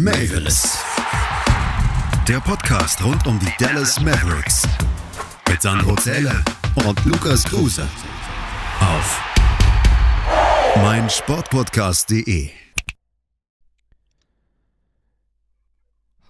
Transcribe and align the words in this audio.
Mavis. 0.00 0.78
Der 2.28 2.38
Podcast 2.38 3.04
rund 3.04 3.26
um 3.26 3.36
die 3.40 3.50
Dallas 3.58 4.00
Mavericks. 4.00 4.62
Mit 5.50 5.60
Sandro 5.60 5.96
Zähler 5.96 6.40
und 6.86 7.04
Lukas 7.04 7.42
Kruse. 7.42 7.82
Auf 8.78 9.20
meinsportpodcast.de. 10.76 12.50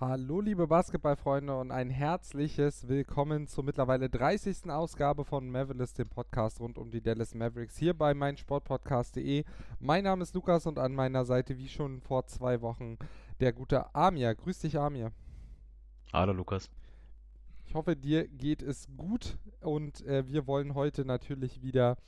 Hallo 0.00 0.40
liebe 0.40 0.66
Basketballfreunde 0.66 1.54
und 1.54 1.70
ein 1.70 1.90
herzliches 1.90 2.88
Willkommen 2.88 3.48
zur 3.48 3.64
mittlerweile 3.64 4.08
30. 4.08 4.70
Ausgabe 4.70 5.26
von 5.26 5.50
Mavericks, 5.50 5.92
dem 5.92 6.08
Podcast 6.08 6.60
rund 6.60 6.78
um 6.78 6.90
die 6.90 7.02
Dallas 7.02 7.34
Mavericks, 7.34 7.76
hier 7.76 7.92
bei 7.92 8.14
meinsportpodcast.de. 8.14 9.44
Mein 9.78 10.04
Name 10.04 10.22
ist 10.22 10.34
Lukas 10.34 10.64
und 10.64 10.78
an 10.78 10.94
meiner 10.94 11.26
Seite 11.26 11.58
wie 11.58 11.68
schon 11.68 12.00
vor 12.00 12.26
zwei 12.26 12.62
Wochen 12.62 12.96
der 13.40 13.52
gute 13.52 13.94
Amir. 13.94 14.34
Grüß 14.34 14.60
dich 14.60 14.78
Amir. 14.78 15.12
Hallo 16.12 16.32
Lukas. 16.32 16.70
Ich 17.66 17.74
hoffe, 17.74 17.96
dir 17.96 18.26
geht 18.26 18.62
es 18.62 18.88
gut 18.96 19.36
und 19.60 20.00
äh, 20.06 20.26
wir 20.26 20.46
wollen 20.46 20.74
heute 20.74 21.04
natürlich 21.04 21.62
wieder 21.62 21.98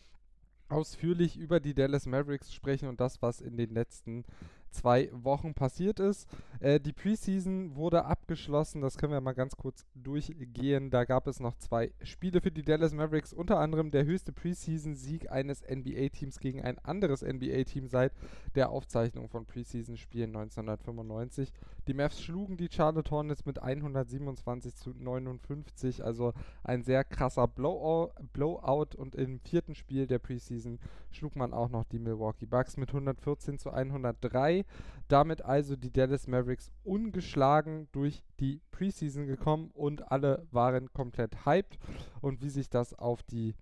ausführlich 0.69 1.37
über 1.37 1.61
die 1.61 1.75
Dallas 1.75 2.07
Mavericks 2.07 2.55
sprechen 2.55 2.89
und 2.89 3.01
das, 3.01 3.21
was 3.21 3.41
in 3.41 3.57
den 3.57 3.71
letzten 3.71 4.25
zwei 4.71 5.11
Wochen 5.13 5.55
passiert 5.55 6.01
ist. 6.01 6.29
Äh, 6.61 6.81
die 6.81 6.93
Preseason 6.93 7.75
wurde 7.77 8.05
abgeschlossen, 8.05 8.81
das 8.81 8.99
können 8.99 9.13
wir 9.13 9.21
mal 9.21 9.33
ganz 9.33 9.57
kurz 9.57 9.87
durchgehen. 9.95 10.91
Da 10.91 11.05
gab 11.05 11.27
es 11.27 11.41
noch 11.41 11.57
zwei 11.57 11.93
Spiele 12.03 12.41
für 12.41 12.51
die 12.51 12.63
Dallas 12.63 12.93
Mavericks, 12.93 13.33
unter 13.33 13.59
anderem 13.59 13.91
der 13.91 14.05
höchste 14.05 14.33
Preseason-Sieg 14.33 15.31
eines 15.31 15.63
NBA-Teams 15.63 16.39
gegen 16.39 16.63
ein 16.63 16.79
anderes 16.79 17.23
NBA-Team 17.23 17.89
seit 17.89 18.13
der 18.55 18.71
Aufzeichnung 18.71 19.29
von 19.29 19.47
Preseason-Spielen 19.47 20.37
1995. 20.37 21.53
Die 21.87 21.95
Mavs 21.95 22.23
schlugen 22.23 22.57
die 22.57 22.69
Charlotte 22.71 23.11
Hornets 23.11 23.47
mit 23.47 23.63
127 23.63 24.75
zu 24.77 24.91
59, 24.91 26.05
also 26.05 26.33
ein 26.63 26.83
sehr 26.83 27.05
krasser 27.05 27.49
Blowout, 27.49 28.13
Blowout 28.33 28.97
und 28.97 29.15
im 29.15 29.41
vierten 29.41 29.75
Spiel 29.75 30.07
der 30.07 30.19
Preseason 30.19 30.79
schlug 31.11 31.37
man 31.37 31.53
auch 31.53 31.69
noch 31.69 31.85
die 31.85 31.99
Milwaukee 31.99 32.47
Bucks 32.47 32.77
mit 32.77 32.91
114 32.91 33.59
zu 33.59 33.71
103 33.71 34.60
damit 35.09 35.45
also 35.45 35.77
die 35.77 35.93
Dallas 35.93 36.27
Mavericks 36.27 36.71
ungeschlagen 36.85 37.89
durch 37.93 38.23
die 38.39 38.61
Preseason 38.71 39.27
gekommen 39.27 39.71
und 39.75 40.11
alle 40.11 40.47
waren 40.51 40.93
komplett 40.93 41.45
hyped. 41.45 41.79
Und 42.21 42.43
wie 42.43 42.51
sich 42.51 42.71
das 42.71 42.95
auf 42.95 43.23
die 43.23 43.55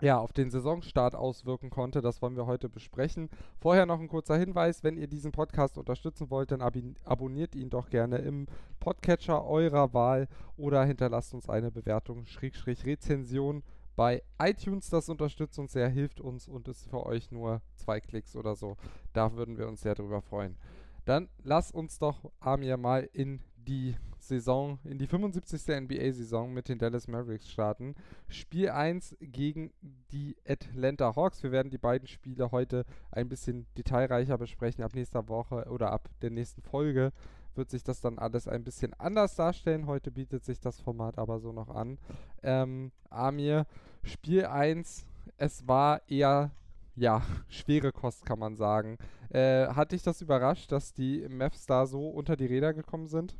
ja, 0.00 0.18
auf 0.18 0.32
den 0.32 0.50
Saisonstart 0.50 1.14
auswirken 1.14 1.70
konnte. 1.70 2.00
Das 2.00 2.22
wollen 2.22 2.36
wir 2.36 2.46
heute 2.46 2.68
besprechen. 2.68 3.28
Vorher 3.58 3.86
noch 3.86 4.00
ein 4.00 4.08
kurzer 4.08 4.36
Hinweis, 4.36 4.82
wenn 4.82 4.96
ihr 4.96 5.08
diesen 5.08 5.32
Podcast 5.32 5.76
unterstützen 5.76 6.30
wollt, 6.30 6.50
dann 6.50 6.62
ab 6.62 6.74
abonniert 7.04 7.54
ihn 7.54 7.68
doch 7.68 7.90
gerne 7.90 8.18
im 8.18 8.46
Podcatcher 8.78 9.44
eurer 9.44 9.92
Wahl 9.92 10.28
oder 10.56 10.84
hinterlasst 10.84 11.34
uns 11.34 11.48
eine 11.48 11.70
Bewertung, 11.70 12.24
Schrägstrich 12.26 12.86
Rezension 12.86 13.62
bei 14.00 14.22
iTunes. 14.38 14.88
Das 14.88 15.10
unterstützt 15.10 15.58
uns 15.58 15.72
sehr, 15.72 15.90
hilft 15.90 16.22
uns 16.22 16.48
und 16.48 16.68
ist 16.68 16.88
für 16.88 17.04
euch 17.04 17.30
nur 17.30 17.60
zwei 17.76 18.00
Klicks 18.00 18.34
oder 18.34 18.56
so. 18.56 18.78
Da 19.12 19.36
würden 19.36 19.58
wir 19.58 19.68
uns 19.68 19.82
sehr 19.82 19.94
drüber 19.94 20.22
freuen. 20.22 20.56
Dann 21.04 21.28
lass 21.42 21.70
uns 21.70 21.98
doch, 21.98 22.32
Amir, 22.40 22.78
mal 22.78 23.06
in 23.12 23.42
die 23.58 23.96
Saison, 24.18 24.78
in 24.84 24.96
die 24.96 25.06
75. 25.06 25.82
NBA-Saison 25.82 26.50
mit 26.50 26.70
den 26.70 26.78
Dallas 26.78 27.08
Mavericks 27.08 27.50
starten. 27.50 27.94
Spiel 28.28 28.70
1 28.70 29.18
gegen 29.20 29.70
die 30.12 30.34
Atlanta 30.48 31.14
Hawks. 31.14 31.42
Wir 31.42 31.52
werden 31.52 31.70
die 31.70 31.76
beiden 31.76 32.08
Spiele 32.08 32.52
heute 32.52 32.86
ein 33.10 33.28
bisschen 33.28 33.66
detailreicher 33.76 34.38
besprechen. 34.38 34.82
Ab 34.82 34.94
nächster 34.94 35.28
Woche 35.28 35.66
oder 35.68 35.92
ab 35.92 36.08
der 36.22 36.30
nächsten 36.30 36.62
Folge 36.62 37.12
wird 37.54 37.68
sich 37.68 37.82
das 37.82 38.00
dann 38.00 38.18
alles 38.18 38.48
ein 38.48 38.64
bisschen 38.64 38.94
anders 38.94 39.34
darstellen. 39.34 39.86
Heute 39.86 40.10
bietet 40.10 40.42
sich 40.42 40.58
das 40.58 40.80
Format 40.80 41.18
aber 41.18 41.38
so 41.38 41.52
noch 41.52 41.68
an. 41.68 41.98
Ähm, 42.42 42.92
Amir, 43.10 43.66
Spiel 44.04 44.46
1, 44.46 45.06
es 45.36 45.66
war 45.66 46.02
eher, 46.08 46.50
ja, 46.96 47.22
schwere 47.48 47.92
Kost, 47.92 48.24
kann 48.26 48.38
man 48.38 48.56
sagen. 48.56 48.98
Äh, 49.30 49.68
hat 49.68 49.92
dich 49.92 50.02
das 50.02 50.20
überrascht, 50.20 50.72
dass 50.72 50.92
die 50.92 51.26
Mavs 51.28 51.66
da 51.66 51.86
so 51.86 52.08
unter 52.08 52.36
die 52.36 52.46
Räder 52.46 52.74
gekommen 52.74 53.08
sind? 53.08 53.36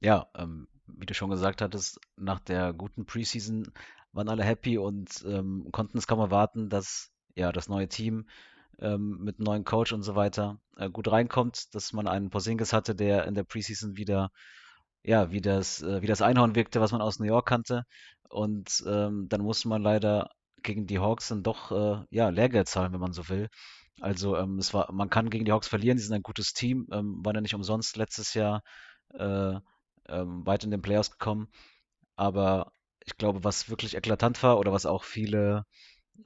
Ja, 0.00 0.28
ähm, 0.36 0.68
wie 0.86 1.06
du 1.06 1.14
schon 1.14 1.30
gesagt 1.30 1.60
hattest, 1.60 2.00
nach 2.16 2.40
der 2.40 2.72
guten 2.72 3.04
Preseason 3.04 3.70
waren 4.12 4.28
alle 4.28 4.44
happy 4.44 4.78
und 4.78 5.24
ähm, 5.26 5.68
konnten 5.72 5.98
es 5.98 6.06
kaum 6.06 6.20
erwarten, 6.20 6.68
dass 6.68 7.10
ja 7.34 7.52
das 7.52 7.68
neue 7.68 7.88
Team 7.88 8.28
ähm, 8.78 9.18
mit 9.20 9.38
einem 9.38 9.44
neuen 9.44 9.64
Coach 9.64 9.92
und 9.92 10.02
so 10.02 10.14
weiter 10.14 10.60
äh, 10.76 10.88
gut 10.88 11.10
reinkommt, 11.10 11.74
dass 11.74 11.92
man 11.92 12.08
einen 12.08 12.30
Porzingis 12.30 12.72
hatte, 12.72 12.94
der 12.94 13.26
in 13.26 13.34
der 13.34 13.44
Preseason 13.44 13.96
wieder 13.96 14.30
ja, 15.02 15.30
wie 15.30 15.40
das, 15.40 15.82
äh, 15.82 16.02
wie 16.02 16.06
das 16.06 16.22
Einhorn 16.22 16.54
wirkte, 16.54 16.80
was 16.80 16.92
man 16.92 17.00
aus 17.00 17.18
New 17.18 17.26
York 17.26 17.46
kannte. 17.46 17.84
Und 18.28 18.84
ähm, 18.86 19.26
dann 19.28 19.42
musste 19.42 19.68
man 19.68 19.82
leider 19.82 20.30
gegen 20.62 20.86
die 20.86 20.98
Hawks 20.98 21.28
dann 21.28 21.42
doch 21.42 21.72
äh, 21.72 22.04
ja, 22.10 22.28
Lehrgeld 22.30 22.68
zahlen, 22.68 22.92
wenn 22.92 23.00
man 23.00 23.12
so 23.12 23.28
will. 23.28 23.48
Also 24.00 24.36
ähm, 24.36 24.58
es 24.58 24.74
war, 24.74 24.92
man 24.92 25.10
kann 25.10 25.30
gegen 25.30 25.44
die 25.44 25.52
Hawks 25.52 25.68
verlieren, 25.68 25.98
sie 25.98 26.04
sind 26.04 26.14
ein 26.14 26.22
gutes 26.22 26.52
Team, 26.52 26.86
ähm, 26.92 27.24
waren 27.24 27.34
ja 27.34 27.40
nicht 27.40 27.54
umsonst 27.54 27.96
letztes 27.96 28.34
Jahr 28.34 28.62
äh, 29.14 29.54
ähm, 30.08 30.46
weit 30.46 30.64
in 30.64 30.70
den 30.70 30.82
Playoffs 30.82 31.10
gekommen. 31.10 31.48
Aber 32.16 32.72
ich 33.04 33.16
glaube, 33.16 33.44
was 33.44 33.70
wirklich 33.70 33.96
eklatant 33.96 34.42
war 34.42 34.58
oder 34.58 34.72
was 34.72 34.86
auch 34.86 35.04
viele, 35.04 35.64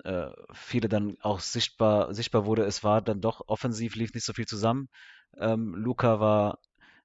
äh, 0.04 0.30
viele 0.52 0.88
dann 0.88 1.16
auch 1.22 1.40
sichtbar, 1.40 2.14
sichtbar 2.14 2.46
wurde, 2.46 2.64
es 2.64 2.84
war 2.84 3.02
dann 3.02 3.20
doch 3.20 3.42
offensiv, 3.48 3.96
lief 3.96 4.14
nicht 4.14 4.26
so 4.26 4.32
viel 4.32 4.46
zusammen. 4.46 4.88
Ähm, 5.38 5.74
Luca 5.74 6.20
war 6.20 6.58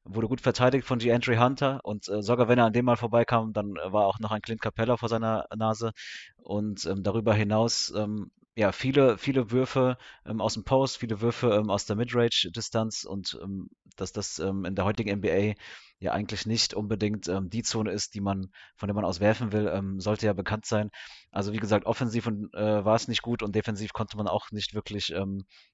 wurde 0.07 0.28
gut 0.28 0.41
verteidigt 0.41 0.85
von 0.85 1.00
G. 1.00 1.13
Hunter 1.13 1.79
und 1.84 2.07
äh, 2.09 2.22
sogar 2.22 2.47
wenn 2.47 2.57
er 2.57 2.66
an 2.66 2.73
dem 2.73 2.85
mal 2.85 2.97
vorbeikam, 2.97 3.53
dann 3.53 3.75
äh, 3.75 3.91
war 3.91 4.06
auch 4.06 4.19
noch 4.19 4.31
ein 4.31 4.41
Clint 4.41 4.62
Capella 4.62 4.97
vor 4.97 5.09
seiner 5.09 5.45
Nase 5.56 5.91
und 6.38 6.85
ähm, 6.85 7.03
darüber 7.03 7.34
hinaus 7.34 7.94
ähm, 7.95 8.31
ja 8.56 8.72
viele 8.72 9.17
viele 9.17 9.51
Würfe 9.51 9.97
ähm, 10.25 10.41
aus 10.41 10.56
dem 10.56 10.63
Post, 10.63 10.97
viele 10.97 11.22
Würfe 11.22 11.50
ähm, 11.50 11.69
aus 11.69 11.85
der 11.85 11.96
Midrange-Distanz 11.96 13.03
und 13.03 13.40
ähm, 13.44 13.69
dass 13.96 14.12
das 14.12 14.40
ähm, 14.40 14.66
in 14.66 14.75
der 14.75 14.85
heutigen 14.85 15.17
NBA 15.19 15.53
ja 16.00 16.12
eigentlich 16.12 16.46
nicht 16.46 16.73
unbedingt 16.73 17.28
ähm, 17.28 17.50
die 17.50 17.63
Zone 17.63 17.91
ist, 17.91 18.13
die 18.13 18.22
man, 18.22 18.51
von 18.75 18.88
der 18.88 18.96
man 18.96 19.06
aus 19.06 19.19
werfen 19.19 19.51
will, 19.51 19.67
ähm, 19.73 20.00
sollte 20.00 20.28
ja 20.28 20.34
bekannt 20.34 20.66
sein. 20.66 20.91
Also 21.31 21.53
wie 21.53 21.57
gesagt, 21.57 21.88
offensiv 21.88 22.28
und, 22.28 22.53
äh, 22.53 22.85
war 22.85 22.96
es 22.96 23.07
nicht 23.07 23.23
gut 23.23 23.41
und 23.41 23.56
defensiv 23.56 23.94
konnte 23.94 24.17
man 24.17 24.28
auch 24.28 24.51
nicht 24.51 24.75
wirklich 24.75 25.13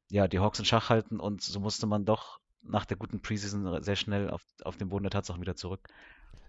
ja, 0.10 0.28
die 0.28 0.40
Hawks 0.40 0.60
in 0.60 0.66
Schach 0.66 0.90
halten 0.90 1.20
und 1.20 1.42
so 1.42 1.60
musste 1.60 1.88
man 1.88 2.06
doch 2.06 2.40
nach 2.64 2.86
der 2.86 2.98
guten 2.98 3.22
Preseason 3.22 3.84
sehr 3.84 3.96
schnell 3.96 4.30
auf, 4.30 4.44
auf 4.64 4.78
den 4.78 4.90
Boden 4.90 5.04
der 5.04 5.12
Tatsachen 5.12 5.42
wieder 5.42 5.56
zurück. 5.56 5.88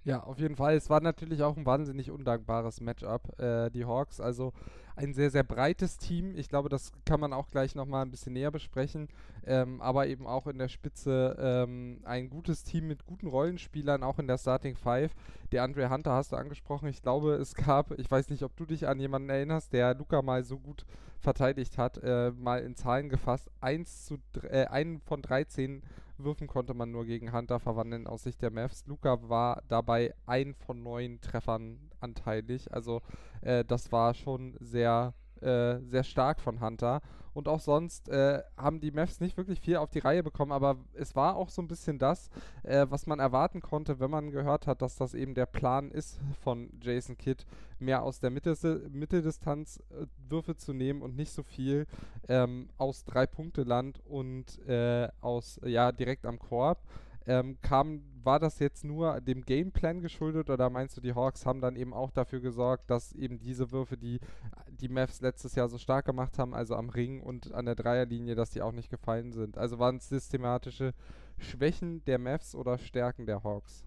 Ja, 0.05 0.23
auf 0.23 0.39
jeden 0.39 0.55
Fall. 0.55 0.77
Es 0.77 0.91
war 0.91 1.01
natürlich 1.01 1.43
auch 1.43 1.57
ein 1.57 1.65
wahnsinnig 1.65 2.11
undankbares 2.11 2.83
Matchup, 2.83 3.41
äh, 3.41 3.71
die 3.71 3.87
Hawks. 3.87 4.21
Also 4.21 4.53
ein 4.97 5.15
sehr, 5.15 5.31
sehr 5.31 5.45
breites 5.45 5.97
Team. 5.97 6.37
Ich 6.37 6.51
glaube, 6.51 6.69
das 6.69 6.93
kann 7.07 7.21
man 7.21 7.33
auch 7.33 7.49
gleich 7.51 7.75
nochmal 7.75 8.05
ein 8.05 8.11
bisschen 8.11 8.35
näher 8.35 8.51
besprechen. 8.51 9.09
Ähm, 9.47 9.81
aber 9.81 10.07
eben 10.07 10.27
auch 10.27 10.47
in 10.47 10.59
der 10.59 10.69
Spitze 10.69 11.37
ähm, 11.39 12.01
ein 12.05 12.29
gutes 12.29 12.65
Team 12.65 12.87
mit 12.87 13.07
guten 13.07 13.29
Rollenspielern, 13.29 14.03
auch 14.03 14.19
in 14.19 14.27
der 14.27 14.37
Starting 14.37 14.77
Five. 14.77 15.15
Der 15.53 15.63
Andre 15.63 15.89
Hunter 15.89 16.13
hast 16.13 16.33
du 16.33 16.37
angesprochen. 16.37 16.89
Ich 16.89 17.01
glaube, 17.01 17.37
es 17.37 17.55
gab, 17.55 17.99
ich 17.99 18.11
weiß 18.11 18.29
nicht, 18.29 18.43
ob 18.43 18.55
du 18.57 18.67
dich 18.67 18.87
an 18.87 19.01
jemanden 19.01 19.31
erinnerst, 19.31 19.73
der 19.73 19.95
Luca 19.95 20.21
mal 20.21 20.45
so 20.45 20.59
gut 20.59 20.85
verteidigt 21.19 21.79
hat, 21.79 21.99
äh, 22.03 22.31
mal 22.31 22.63
in 22.63 22.77
Zahlen 22.77 23.09
gefasst. 23.09 23.51
Eins 23.63 24.05
zu, 24.05 24.19
äh, 24.43 24.67
einen 24.67 25.01
von 25.01 25.23
13 25.23 25.83
Würfen 26.17 26.47
konnte 26.47 26.75
man 26.75 26.91
nur 26.91 27.05
gegen 27.05 27.33
Hunter 27.33 27.59
verwandeln 27.59 28.07
aus 28.07 28.23
Sicht 28.23 28.41
der 28.43 28.51
Mavs. 28.51 28.87
Luca 28.87 29.29
war 29.29 29.63
dabei 29.69 30.15
ein 30.27 30.55
von 30.55 30.83
neun 30.83 31.21
Treffern 31.21 31.91
anteilig. 32.01 32.73
Also 32.73 33.03
äh, 33.41 33.65
das 33.65 33.91
war 33.91 34.15
schon 34.15 34.57
sehr, 34.61 35.15
äh, 35.45 35.81
sehr 35.81 36.05
stark 36.05 36.41
von 36.41 36.61
Hunter. 36.61 37.01
Und 37.35 37.49
auch 37.49 37.59
sonst 37.59 38.09
äh, 38.09 38.43
haben 38.57 38.81
die 38.81 38.93
Mavs 38.93 39.21
nicht 39.21 39.37
wirklich 39.37 39.61
viel 39.61 39.77
auf 39.77 39.91
die 39.91 39.99
Reihe 39.99 40.23
bekommen, 40.23 40.53
aber 40.53 40.77
es 40.95 41.17
war 41.17 41.35
auch 41.35 41.49
so 41.49 41.61
ein 41.61 41.67
bisschen 41.69 41.99
das, 41.99 42.31
äh, 42.63 42.87
was 42.89 43.09
man 43.09 43.19
erwarten 43.19 43.61
konnte, 43.61 43.99
wenn 43.99 44.11
man 44.11 44.31
gehört 44.31 44.69
hat, 44.69 44.83
dass 44.83 44.95
das 44.95 45.15
eben 45.15 45.35
der 45.35 45.47
Plan 45.47 45.91
ist 45.91 46.21
von 46.43 46.71
Jason 46.81 47.19
Kidd, 47.19 47.45
mehr 47.81 48.05
aus 48.05 48.21
der 48.21 48.31
Mitte, 48.31 48.55
Mitteldistanz 48.89 49.83
äh, 49.91 50.07
Würfe 50.29 50.57
zu 50.57 50.73
nehmen 50.73 51.03
und 51.03 51.17
nicht 51.17 51.33
so 51.33 51.43
viel 51.43 51.87
ähm, 52.29 52.69
aus 52.79 53.05
Drei-Punkte-Land 53.05 54.01
und 54.07 54.61
äh, 54.69 55.09
aus, 55.21 55.61
ja, 55.65 55.91
direkt 55.91 56.27
am 56.27 56.39
Korb. 56.39 56.79
Ähm, 57.27 57.59
kam, 57.63 58.03
war 58.23 58.39
das 58.39 58.59
jetzt 58.59 58.85
nur 58.85 59.21
dem 59.21 59.45
Gameplan 59.45 60.01
geschuldet 60.01 60.51
oder 60.51 60.69
meinst 60.69 60.97
du, 60.97 61.01
die 61.01 61.15
Hawks 61.15 61.47
haben 61.47 61.61
dann 61.61 61.77
eben 61.77 61.95
auch 61.95 62.11
dafür 62.11 62.41
gesorgt, 62.41 62.91
dass 62.91 63.13
eben 63.13 63.39
diese 63.39 63.71
Würfe, 63.71 63.97
die 63.97 64.21
die 64.69 64.89
Mavs 64.89 65.21
letztes 65.21 65.55
Jahr 65.55 65.69
so 65.69 65.79
stark 65.79 66.05
gemacht 66.05 66.39
haben, 66.39 66.55
also 66.55 66.75
am 66.77 66.91
Ring 66.91 67.21
und 67.21 67.53
an 67.53 67.65
der 67.65 67.75
Dreierlinie, 67.75 68.35
dass 68.35 68.51
die 68.51 68.63
auch 68.63 68.73
nicht 68.73 68.91
gefallen 68.91 69.33
sind? 69.33 69.57
Also 69.57 69.79
waren 69.79 69.97
es 69.97 70.09
systematische 70.09 70.93
Schwächen 71.39 72.05
der 72.05 72.19
Mavs 72.19 72.55
oder 72.55 72.79
Stärken 72.79 73.27
der 73.27 73.43
Hawks? 73.43 73.85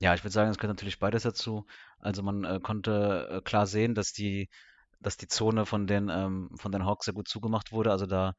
Ja, 0.00 0.14
ich 0.14 0.24
würde 0.24 0.32
sagen, 0.32 0.50
es 0.50 0.56
gehört 0.56 0.76
natürlich 0.76 0.98
beides 0.98 1.24
dazu. 1.24 1.66
Also 1.98 2.22
man 2.22 2.44
äh, 2.44 2.58
konnte 2.60 3.28
äh, 3.30 3.40
klar 3.42 3.66
sehen, 3.66 3.94
dass 3.94 4.12
die, 4.12 4.48
dass 4.98 5.18
die 5.18 5.28
Zone 5.28 5.66
von 5.66 5.86
den, 5.86 6.08
ähm, 6.08 6.50
von 6.56 6.72
den 6.72 6.86
Hawks 6.86 7.04
sehr 7.04 7.14
gut 7.14 7.28
zugemacht 7.28 7.70
wurde. 7.70 7.90
Also 7.90 8.06
da, 8.06 8.34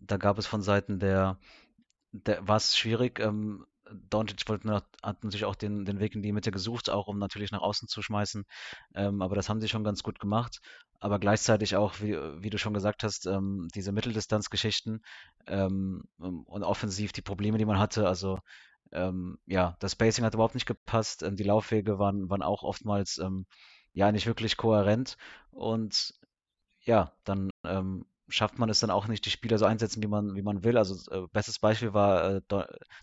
da 0.00 0.16
gab 0.16 0.38
es 0.38 0.46
von 0.46 0.60
Seiten 0.60 0.98
der, 0.98 1.38
war 2.40 2.56
es 2.56 2.76
schwierig. 2.76 3.20
Ähm, 3.20 3.66
Doncic 3.90 4.48
wollte, 4.48 4.82
hat 5.02 5.24
natürlich 5.24 5.44
auch 5.44 5.54
den, 5.54 5.84
den 5.84 6.00
Weg 6.00 6.14
in 6.14 6.22
die 6.22 6.32
Mitte 6.32 6.50
gesucht, 6.50 6.88
auch 6.90 7.06
um 7.06 7.18
natürlich 7.18 7.52
nach 7.52 7.60
außen 7.60 7.88
zu 7.88 8.02
schmeißen. 8.02 8.44
Ähm, 8.94 9.22
aber 9.22 9.34
das 9.36 9.48
haben 9.48 9.60
sie 9.60 9.68
schon 9.68 9.84
ganz 9.84 10.02
gut 10.02 10.18
gemacht. 10.18 10.60
Aber 11.00 11.18
gleichzeitig 11.18 11.76
auch, 11.76 12.00
wie, 12.00 12.16
wie 12.42 12.50
du 12.50 12.58
schon 12.58 12.72
gesagt 12.72 13.02
hast, 13.02 13.26
ähm, 13.26 13.68
diese 13.74 13.92
Mitteldistanzgeschichten 13.92 15.04
ähm, 15.46 16.04
und 16.16 16.62
offensiv 16.62 17.12
die 17.12 17.22
Probleme, 17.22 17.58
die 17.58 17.66
man 17.66 17.78
hatte. 17.78 18.08
Also 18.08 18.38
ähm, 18.92 19.38
ja, 19.46 19.76
das 19.80 19.92
Spacing 19.92 20.24
hat 20.24 20.34
überhaupt 20.34 20.54
nicht 20.54 20.66
gepasst. 20.66 21.22
Ähm, 21.22 21.36
die 21.36 21.42
Laufwege 21.42 21.98
waren, 21.98 22.30
waren 22.30 22.42
auch 22.42 22.62
oftmals 22.62 23.18
ähm, 23.18 23.46
ja 23.92 24.12
nicht 24.12 24.26
wirklich 24.26 24.56
kohärent. 24.56 25.16
Und 25.50 26.14
ja, 26.80 27.12
dann 27.24 27.50
ähm, 27.64 28.06
schafft 28.28 28.58
man 28.58 28.68
es 28.68 28.80
dann 28.80 28.90
auch 28.90 29.06
nicht, 29.06 29.24
die 29.26 29.30
Spieler 29.30 29.58
so 29.58 29.66
einsetzen, 29.66 30.02
wie 30.02 30.06
man, 30.06 30.34
wie 30.34 30.42
man 30.42 30.64
will. 30.64 30.78
Also 30.78 31.10
äh, 31.10 31.26
bestes 31.32 31.58
Beispiel 31.58 31.92
war 31.92 32.36
äh, 32.36 32.40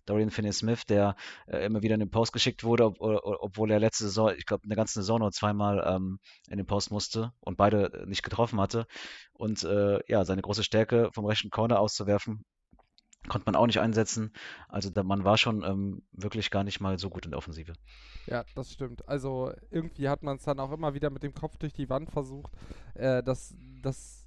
Dorian 0.05 0.31
Finney-Smith, 0.31 0.85
der 0.87 1.15
äh, 1.47 1.65
immer 1.65 1.81
wieder 1.81 1.95
in 1.95 1.99
den 1.99 2.11
Post 2.11 2.33
geschickt 2.33 2.63
wurde, 2.63 2.85
ob, 2.85 2.97
obwohl 2.99 3.71
er 3.71 3.79
letzte 3.79 4.05
Saison, 4.05 4.31
ich 4.35 4.45
glaube, 4.45 4.63
eine 4.63 4.75
ganze 4.75 4.95
Saison 4.95 5.19
nur 5.19 5.31
zweimal 5.31 5.83
ähm, 5.85 6.19
in 6.49 6.57
den 6.57 6.65
Post 6.65 6.91
musste 6.91 7.31
und 7.39 7.57
beide 7.57 8.03
nicht 8.07 8.23
getroffen 8.23 8.59
hatte. 8.59 8.85
Und 9.33 9.63
äh, 9.63 9.99
ja, 10.07 10.25
seine 10.25 10.41
große 10.41 10.63
Stärke 10.63 11.09
vom 11.13 11.25
rechten 11.25 11.49
Corner 11.49 11.79
auszuwerfen, 11.79 12.43
konnte 13.27 13.45
man 13.45 13.55
auch 13.55 13.67
nicht 13.67 13.79
einsetzen. 13.79 14.33
Also 14.67 14.89
da, 14.89 15.03
man 15.03 15.23
war 15.23 15.37
schon 15.37 15.63
ähm, 15.63 16.03
wirklich 16.11 16.49
gar 16.49 16.63
nicht 16.63 16.79
mal 16.79 16.97
so 16.97 17.09
gut 17.09 17.25
in 17.25 17.31
der 17.31 17.37
Offensive. 17.37 17.73
Ja, 18.25 18.43
das 18.55 18.71
stimmt. 18.71 19.07
Also 19.07 19.51
irgendwie 19.69 20.09
hat 20.09 20.23
man 20.23 20.37
es 20.37 20.43
dann 20.43 20.59
auch 20.59 20.71
immer 20.71 20.93
wieder 20.93 21.09
mit 21.09 21.23
dem 21.23 21.33
Kopf 21.33 21.57
durch 21.57 21.73
die 21.73 21.89
Wand 21.89 22.09
versucht. 22.11 22.51
Äh, 22.95 23.21
das, 23.23 23.55
das 23.81 24.20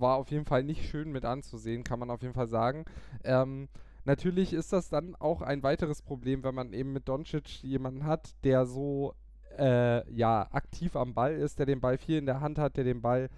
war 0.00 0.16
auf 0.16 0.30
jeden 0.30 0.44
Fall 0.44 0.62
nicht 0.62 0.88
schön 0.88 1.10
mit 1.12 1.24
anzusehen, 1.24 1.84
kann 1.84 1.98
man 1.98 2.10
auf 2.10 2.22
jeden 2.22 2.34
Fall 2.34 2.48
sagen. 2.48 2.84
Ähm, 3.24 3.68
natürlich 4.04 4.52
ist 4.52 4.72
das 4.72 4.88
dann 4.88 5.14
auch 5.16 5.42
ein 5.42 5.62
weiteres 5.62 6.02
Problem, 6.02 6.42
wenn 6.44 6.54
man 6.54 6.72
eben 6.72 6.92
mit 6.92 7.08
Doncic 7.08 7.62
jemanden 7.62 8.04
hat, 8.04 8.34
der 8.44 8.66
so 8.66 9.14
äh, 9.58 10.10
ja, 10.12 10.48
aktiv 10.52 10.96
am 10.96 11.14
Ball 11.14 11.34
ist, 11.34 11.58
der 11.58 11.66
den 11.66 11.80
Ball 11.80 11.98
viel 11.98 12.18
in 12.18 12.26
der 12.26 12.40
Hand 12.40 12.58
hat, 12.58 12.76
der 12.76 12.84
den 12.84 13.02
Ball 13.02 13.28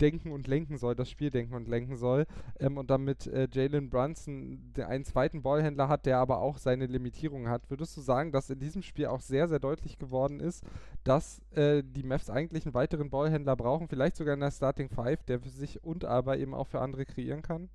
denken 0.00 0.32
und 0.32 0.46
lenken 0.46 0.78
soll, 0.78 0.94
das 0.94 1.10
Spiel 1.10 1.30
denken 1.30 1.54
und 1.54 1.68
lenken 1.68 1.96
soll. 1.96 2.26
Ähm, 2.58 2.78
und 2.78 2.90
damit 2.90 3.26
äh, 3.26 3.48
Jalen 3.52 3.90
Brunson 3.90 4.72
einen 4.78 5.04
zweiten 5.04 5.42
Ballhändler 5.42 5.88
hat, 5.88 6.06
der 6.06 6.18
aber 6.18 6.38
auch 6.38 6.58
seine 6.58 6.86
Limitierungen 6.86 7.48
hat. 7.48 7.68
Würdest 7.70 7.96
du 7.96 8.00
sagen, 8.00 8.32
dass 8.32 8.50
in 8.50 8.58
diesem 8.58 8.82
Spiel 8.82 9.06
auch 9.06 9.20
sehr, 9.20 9.48
sehr 9.48 9.58
deutlich 9.60 9.98
geworden 9.98 10.40
ist, 10.40 10.64
dass 11.04 11.40
äh, 11.52 11.82
die 11.84 12.02
Mavs 12.02 12.30
eigentlich 12.30 12.66
einen 12.66 12.74
weiteren 12.74 13.10
Ballhändler 13.10 13.56
brauchen, 13.56 13.88
vielleicht 13.88 14.16
sogar 14.16 14.34
in 14.34 14.40
der 14.40 14.50
Starting 14.50 14.88
Five, 14.88 15.22
der 15.24 15.40
für 15.40 15.50
sich 15.50 15.82
und 15.84 16.04
aber 16.04 16.38
eben 16.38 16.54
auch 16.54 16.66
für 16.66 16.80
andere 16.80 17.04
kreieren 17.04 17.42
kann? 17.42 17.68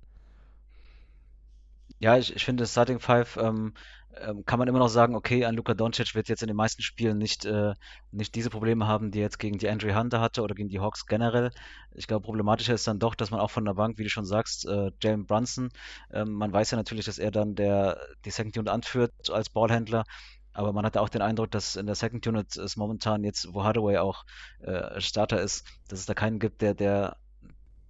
Ja, 1.98 2.16
ich, 2.16 2.34
ich 2.34 2.44
finde, 2.44 2.66
Starting 2.66 3.00
Five 3.00 3.36
ähm, 3.36 3.74
ähm, 4.16 4.44
kann 4.44 4.58
man 4.58 4.68
immer 4.68 4.78
noch 4.78 4.88
sagen, 4.88 5.14
okay, 5.14 5.44
ein 5.44 5.54
Luka 5.54 5.74
Doncic 5.74 6.14
wird 6.14 6.28
jetzt 6.28 6.42
in 6.42 6.48
den 6.48 6.56
meisten 6.56 6.82
Spielen 6.82 7.18
nicht, 7.18 7.44
äh, 7.44 7.74
nicht 8.10 8.34
diese 8.34 8.50
Probleme 8.50 8.86
haben, 8.86 9.10
die 9.10 9.20
er 9.20 9.24
jetzt 9.24 9.38
gegen 9.38 9.58
die 9.58 9.68
Andre 9.68 9.94
Hunter 9.96 10.20
hatte 10.20 10.42
oder 10.42 10.54
gegen 10.54 10.68
die 10.68 10.80
Hawks 10.80 11.06
generell. 11.06 11.50
Ich 11.94 12.06
glaube, 12.06 12.24
problematischer 12.24 12.74
ist 12.74 12.86
dann 12.86 12.98
doch, 12.98 13.14
dass 13.14 13.30
man 13.30 13.40
auch 13.40 13.50
von 13.50 13.64
der 13.64 13.74
Bank, 13.74 13.98
wie 13.98 14.04
du 14.04 14.10
schon 14.10 14.24
sagst, 14.24 14.66
äh, 14.66 14.90
Jalen 15.02 15.26
Brunson, 15.26 15.70
ähm, 16.12 16.32
man 16.32 16.52
weiß 16.52 16.70
ja 16.72 16.76
natürlich, 16.76 17.04
dass 17.06 17.18
er 17.18 17.30
dann 17.30 17.54
der, 17.54 18.00
die 18.24 18.30
Second 18.30 18.56
Unit 18.58 18.68
anführt 18.70 19.12
als 19.30 19.50
Ballhändler. 19.50 20.04
Aber 20.52 20.72
man 20.72 20.84
hat 20.84 20.96
auch 20.96 21.08
den 21.08 21.22
Eindruck, 21.22 21.50
dass 21.52 21.76
in 21.76 21.86
der 21.86 21.94
Second 21.94 22.26
Unit 22.26 22.56
es 22.56 22.76
momentan 22.76 23.22
jetzt, 23.22 23.52
wo 23.54 23.62
Hardaway 23.62 23.98
auch 23.98 24.24
äh, 24.60 25.00
Starter 25.00 25.40
ist, 25.40 25.64
dass 25.88 26.00
es 26.00 26.06
da 26.06 26.14
keinen 26.14 26.40
gibt, 26.40 26.60
der, 26.62 26.74
der 26.74 27.16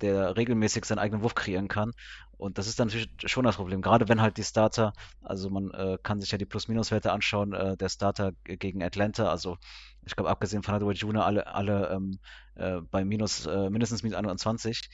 der 0.01 0.37
regelmäßig 0.37 0.85
seinen 0.85 0.99
eigenen 0.99 1.23
Wurf 1.23 1.35
kreieren 1.35 1.69
kann. 1.69 1.93
Und 2.41 2.57
das 2.57 2.67
ist 2.67 2.81
dann 2.81 2.89
natürlich 2.89 3.11
schon 3.27 3.45
das 3.45 3.57
Problem, 3.57 3.83
gerade 3.83 4.09
wenn 4.09 4.23
halt 4.23 4.39
die 4.39 4.45
Starter, 4.45 4.95
also 5.23 5.51
man 5.51 5.71
äh, 5.73 5.99
kann 6.03 6.23
sich 6.23 6.33
ja 6.33 6.39
die 6.39 6.47
Plus-Minus-Werte 6.47 7.13
anschauen, 7.13 7.53
äh, 7.53 7.77
der 7.77 7.91
Starter 7.91 8.33
gegen 8.45 8.83
Atlanta, 8.83 9.31
also 9.31 9.59
ich 10.07 10.17
glaube 10.17 10.31
abgesehen 10.31 10.63
von 10.63 10.73
Hardaway 10.73 10.95
Jr. 10.95 11.27
alle, 11.27 11.47
alle 11.47 11.91
ähm, 11.91 12.19
äh, 12.55 12.81
bei 12.81 13.05
minus, 13.05 13.45
äh, 13.45 13.69
mindestens 13.69 14.03
minus 14.03 14.17
21. 14.17 14.89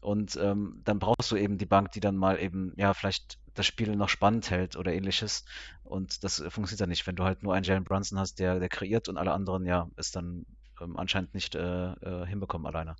Und 0.00 0.36
ähm, 0.36 0.80
dann 0.84 1.00
brauchst 1.00 1.32
du 1.32 1.36
eben 1.36 1.58
die 1.58 1.66
Bank, 1.66 1.90
die 1.90 2.00
dann 2.00 2.16
mal 2.16 2.40
eben, 2.40 2.72
ja, 2.76 2.94
vielleicht 2.94 3.38
das 3.54 3.66
Spiel 3.66 3.96
noch 3.96 4.08
spannend 4.08 4.50
hält 4.50 4.76
oder 4.76 4.92
ähnliches. 4.92 5.44
Und 5.82 6.22
das 6.22 6.36
funktioniert 6.36 6.82
dann 6.82 6.88
nicht, 6.88 7.06
wenn 7.08 7.16
du 7.16 7.24
halt 7.24 7.42
nur 7.42 7.54
einen 7.54 7.64
Jalen 7.64 7.84
Brunson 7.84 8.20
hast, 8.20 8.38
der, 8.38 8.60
der 8.60 8.68
kreiert 8.68 9.08
und 9.08 9.16
alle 9.16 9.32
anderen, 9.32 9.66
ja, 9.66 9.88
es 9.96 10.12
dann 10.12 10.46
ähm, 10.80 10.96
anscheinend 10.96 11.34
nicht 11.34 11.56
äh, 11.56 11.92
äh, 11.92 12.26
hinbekommen 12.26 12.66
alleine. 12.66 12.94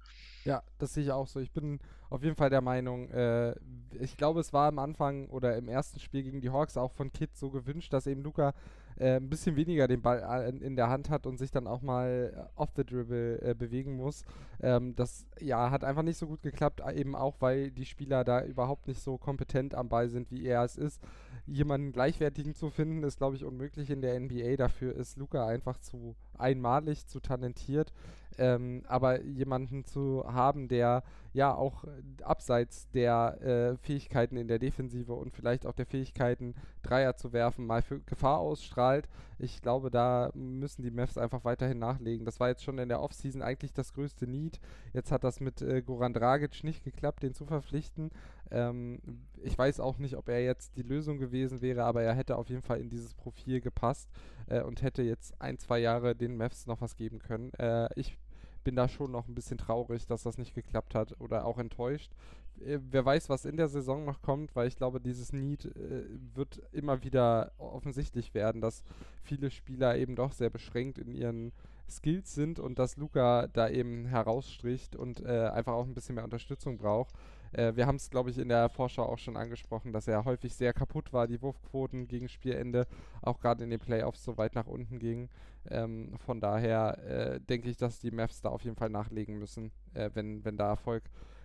Ja, 0.44 0.62
das 0.78 0.94
sehe 0.94 1.04
ich 1.04 1.12
auch 1.12 1.26
so. 1.26 1.40
Ich 1.40 1.52
bin 1.52 1.78
auf 2.10 2.22
jeden 2.22 2.36
Fall 2.36 2.50
der 2.50 2.60
Meinung, 2.60 3.08
äh, 3.10 3.54
ich 4.00 4.16
glaube, 4.16 4.40
es 4.40 4.52
war 4.52 4.68
am 4.68 4.78
Anfang 4.78 5.28
oder 5.28 5.56
im 5.56 5.68
ersten 5.68 6.00
Spiel 6.00 6.22
gegen 6.22 6.40
die 6.40 6.50
Hawks 6.50 6.76
auch 6.76 6.92
von 6.92 7.12
Kid 7.12 7.36
so 7.36 7.50
gewünscht, 7.50 7.92
dass 7.92 8.06
eben 8.06 8.22
Luca 8.22 8.52
äh, 8.98 9.16
ein 9.16 9.30
bisschen 9.30 9.56
weniger 9.56 9.88
den 9.88 10.02
Ball 10.02 10.18
äh, 10.20 10.64
in 10.64 10.76
der 10.76 10.88
Hand 10.88 11.10
hat 11.10 11.26
und 11.26 11.38
sich 11.38 11.50
dann 11.50 11.66
auch 11.66 11.82
mal 11.82 12.32
äh, 12.36 12.60
off 12.60 12.70
the 12.76 12.84
dribble 12.84 13.40
äh, 13.42 13.54
bewegen 13.54 13.96
muss. 13.96 14.24
Ähm, 14.60 14.94
das 14.94 15.26
ja 15.40 15.70
hat 15.70 15.84
einfach 15.84 16.02
nicht 16.02 16.18
so 16.18 16.26
gut 16.26 16.42
geklappt, 16.42 16.82
eben 16.94 17.14
auch 17.14 17.36
weil 17.40 17.70
die 17.70 17.86
Spieler 17.86 18.24
da 18.24 18.44
überhaupt 18.44 18.88
nicht 18.88 19.00
so 19.00 19.18
kompetent 19.18 19.74
am 19.74 19.88
Ball 19.88 20.08
sind, 20.08 20.30
wie 20.30 20.44
er 20.44 20.64
es 20.64 20.76
ist. 20.76 21.00
Jemanden 21.46 21.92
gleichwertigen 21.92 22.54
zu 22.54 22.70
finden, 22.70 23.02
ist 23.02 23.18
glaube 23.18 23.36
ich 23.36 23.44
unmöglich 23.44 23.90
in 23.90 24.02
der 24.02 24.18
NBA. 24.18 24.56
Dafür 24.56 24.94
ist 24.94 25.16
Luca 25.16 25.46
einfach 25.46 25.78
zu 25.78 26.14
einmalig, 26.36 27.06
zu 27.06 27.20
talentiert. 27.20 27.92
Ähm, 28.38 28.82
aber 28.86 29.22
jemanden 29.22 29.84
zu 29.84 30.24
haben, 30.26 30.68
der 30.68 31.02
ja 31.32 31.54
auch 31.54 31.84
abseits 32.22 32.88
der 32.90 33.40
äh, 33.40 33.76
Fähigkeiten 33.78 34.36
in 34.36 34.48
der 34.48 34.58
Defensive 34.58 35.14
und 35.14 35.34
vielleicht 35.34 35.66
auch 35.66 35.72
der 35.72 35.86
Fähigkeiten, 35.86 36.54
Dreier 36.82 37.16
zu 37.16 37.32
werfen, 37.32 37.66
mal 37.66 37.82
für 37.82 38.00
Gefahr 38.00 38.38
ausstrahlt. 38.38 39.08
Ich 39.38 39.62
glaube, 39.62 39.90
da 39.90 40.30
müssen 40.34 40.82
die 40.82 40.90
Mavs 40.90 41.16
einfach 41.16 41.44
weiterhin 41.44 41.78
nachlegen. 41.78 42.26
Das 42.26 42.38
war 42.38 42.48
jetzt 42.48 42.62
schon 42.62 42.78
in 42.78 42.88
der 42.88 43.00
Offseason 43.00 43.42
eigentlich 43.42 43.72
das 43.72 43.94
größte 43.94 44.26
Need. 44.26 44.60
Jetzt 44.92 45.10
hat 45.10 45.24
das 45.24 45.40
mit 45.40 45.62
äh, 45.62 45.82
Goran 45.82 46.12
Dragic 46.12 46.62
nicht 46.64 46.84
geklappt, 46.84 47.22
den 47.22 47.34
zu 47.34 47.46
verpflichten. 47.46 48.10
Ähm, 48.50 49.00
ich 49.42 49.56
weiß 49.56 49.80
auch 49.80 49.98
nicht, 49.98 50.16
ob 50.16 50.28
er 50.28 50.44
jetzt 50.44 50.76
die 50.76 50.82
Lösung 50.82 51.18
gewesen 51.18 51.62
wäre, 51.62 51.84
aber 51.84 52.02
er 52.02 52.14
hätte 52.14 52.36
auf 52.36 52.50
jeden 52.50 52.62
Fall 52.62 52.80
in 52.80 52.90
dieses 52.90 53.14
Profil 53.14 53.60
gepasst 53.60 54.10
äh, 54.48 54.62
und 54.62 54.82
hätte 54.82 55.02
jetzt 55.02 55.40
ein, 55.40 55.58
zwei 55.58 55.78
Jahre 55.78 56.14
den 56.14 56.36
Mavs 56.36 56.66
noch 56.66 56.80
was 56.80 56.96
geben 56.96 57.18
können. 57.18 57.52
Äh, 57.54 57.88
ich 57.96 58.18
bin 58.62 58.76
da 58.76 58.88
schon 58.88 59.10
noch 59.10 59.28
ein 59.28 59.34
bisschen 59.34 59.58
traurig, 59.58 60.06
dass 60.06 60.22
das 60.22 60.38
nicht 60.38 60.54
geklappt 60.54 60.94
hat 60.94 61.20
oder 61.20 61.44
auch 61.44 61.58
enttäuscht. 61.58 62.12
Äh, 62.60 62.78
wer 62.90 63.04
weiß, 63.04 63.28
was 63.28 63.44
in 63.44 63.56
der 63.56 63.68
Saison 63.68 64.04
noch 64.04 64.22
kommt, 64.22 64.54
weil 64.54 64.68
ich 64.68 64.76
glaube, 64.76 65.00
dieses 65.00 65.32
Need 65.32 65.66
äh, 65.66 66.04
wird 66.34 66.60
immer 66.72 67.02
wieder 67.02 67.52
offensichtlich 67.58 68.34
werden, 68.34 68.60
dass 68.60 68.84
viele 69.22 69.50
Spieler 69.50 69.96
eben 69.96 70.16
doch 70.16 70.32
sehr 70.32 70.50
beschränkt 70.50 70.98
in 70.98 71.12
ihren 71.12 71.52
Skills 71.90 72.34
sind 72.34 72.58
und 72.58 72.78
dass 72.78 72.96
Luca 72.96 73.48
da 73.48 73.68
eben 73.68 74.06
herausstricht 74.06 74.96
und 74.96 75.20
äh, 75.24 75.48
einfach 75.48 75.74
auch 75.74 75.86
ein 75.86 75.94
bisschen 75.94 76.14
mehr 76.14 76.24
Unterstützung 76.24 76.78
braucht. 76.78 77.14
Äh, 77.52 77.76
wir 77.76 77.86
haben 77.86 77.96
es, 77.96 78.10
glaube 78.10 78.30
ich, 78.30 78.38
in 78.38 78.48
der 78.48 78.68
Vorschau 78.68 79.04
auch 79.04 79.18
schon 79.18 79.36
angesprochen, 79.36 79.92
dass 79.92 80.08
er 80.08 80.24
häufig 80.24 80.54
sehr 80.54 80.72
kaputt 80.72 81.12
war, 81.12 81.26
die 81.26 81.42
Wurfquoten 81.42 82.08
gegen 82.08 82.28
Spielende, 82.28 82.86
auch 83.20 83.38
gerade 83.40 83.64
in 83.64 83.70
den 83.70 83.80
Playoffs 83.80 84.24
so 84.24 84.36
weit 84.38 84.54
nach 84.54 84.66
unten 84.66 84.98
gingen. 84.98 85.28
Ähm, 85.70 86.14
von 86.18 86.40
daher 86.40 86.98
äh, 87.04 87.40
denke 87.40 87.70
ich, 87.70 87.76
dass 87.76 88.00
die 88.00 88.10
Mavs 88.10 88.40
da 88.40 88.48
auf 88.48 88.62
jeden 88.62 88.76
Fall 88.76 88.90
nachlegen 88.90 89.38
müssen, 89.38 89.70
äh, 89.94 90.10
wenn, 90.14 90.44
wenn 90.44 90.56
da 90.56 90.68
Erfolg 90.68 91.04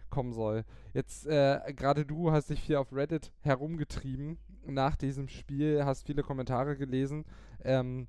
kommen 0.10 0.34
soll. 0.34 0.64
Jetzt, 0.94 1.28
äh, 1.28 1.60
gerade 1.76 2.06
du 2.06 2.32
hast 2.32 2.50
dich 2.50 2.62
viel 2.62 2.78
auf 2.78 2.94
Reddit 2.94 3.32
herumgetrieben 3.42 4.38
nach 4.66 4.96
diesem 4.96 5.28
Spiel, 5.28 5.86
hast 5.86 6.06
viele 6.08 6.24
Kommentare 6.24 6.78
gelesen. 6.78 7.26
Ähm, 7.64 8.08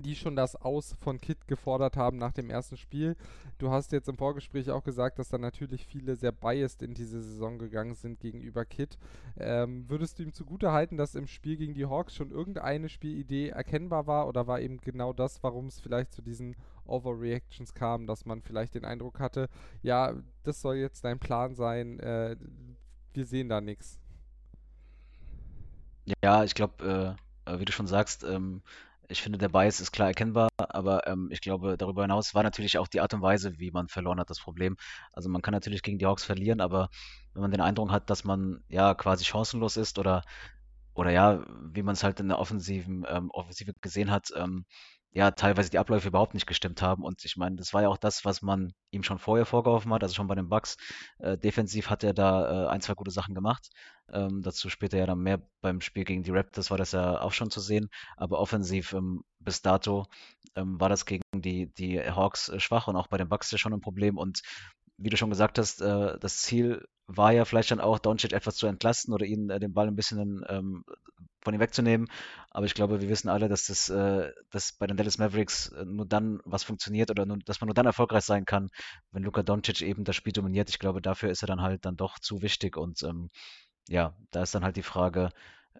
die 0.00 0.16
schon 0.16 0.36
das 0.36 0.56
Aus 0.56 0.94
von 1.00 1.20
Kit 1.20 1.46
gefordert 1.46 1.96
haben 1.96 2.18
nach 2.18 2.32
dem 2.32 2.50
ersten 2.50 2.76
Spiel. 2.76 3.16
Du 3.58 3.70
hast 3.70 3.92
jetzt 3.92 4.08
im 4.08 4.16
Vorgespräch 4.16 4.70
auch 4.70 4.82
gesagt, 4.82 5.18
dass 5.18 5.28
da 5.28 5.38
natürlich 5.38 5.86
viele 5.86 6.16
sehr 6.16 6.32
biased 6.32 6.82
in 6.82 6.94
diese 6.94 7.22
Saison 7.22 7.58
gegangen 7.58 7.94
sind 7.94 8.20
gegenüber 8.20 8.64
Kit. 8.64 8.98
Ähm, 9.38 9.88
würdest 9.88 10.18
du 10.18 10.22
ihm 10.22 10.32
zugute 10.32 10.72
halten, 10.72 10.96
dass 10.96 11.14
im 11.14 11.26
Spiel 11.26 11.56
gegen 11.56 11.74
die 11.74 11.86
Hawks 11.86 12.14
schon 12.14 12.30
irgendeine 12.30 12.88
Spielidee 12.88 13.48
erkennbar 13.48 14.06
war 14.06 14.28
oder 14.28 14.46
war 14.46 14.60
eben 14.60 14.78
genau 14.80 15.12
das, 15.12 15.42
warum 15.42 15.66
es 15.66 15.80
vielleicht 15.80 16.12
zu 16.12 16.22
diesen 16.22 16.56
Overreactions 16.86 17.74
kam, 17.74 18.06
dass 18.06 18.24
man 18.26 18.42
vielleicht 18.42 18.74
den 18.74 18.84
Eindruck 18.84 19.20
hatte, 19.20 19.48
ja, 19.82 20.14
das 20.42 20.60
soll 20.60 20.76
jetzt 20.76 21.04
dein 21.04 21.18
Plan 21.18 21.54
sein, 21.54 21.98
äh, 22.00 22.36
wir 23.14 23.26
sehen 23.26 23.48
da 23.48 23.60
nichts. 23.60 24.00
Ja, 26.22 26.44
ich 26.44 26.54
glaube, 26.54 27.16
äh, 27.46 27.58
wie 27.58 27.64
du 27.64 27.72
schon 27.72 27.86
sagst, 27.86 28.24
ähm, 28.24 28.62
ich 29.08 29.22
finde, 29.22 29.38
der 29.38 29.48
Bias 29.48 29.80
ist 29.80 29.92
klar 29.92 30.08
erkennbar, 30.08 30.48
aber 30.56 31.06
ähm, 31.06 31.28
ich 31.30 31.40
glaube, 31.40 31.76
darüber 31.76 32.02
hinaus 32.02 32.34
war 32.34 32.42
natürlich 32.42 32.78
auch 32.78 32.88
die 32.88 33.00
Art 33.00 33.14
und 33.14 33.22
Weise, 33.22 33.58
wie 33.58 33.70
man 33.70 33.88
verloren 33.88 34.20
hat, 34.20 34.30
das 34.30 34.40
Problem. 34.40 34.76
Also 35.12 35.28
man 35.28 35.42
kann 35.42 35.52
natürlich 35.52 35.82
gegen 35.82 35.98
die 35.98 36.06
Hawks 36.06 36.24
verlieren, 36.24 36.60
aber 36.60 36.88
wenn 37.32 37.42
man 37.42 37.50
den 37.50 37.60
Eindruck 37.60 37.90
hat, 37.90 38.10
dass 38.10 38.24
man 38.24 38.62
ja 38.68 38.94
quasi 38.94 39.24
chancenlos 39.24 39.76
ist 39.76 39.98
oder, 39.98 40.22
oder 40.94 41.10
ja, 41.10 41.44
wie 41.72 41.82
man 41.82 41.94
es 41.94 42.04
halt 42.04 42.20
in 42.20 42.28
der 42.28 42.38
offensiven 42.38 43.04
ähm, 43.08 43.30
Offensive 43.30 43.74
gesehen 43.80 44.10
hat, 44.10 44.30
ähm, 44.36 44.64
ja, 45.14 45.30
teilweise 45.30 45.70
die 45.70 45.78
Abläufe 45.78 46.08
überhaupt 46.08 46.34
nicht 46.34 46.46
gestimmt 46.46 46.82
haben. 46.82 47.04
Und 47.04 47.24
ich 47.24 47.36
meine, 47.36 47.54
das 47.56 47.72
war 47.72 47.82
ja 47.82 47.88
auch 47.88 47.96
das, 47.96 48.24
was 48.24 48.42
man 48.42 48.72
ihm 48.90 49.04
schon 49.04 49.20
vorher 49.20 49.46
vorgeworfen 49.46 49.92
hat, 49.94 50.02
also 50.02 50.14
schon 50.14 50.26
bei 50.26 50.34
den 50.34 50.48
Bucks. 50.48 50.76
Äh, 51.18 51.38
defensiv 51.38 51.88
hat 51.88 52.02
er 52.02 52.14
da 52.14 52.66
äh, 52.66 52.68
ein, 52.68 52.80
zwei 52.80 52.94
gute 52.94 53.12
Sachen 53.12 53.34
gemacht. 53.34 53.68
Ähm, 54.12 54.42
dazu 54.42 54.68
später 54.68 54.98
ja 54.98 55.06
dann 55.06 55.20
mehr 55.20 55.40
beim 55.60 55.80
Spiel 55.80 56.04
gegen 56.04 56.24
die 56.24 56.32
Raptors 56.32 56.70
war 56.70 56.78
das 56.78 56.92
ja 56.92 57.20
auch 57.20 57.32
schon 57.32 57.50
zu 57.50 57.60
sehen. 57.60 57.88
Aber 58.16 58.40
offensiv 58.40 58.92
ähm, 58.92 59.22
bis 59.38 59.62
dato 59.62 60.06
ähm, 60.56 60.80
war 60.80 60.88
das 60.88 61.06
gegen 61.06 61.22
die, 61.32 61.72
die 61.74 62.00
Hawks 62.00 62.48
äh, 62.48 62.58
schwach 62.58 62.88
und 62.88 62.96
auch 62.96 63.06
bei 63.06 63.16
den 63.16 63.28
Bucks 63.28 63.52
ja 63.52 63.58
schon 63.58 63.72
ein 63.72 63.80
Problem. 63.80 64.18
Und 64.18 64.42
wie 64.96 65.10
du 65.10 65.16
schon 65.16 65.30
gesagt 65.30 65.58
hast, 65.58 65.80
äh, 65.80 66.18
das 66.18 66.38
Ziel 66.38 66.84
war 67.06 67.32
ja 67.32 67.44
vielleicht 67.44 67.70
dann 67.70 67.80
auch, 67.80 67.98
Doncic 67.98 68.32
etwas 68.32 68.56
zu 68.56 68.66
entlasten 68.66 69.12
oder 69.14 69.26
ihn 69.26 69.50
äh, 69.50 69.60
den 69.60 69.74
Ball 69.74 69.86
ein 69.86 69.96
bisschen 69.96 70.44
ähm, 70.48 70.84
von 71.44 71.54
ihm 71.54 71.60
wegzunehmen. 71.60 72.08
Aber 72.50 72.66
ich 72.66 72.74
glaube, 72.74 73.00
wir 73.00 73.08
wissen 73.08 73.28
alle, 73.28 73.48
dass 73.48 73.66
das 73.66 73.88
äh, 73.90 74.32
dass 74.50 74.72
bei 74.72 74.86
den 74.86 74.96
Dallas 74.96 75.18
Mavericks 75.18 75.68
äh, 75.68 75.84
nur 75.84 76.06
dann 76.06 76.40
was 76.44 76.64
funktioniert 76.64 77.10
oder 77.10 77.26
nur, 77.26 77.38
dass 77.44 77.60
man 77.60 77.68
nur 77.68 77.74
dann 77.74 77.86
erfolgreich 77.86 78.24
sein 78.24 78.44
kann, 78.44 78.70
wenn 79.12 79.22
Luka 79.22 79.42
Doncic 79.42 79.82
eben 79.82 80.04
das 80.04 80.16
Spiel 80.16 80.32
dominiert. 80.32 80.70
Ich 80.70 80.78
glaube, 80.78 81.02
dafür 81.02 81.30
ist 81.30 81.42
er 81.42 81.46
dann 81.46 81.62
halt 81.62 81.84
dann 81.84 81.96
doch 81.96 82.18
zu 82.18 82.42
wichtig. 82.42 82.76
Und 82.76 83.02
ähm, 83.02 83.30
ja, 83.88 84.16
da 84.30 84.42
ist 84.42 84.54
dann 84.54 84.64
halt 84.64 84.76
die 84.76 84.82
Frage, 84.82 85.30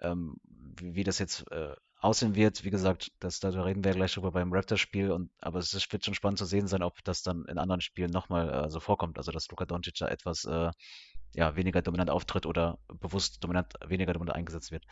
ähm, 0.00 0.36
wie, 0.76 0.94
wie, 0.94 1.04
das 1.04 1.18
jetzt 1.18 1.50
äh, 1.50 1.74
aussehen 2.00 2.34
wird. 2.34 2.64
Wie 2.64 2.70
gesagt, 2.70 3.12
das, 3.18 3.40
da 3.40 3.48
reden 3.50 3.82
wir 3.84 3.92
gleich 3.92 4.12
drüber 4.14 4.32
beim 4.32 4.52
Raptors-Spiel. 4.52 5.10
Und, 5.10 5.30
aber 5.40 5.58
es 5.58 5.92
wird 5.92 6.04
schon 6.04 6.14
spannend 6.14 6.38
zu 6.38 6.44
sehen 6.44 6.66
sein, 6.66 6.82
ob 6.82 7.02
das 7.04 7.22
dann 7.22 7.44
in 7.46 7.58
anderen 7.58 7.80
Spielen 7.80 8.10
nochmal 8.10 8.66
äh, 8.66 8.70
so 8.70 8.80
vorkommt. 8.80 9.18
Also, 9.18 9.32
dass 9.32 9.48
Luka 9.50 9.64
Doncic 9.64 9.94
da 9.98 10.08
etwas 10.08 10.44
äh, 10.44 10.70
ja, 11.34 11.56
weniger 11.56 11.82
dominant 11.82 12.10
auftritt 12.10 12.46
oder 12.46 12.78
bewusst 12.88 13.42
dominant, 13.42 13.74
weniger 13.86 14.12
dominant 14.12 14.36
eingesetzt 14.36 14.70
wird. 14.70 14.84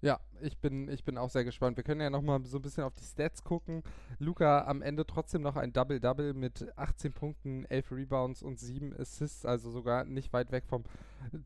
Ja, 0.00 0.20
ich 0.40 0.58
bin, 0.58 0.88
ich 0.88 1.02
bin 1.02 1.18
auch 1.18 1.28
sehr 1.28 1.44
gespannt. 1.44 1.76
Wir 1.76 1.82
können 1.82 2.00
ja 2.00 2.08
nochmal 2.08 2.44
so 2.44 2.58
ein 2.58 2.62
bisschen 2.62 2.84
auf 2.84 2.94
die 2.94 3.04
Stats 3.04 3.42
gucken. 3.42 3.82
Luca 4.20 4.64
am 4.66 4.80
Ende 4.80 5.04
trotzdem 5.04 5.42
noch 5.42 5.56
ein 5.56 5.72
Double-Double 5.72 6.34
mit 6.34 6.68
18 6.76 7.12
Punkten, 7.12 7.64
11 7.64 7.90
Rebounds 7.90 8.42
und 8.42 8.60
7 8.60 8.94
Assists, 8.96 9.44
also 9.44 9.72
sogar 9.72 10.04
nicht 10.04 10.32
weit 10.32 10.52
weg 10.52 10.64
vom 10.68 10.84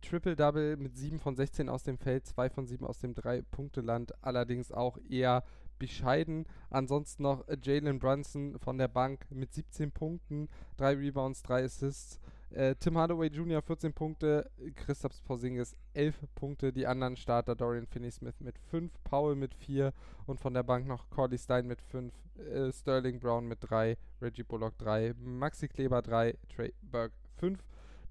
Triple-Double 0.02 0.76
mit 0.76 0.98
7 0.98 1.18
von 1.18 1.34
16 1.34 1.70
aus 1.70 1.82
dem 1.82 1.96
Feld, 1.96 2.26
2 2.26 2.50
von 2.50 2.66
7 2.66 2.84
aus 2.84 2.98
dem 2.98 3.14
3-Punkte-Land, 3.14 4.22
allerdings 4.22 4.70
auch 4.70 4.98
eher 5.08 5.44
bescheiden. 5.78 6.44
Ansonsten 6.68 7.22
noch 7.22 7.46
Jalen 7.62 7.98
Brunson 7.98 8.58
von 8.58 8.76
der 8.76 8.88
Bank 8.88 9.24
mit 9.30 9.54
17 9.54 9.92
Punkten, 9.92 10.50
3 10.76 10.96
Rebounds, 10.96 11.42
3 11.42 11.64
Assists. 11.64 12.20
Äh, 12.54 12.74
Tim 12.74 12.98
Hardaway 12.98 13.28
Jr. 13.28 13.62
14 13.62 13.94
Punkte, 13.94 14.50
Christoph 14.76 15.24
Porzingis 15.24 15.74
11 15.94 16.16
Punkte, 16.34 16.70
die 16.70 16.86
anderen 16.86 17.16
Starter 17.16 17.54
Dorian 17.54 17.86
Finney-Smith 17.86 18.40
mit 18.40 18.58
5, 18.58 18.92
Paul 19.04 19.36
mit 19.36 19.54
4 19.54 19.92
und 20.26 20.38
von 20.38 20.52
der 20.52 20.62
Bank 20.62 20.86
noch 20.86 21.08
Corley 21.08 21.38
Stein 21.38 21.66
mit 21.66 21.80
5, 21.80 22.12
äh, 22.38 22.70
Sterling 22.70 23.20
Brown 23.20 23.46
mit 23.46 23.58
3, 23.62 23.96
Reggie 24.20 24.42
Bullock 24.42 24.76
3, 24.78 25.14
Maxi 25.18 25.66
Kleber 25.66 26.02
3, 26.02 26.36
Trey 26.54 26.74
Burke 26.82 27.14
5, 27.36 27.58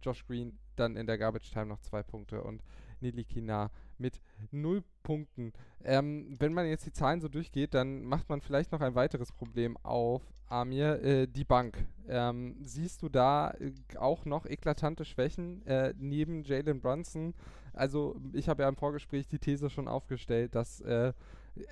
Josh 0.01 0.25
Green 0.25 0.57
dann 0.75 0.95
in 0.95 1.05
der 1.05 1.19
Garbage 1.19 1.51
Time 1.51 1.67
noch 1.67 1.79
2 1.81 2.01
Punkte 2.01 2.41
und 2.41 2.63
Nili 2.99 3.23
Kina 3.23 3.69
mit 4.01 4.19
0 4.51 4.83
Punkten. 5.03 5.53
Ähm, 5.83 6.35
wenn 6.39 6.53
man 6.53 6.67
jetzt 6.67 6.85
die 6.85 6.91
Zahlen 6.91 7.21
so 7.21 7.27
durchgeht, 7.27 7.73
dann 7.73 8.03
macht 8.03 8.29
man 8.29 8.41
vielleicht 8.41 8.71
noch 8.71 8.81
ein 8.81 8.95
weiteres 8.95 9.31
Problem 9.31 9.77
auf, 9.77 10.21
Amir, 10.47 11.01
äh, 11.01 11.27
die 11.27 11.45
Bank. 11.45 11.77
Ähm, 12.09 12.57
siehst 12.61 13.01
du 13.01 13.09
da 13.09 13.51
äh, 13.51 13.71
auch 13.97 14.25
noch 14.25 14.45
eklatante 14.45 15.05
Schwächen 15.05 15.65
äh, 15.65 15.93
neben 15.97 16.43
Jalen 16.43 16.81
Brunson? 16.81 17.33
Also 17.73 18.19
ich 18.33 18.49
habe 18.49 18.63
ja 18.63 18.69
im 18.69 18.75
Vorgespräch 18.75 19.27
die 19.27 19.39
These 19.39 19.69
schon 19.69 19.87
aufgestellt, 19.87 20.55
dass 20.55 20.81
äh, 20.81 21.13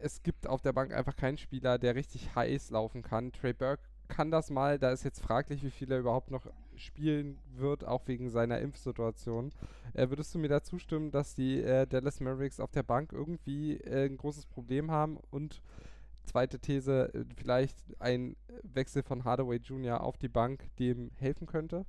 es 0.01 0.24
gibt 0.24 0.48
auf 0.48 0.62
der 0.62 0.74
Bank 0.74 0.93
einfach 0.93 1.15
keinen 1.15 1.38
Spieler, 1.38 1.77
der 1.77 1.95
richtig 1.95 2.36
heiß 2.36 2.71
laufen 2.71 3.01
kann. 3.01 3.31
Trey 3.31 3.53
Burke 3.53 3.83
kann 4.10 4.32
das 4.32 4.50
mal. 4.50 4.78
Da 4.78 4.92
ist 4.92 5.04
jetzt 5.04 5.22
fraglich, 5.22 5.63
wie 5.63 5.72
viel 5.72 5.92
er 5.92 6.00
überhaupt 6.00 6.32
noch 6.32 6.46
spielen 6.75 7.38
wird, 7.56 7.86
auch 7.86 8.08
wegen 8.08 8.30
seiner 8.30 8.60
Impfsituation. 8.60 9.51
Äh, 9.94 10.10
würdest 10.10 10.34
du 10.36 10.39
mir 10.39 10.50
da 10.50 10.62
zustimmen, 10.62 11.12
dass 11.12 11.36
die 11.36 11.62
äh, 11.62 11.88
Dallas 11.88 12.20
Mavericks 12.20 12.60
auf 12.60 12.72
der 12.72 12.84
Bank 12.84 13.13
irgendwie 13.13 13.78
äh, 13.78 14.06
ein 14.06 14.18
großes 14.18 14.46
Problem 14.48 14.92
haben? 14.92 15.18
Und 15.30 15.62
zweite 16.25 16.60
These, 16.60 17.13
äh, 17.13 17.25
vielleicht 17.38 17.78
ein 18.00 18.36
Wechsel 18.63 19.04
von 19.04 19.24
Hardaway 19.24 19.58
Jr. 19.58 20.01
auf 20.01 20.18
die 20.18 20.28
Bank 20.28 20.70
dem 20.78 21.12
helfen 21.16 21.48
könnte? 21.48 21.86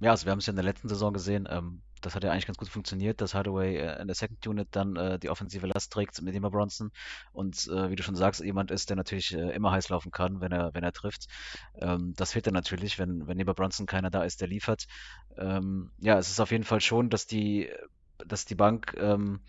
Ja, 0.00 0.12
also 0.12 0.26
wir 0.26 0.32
haben 0.32 0.38
es 0.38 0.46
ja 0.46 0.52
in 0.52 0.56
der 0.56 0.64
letzten 0.64 0.88
Saison 0.88 1.12
gesehen. 1.12 1.46
Ähm, 1.50 1.82
das 2.00 2.14
hat 2.14 2.24
ja 2.24 2.30
eigentlich 2.30 2.46
ganz 2.46 2.58
gut 2.58 2.68
funktioniert, 2.68 3.20
dass 3.20 3.34
Hardaway 3.34 3.76
äh, 3.76 4.00
in 4.00 4.06
der 4.06 4.14
Second 4.14 4.46
Unit 4.46 4.68
dann 4.72 4.96
äh, 4.96 5.18
die 5.18 5.30
offensive 5.30 5.66
Last 5.66 5.92
trägt 5.92 6.20
mit 6.22 6.34
Emma 6.34 6.48
Bronson 6.48 6.90
und 7.32 7.66
äh, 7.68 7.90
wie 7.90 7.96
du 7.96 8.02
schon 8.02 8.16
sagst, 8.16 8.40
jemand 8.40 8.70
ist, 8.70 8.88
der 8.90 8.96
natürlich 8.96 9.34
äh, 9.34 9.54
immer 9.54 9.70
heiß 9.72 9.88
laufen 9.88 10.10
kann, 10.10 10.40
wenn 10.40 10.52
er, 10.52 10.74
wenn 10.74 10.84
er 10.84 10.92
trifft. 10.92 11.26
Ähm, 11.74 12.14
das 12.16 12.32
fehlt 12.32 12.46
dann 12.46 12.54
natürlich, 12.54 12.98
wenn, 12.98 13.26
wenn 13.26 13.36
neben 13.36 13.54
Bronson 13.54 13.86
keiner 13.86 14.10
da 14.10 14.24
ist, 14.24 14.40
der 14.40 14.48
liefert. 14.48 14.86
Ähm, 15.36 15.90
ja, 15.98 16.18
es 16.18 16.30
ist 16.30 16.40
auf 16.40 16.50
jeden 16.50 16.64
Fall 16.64 16.80
schon, 16.80 17.10
dass 17.10 17.26
die, 17.26 17.70
dass 18.26 18.44
die 18.44 18.54
Bank 18.54 18.94
ähm, 18.98 19.40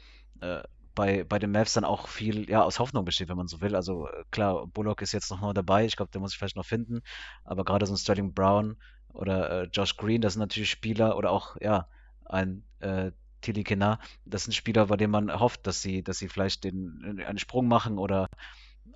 äh, 0.42 0.62
bei, 0.94 1.24
bei 1.24 1.40
den 1.40 1.52
Mavs 1.52 1.74
dann 1.74 1.86
auch 1.86 2.08
viel 2.08 2.50
ja, 2.50 2.64
aus 2.64 2.80
Hoffnung 2.80 3.06
besteht, 3.06 3.30
wenn 3.30 3.38
man 3.38 3.48
so 3.48 3.62
will. 3.62 3.76
Also 3.76 4.08
äh, 4.08 4.24
klar, 4.32 4.68
Bullock 4.68 5.02
ist 5.02 5.14
jetzt 5.14 5.32
noch 5.32 5.42
mal 5.42 5.54
dabei, 5.54 5.86
ich 5.86 5.96
glaube, 5.96 6.12
der 6.12 6.22
muss 6.22 6.34
ich 6.34 6.38
vielleicht 6.38 6.58
noch 6.58 6.66
finden, 6.66 7.02
aber 7.46 7.64
gerade 7.64 7.86
so 7.86 7.94
ein 7.94 7.98
Sterling 7.98 8.34
Brown 8.34 8.78
oder 9.14 9.64
Josh 9.66 9.98
Green, 9.98 10.22
das 10.22 10.34
sind 10.34 10.42
natürlich 10.42 10.72
Spieler 10.72 11.18
oder 11.18 11.32
auch, 11.32 11.58
ja, 11.60 11.88
ein 12.32 12.64
äh, 12.80 13.12
Tilly 13.42 13.64
Kenar. 13.64 14.00
Das 14.26 14.44
sind 14.44 14.54
Spieler, 14.54 14.88
bei 14.88 14.98
denen 14.98 15.12
man 15.12 15.40
hofft, 15.40 15.68
dass 15.68 15.82
sie, 15.82 16.04
dass 16.04 16.20
sie 16.20 16.28
vielleicht 16.28 16.64
den, 16.64 17.24
einen 17.26 17.40
Sprung 17.40 17.68
machen 17.68 17.98
oder, 17.98 18.28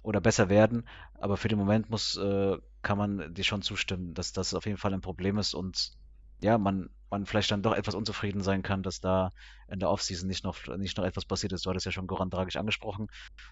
oder 0.01 0.21
besser 0.21 0.49
werden. 0.49 0.87
Aber 1.15 1.37
für 1.37 1.47
den 1.47 1.59
Moment 1.59 1.89
muss, 1.89 2.17
äh, 2.17 2.57
kann 2.81 2.97
man 2.97 3.33
dir 3.33 3.43
schon 3.43 3.61
zustimmen, 3.61 4.13
dass 4.13 4.33
das 4.33 4.53
auf 4.53 4.65
jeden 4.65 4.77
Fall 4.77 4.93
ein 4.93 5.01
Problem 5.01 5.37
ist 5.37 5.53
und 5.53 5.93
ja, 6.41 6.57
man, 6.57 6.89
man 7.09 7.25
vielleicht 7.25 7.49
dann 7.51 7.61
doch 7.61 7.73
etwas 7.73 7.95
unzufrieden 7.95 8.41
sein 8.41 8.61
kann, 8.61 8.83
dass 8.83 8.99
da 8.99 9.31
in 9.69 9.79
der 9.79 9.89
Offseason 9.89 10.27
nicht 10.27 10.43
noch, 10.43 10.67
nicht 10.77 10.97
noch 10.97 11.05
etwas 11.05 11.25
passiert 11.25 11.53
ist. 11.53 11.65
Du 11.65 11.69
hattest 11.69 11.85
ja 11.85 11.91
schon 11.91 12.07
Goran 12.07 12.29
Dragic 12.29 12.57
angesprochen. 12.57 13.07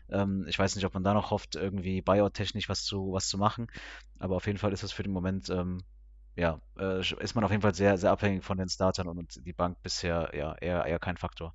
Ähm, 0.10 0.46
ich 0.48 0.60
weiß 0.60 0.76
nicht, 0.76 0.86
ob 0.86 0.94
man 0.94 1.04
da 1.04 1.14
noch 1.14 1.32
hofft, 1.32 1.56
irgendwie 1.56 2.02
Buyout-technisch 2.02 2.70
was 2.70 2.84
zu, 2.84 3.14
was 3.14 3.28
zu 3.28 3.38
machen. 3.38 3.68
Aber 4.20 4.36
auf 4.36 4.46
jeden 4.46 4.60
Fall 4.60 4.74
ist 4.74 4.84
es 4.84 4.92
für 4.92 5.04
den 5.04 5.14
Moment 5.14 5.50
ähm, 5.50 5.82
ja, 6.36 6.60
äh, 6.80 7.00
ist 7.00 7.36
man 7.36 7.44
auf 7.44 7.52
jeden 7.52 7.62
Fall 7.62 7.76
sehr, 7.76 7.98
sehr 7.98 8.12
abhängig 8.12 8.44
von 8.44 8.58
den 8.58 8.70
Startern 8.70 9.08
und 9.08 9.46
die 9.46 9.54
Bank 9.54 9.82
bisher 9.84 10.32
ja 10.34 10.56
eher, 10.56 10.86
eher 10.86 11.00
kein 11.00 11.18
Faktor. 11.18 11.54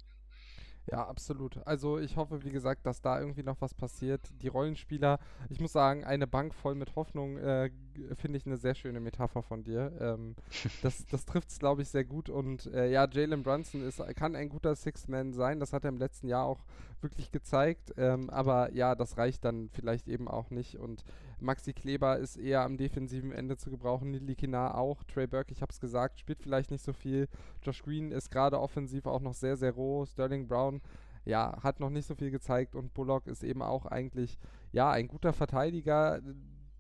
Ja, 0.91 1.07
absolut. 1.07 1.59
Also 1.67 1.99
ich 1.99 2.17
hoffe, 2.17 2.45
wie 2.45 2.51
gesagt, 2.51 2.87
dass 2.87 3.03
da 3.03 3.21
irgendwie 3.21 3.43
noch 3.43 3.61
was 3.61 3.75
passiert. 3.75 4.23
Die 4.41 4.49
Rollenspieler, 4.49 5.19
ich 5.51 5.61
muss 5.61 5.73
sagen, 5.73 6.05
eine 6.05 6.27
Bank 6.27 6.55
voll 6.55 6.75
mit 6.75 6.97
Hoffnung, 6.97 7.37
äh, 7.37 7.71
finde 8.15 8.39
ich 8.39 8.47
eine 8.47 8.57
sehr 8.57 8.75
schöne 8.75 8.99
Metapher 8.99 9.43
von 9.43 9.65
dir. 9.65 9.93
Ähm, 10.01 10.35
das 10.83 11.05
das 11.07 11.27
trifft 11.27 11.51
es, 11.51 11.59
glaube 11.59 11.83
ich, 11.83 11.89
sehr 11.91 12.05
gut. 12.05 12.31
Und 12.31 12.67
äh, 12.73 12.91
ja, 12.91 13.07
Jalen 13.07 13.43
Brunson 13.43 13.83
ist, 13.83 14.03
kann 14.17 14.35
ein 14.35 14.49
guter 14.49 14.75
Six-Man 14.75 15.35
sein. 15.35 15.61
Das 15.61 15.75
hat 15.75 15.85
er 15.85 15.91
im 15.91 15.99
letzten 15.99 16.27
Jahr 16.27 16.47
auch 16.47 16.65
wirklich 17.03 17.31
gezeigt. 17.33 17.93
Ähm, 17.99 18.31
aber 18.31 18.73
ja, 18.73 18.95
das 18.95 19.19
reicht 19.19 19.45
dann 19.45 19.69
vielleicht 19.69 20.09
eben 20.09 20.27
auch 20.27 20.49
nicht. 20.49 20.79
Und 20.79 21.05
Maxi 21.41 21.73
Kleber 21.73 22.19
ist 22.19 22.37
eher 22.37 22.63
am 22.63 22.77
defensiven 22.77 23.33
Ende 23.33 23.57
zu 23.57 23.71
gebrauchen. 23.71 24.11
Nidli 24.11 24.35
Kinar 24.35 24.77
auch. 24.77 25.05
Trey 25.05 25.27
Burke, 25.27 25.53
ich 25.53 25.63
habe 25.63 25.73
es 25.73 25.81
gesagt, 25.81 26.21
spielt 26.21 26.43
vielleicht 26.43 26.71
nicht 26.71 26.85
so 26.85 26.93
viel. 26.93 27.29
Josh 27.63 27.83
Green 27.83 28.13
ist 28.13 28.31
gerade 28.31 28.61
offensiv 28.61 29.07
auch 29.07 29.21
noch 29.21 29.35
sehr, 29.35 29.57
sehr 29.57 29.73
roh. 29.73 30.05
Sterling 30.07 30.49
Brown, 30.49 30.81
ja, 31.25 31.63
hat 31.63 31.81
noch 31.81 31.91
nicht 31.91 32.07
so 32.07 32.15
viel 32.15 32.31
gezeigt. 32.31 32.75
Und 32.75 32.95
Bullock 32.95 33.27
ist 33.27 33.45
eben 33.45 33.63
auch 33.63 33.87
eigentlich, 33.87 34.39
ja, 34.73 34.91
ein 34.91 35.09
guter 35.09 35.33
Verteidiger, 35.33 36.21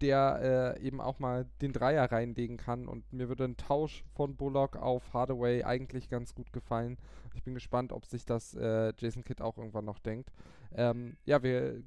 der 0.00 0.76
äh, 0.78 0.86
eben 0.86 1.00
auch 1.00 1.18
mal 1.18 1.46
den 1.60 1.72
Dreier 1.72 2.10
reinlegen 2.10 2.56
kann. 2.56 2.88
Und 2.88 3.12
mir 3.12 3.28
würde 3.28 3.44
ein 3.44 3.56
Tausch 3.56 4.04
von 4.14 4.36
Bullock 4.36 4.76
auf 4.76 5.12
Hardaway 5.12 5.64
eigentlich 5.64 6.08
ganz 6.08 6.34
gut 6.34 6.52
gefallen. 6.52 6.98
Ich 7.34 7.42
bin 7.42 7.54
gespannt, 7.54 7.92
ob 7.92 8.06
sich 8.06 8.24
das 8.24 8.54
äh, 8.54 8.92
Jason 8.96 9.24
Kidd 9.24 9.42
auch 9.42 9.58
irgendwann 9.58 9.84
noch 9.84 9.98
denkt. 9.98 10.32
Ähm, 10.74 11.16
ja, 11.24 11.42
wir 11.42 11.82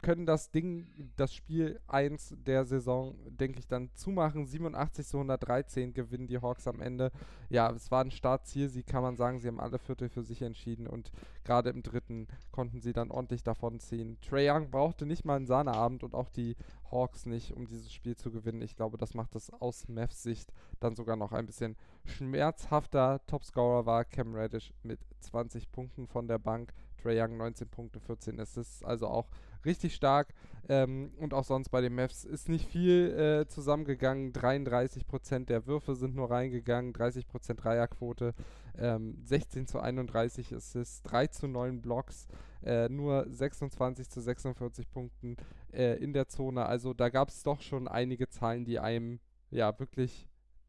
können 0.00 0.26
das 0.26 0.50
Ding, 0.50 0.86
das 1.16 1.34
Spiel 1.34 1.80
1 1.88 2.36
der 2.46 2.64
Saison, 2.64 3.16
denke 3.26 3.58
ich, 3.58 3.66
dann 3.66 3.90
zumachen. 3.94 4.46
87 4.46 5.06
zu 5.06 5.16
113 5.16 5.92
gewinnen 5.92 6.28
die 6.28 6.40
Hawks 6.40 6.68
am 6.68 6.80
Ende. 6.80 7.10
Ja, 7.48 7.70
es 7.72 7.90
war 7.90 8.04
ein 8.04 8.10
Startziel, 8.10 8.68
sie 8.68 8.84
kann 8.84 9.02
man 9.02 9.16
sagen, 9.16 9.40
sie 9.40 9.48
haben 9.48 9.60
alle 9.60 9.78
Viertel 9.78 10.08
für 10.08 10.22
sich 10.22 10.42
entschieden 10.42 10.86
und 10.86 11.10
gerade 11.44 11.70
im 11.70 11.82
dritten 11.82 12.28
konnten 12.52 12.80
sie 12.80 12.92
dann 12.92 13.10
ordentlich 13.10 13.42
davonziehen. 13.42 14.18
Trey 14.20 14.48
Young 14.48 14.70
brauchte 14.70 15.04
nicht 15.04 15.24
mal 15.24 15.36
einen 15.36 15.46
Sahneabend 15.46 16.04
und 16.04 16.14
auch 16.14 16.28
die 16.28 16.56
Hawks 16.90 17.26
nicht, 17.26 17.52
um 17.54 17.66
dieses 17.66 17.92
Spiel 17.92 18.16
zu 18.16 18.30
gewinnen. 18.30 18.62
Ich 18.62 18.76
glaube, 18.76 18.98
das 18.98 19.14
macht 19.14 19.34
es 19.34 19.50
aus 19.50 19.88
Mavs 19.88 20.22
Sicht 20.22 20.52
dann 20.80 20.94
sogar 20.94 21.16
noch 21.16 21.32
ein 21.32 21.46
bisschen 21.46 21.76
schmerzhafter. 22.04 23.20
Topscorer 23.26 23.84
war 23.84 24.04
Cam 24.04 24.34
Reddish 24.34 24.72
mit 24.82 25.00
20 25.20 25.70
Punkten 25.72 26.06
von 26.06 26.28
der 26.28 26.38
Bank. 26.38 26.72
Trey 27.02 27.20
Young 27.20 27.36
19 27.36 27.68
Punkte, 27.68 28.00
14 28.00 28.40
Assists, 28.40 28.82
also 28.82 29.06
auch 29.06 29.28
richtig 29.68 29.94
stark. 29.94 30.34
Ähm, 30.68 31.12
und 31.18 31.32
auch 31.32 31.44
sonst 31.44 31.70
bei 31.70 31.80
den 31.80 31.94
Mavs 31.94 32.24
ist 32.24 32.48
nicht 32.48 32.68
viel 32.68 33.10
äh, 33.12 33.48
zusammengegangen. 33.48 34.32
33% 34.32 35.46
der 35.46 35.66
Würfe 35.66 35.94
sind 35.94 36.14
nur 36.14 36.30
reingegangen, 36.30 36.92
30% 36.92 37.54
Dreierquote. 37.54 38.34
ähm, 38.78 39.16
16 39.24 39.66
zu 39.66 39.80
31 39.80 40.54
Assists, 40.54 41.02
3 41.02 41.26
zu 41.28 41.48
9 41.48 41.80
Blocks, 41.80 42.28
äh, 42.64 42.88
nur 42.88 43.26
26 43.28 44.08
zu 44.08 44.20
46 44.20 44.90
Punkten 44.90 45.36
äh, 45.72 45.96
in 46.02 46.12
der 46.12 46.28
Zone. 46.28 46.66
Also 46.66 46.94
da 46.94 47.08
gab 47.08 47.28
es 47.28 47.42
doch 47.42 47.60
schon 47.60 47.88
einige 47.88 48.28
Zahlen, 48.28 48.64
die 48.64 48.78
einem 48.78 49.20
ja 49.50 49.78
wirklich 49.78 50.28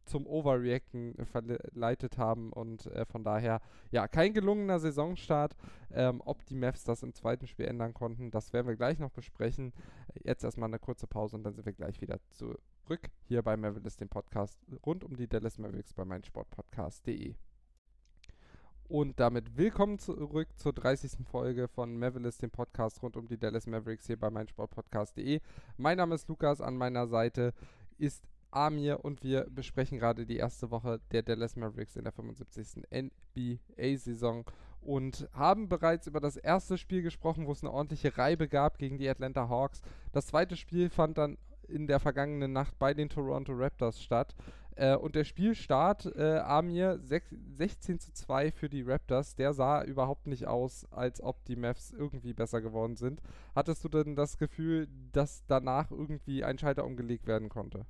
zum 0.10 0.26
Overreacten 0.28 1.16
verleitet 1.26 2.18
haben 2.18 2.52
und 2.52 2.88
äh, 2.88 3.06
von 3.06 3.24
daher 3.24 3.62
ja 3.92 4.08
kein 4.08 4.34
gelungener 4.34 4.80
Saisonstart. 4.80 5.56
Ähm, 5.92 6.22
ob 6.26 6.46
die 6.46 6.56
Mavs 6.56 6.84
das 6.84 7.04
im 7.04 7.14
zweiten 7.14 7.48
Spiel 7.48 7.66
ändern 7.66 7.94
konnten, 7.94 8.32
das 8.32 8.52
werden 8.52 8.68
wir 8.68 8.76
gleich 8.76 9.00
noch 9.00 9.12
besprechen. 9.12 9.74
Jetzt 10.24 10.44
erstmal 10.44 10.70
eine 10.70 10.80
kurze 10.80 11.08
Pause 11.08 11.38
und 11.38 11.44
dann 11.44 11.54
sind 11.54 11.66
wir 11.66 11.74
gleich 11.74 12.02
wieder 12.02 12.20
zurück 12.32 13.10
hier 13.24 13.42
bei 13.42 13.56
Mavericks, 13.56 13.98
dem 13.98 14.10
Podcast 14.10 14.60
rund 14.86 15.04
um 15.04 15.16
die 15.16 15.28
Dallas 15.28 15.58
Mavericks 15.58 15.94
bei 15.94 16.06
meinsportpodcast.de. 16.06 17.36
Und 18.90 19.20
damit 19.20 19.56
willkommen 19.56 20.00
zurück 20.00 20.48
zur 20.56 20.74
30. 20.74 21.28
Folge 21.30 21.68
von 21.68 21.96
Mavericks, 22.00 22.40
dem 22.40 22.50
Podcast 22.50 23.04
rund 23.04 23.18
um 23.18 23.28
die 23.28 23.38
Dallas 23.38 23.68
Mavericks 23.68 24.08
hier 24.08 24.20
bei 24.20 24.32
meinsportpodcast.de. 24.32 25.42
Mein 25.78 25.98
Name 25.98 26.16
ist 26.16 26.28
Lukas, 26.28 26.60
an 26.60 26.76
meiner 26.76 27.06
Seite 27.08 27.54
ist 28.00 28.28
Amir 28.52 29.04
und 29.04 29.24
wir 29.24 29.48
besprechen 29.50 30.00
gerade 30.00 30.26
die 30.26 30.38
erste 30.38 30.72
Woche 30.72 31.00
der 31.12 31.24
Dallas 31.24 31.56
Mavericks 31.56 31.96
in 31.96 32.04
der 32.04 32.14
75. 32.14 32.84
NBA-Saison 32.92 34.46
und 34.82 35.28
haben 35.34 35.70
bereits 35.70 36.08
über 36.08 36.20
das 36.20 36.38
erste 36.38 36.78
Spiel 36.78 37.02
gesprochen, 37.02 37.48
wo 37.48 37.52
es 37.52 37.64
eine 37.64 37.72
ordentliche 37.72 38.18
Reibe 38.18 38.48
gab 38.48 38.78
gegen 38.78 38.98
die 38.98 39.10
Atlanta 39.10 39.50
Hawks. 39.50 39.82
Das 40.12 40.28
zweite 40.28 40.56
Spiel 40.56 40.90
fand 40.90 41.18
dann 41.18 41.38
in 41.68 41.88
der 41.88 42.00
vergangenen 42.00 42.54
Nacht 42.54 42.78
bei 42.80 42.94
den 42.94 43.10
Toronto 43.10 43.54
Raptors 43.54 44.02
statt. 44.02 44.36
Äh, 44.76 44.96
und 44.96 45.16
der 45.16 45.26
Spielstart, 45.26 46.06
äh, 46.16 46.38
Amir, 46.40 47.00
6, 47.00 47.36
16 47.58 48.00
zu 48.00 48.14
2 48.14 48.52
für 48.52 48.70
die 48.70 48.82
Raptors, 48.82 49.36
der 49.36 49.54
sah 49.54 49.84
überhaupt 49.84 50.26
nicht 50.26 50.48
aus, 50.48 50.86
als 50.92 51.22
ob 51.22 51.44
die 51.46 51.58
Mavs 51.58 51.92
irgendwie 51.92 52.34
besser 52.34 52.62
geworden 52.62 52.96
sind. 52.96 53.22
Hattest 53.56 53.84
du 53.84 53.90
denn 53.90 54.16
das 54.16 54.38
Gefühl, 54.38 54.88
dass 55.12 55.46
danach 55.48 55.92
irgendwie 55.92 56.44
ein 56.44 56.58
Schalter 56.58 56.86
umgelegt 56.86 57.28
werden 57.28 57.50
konnte? 57.50 57.86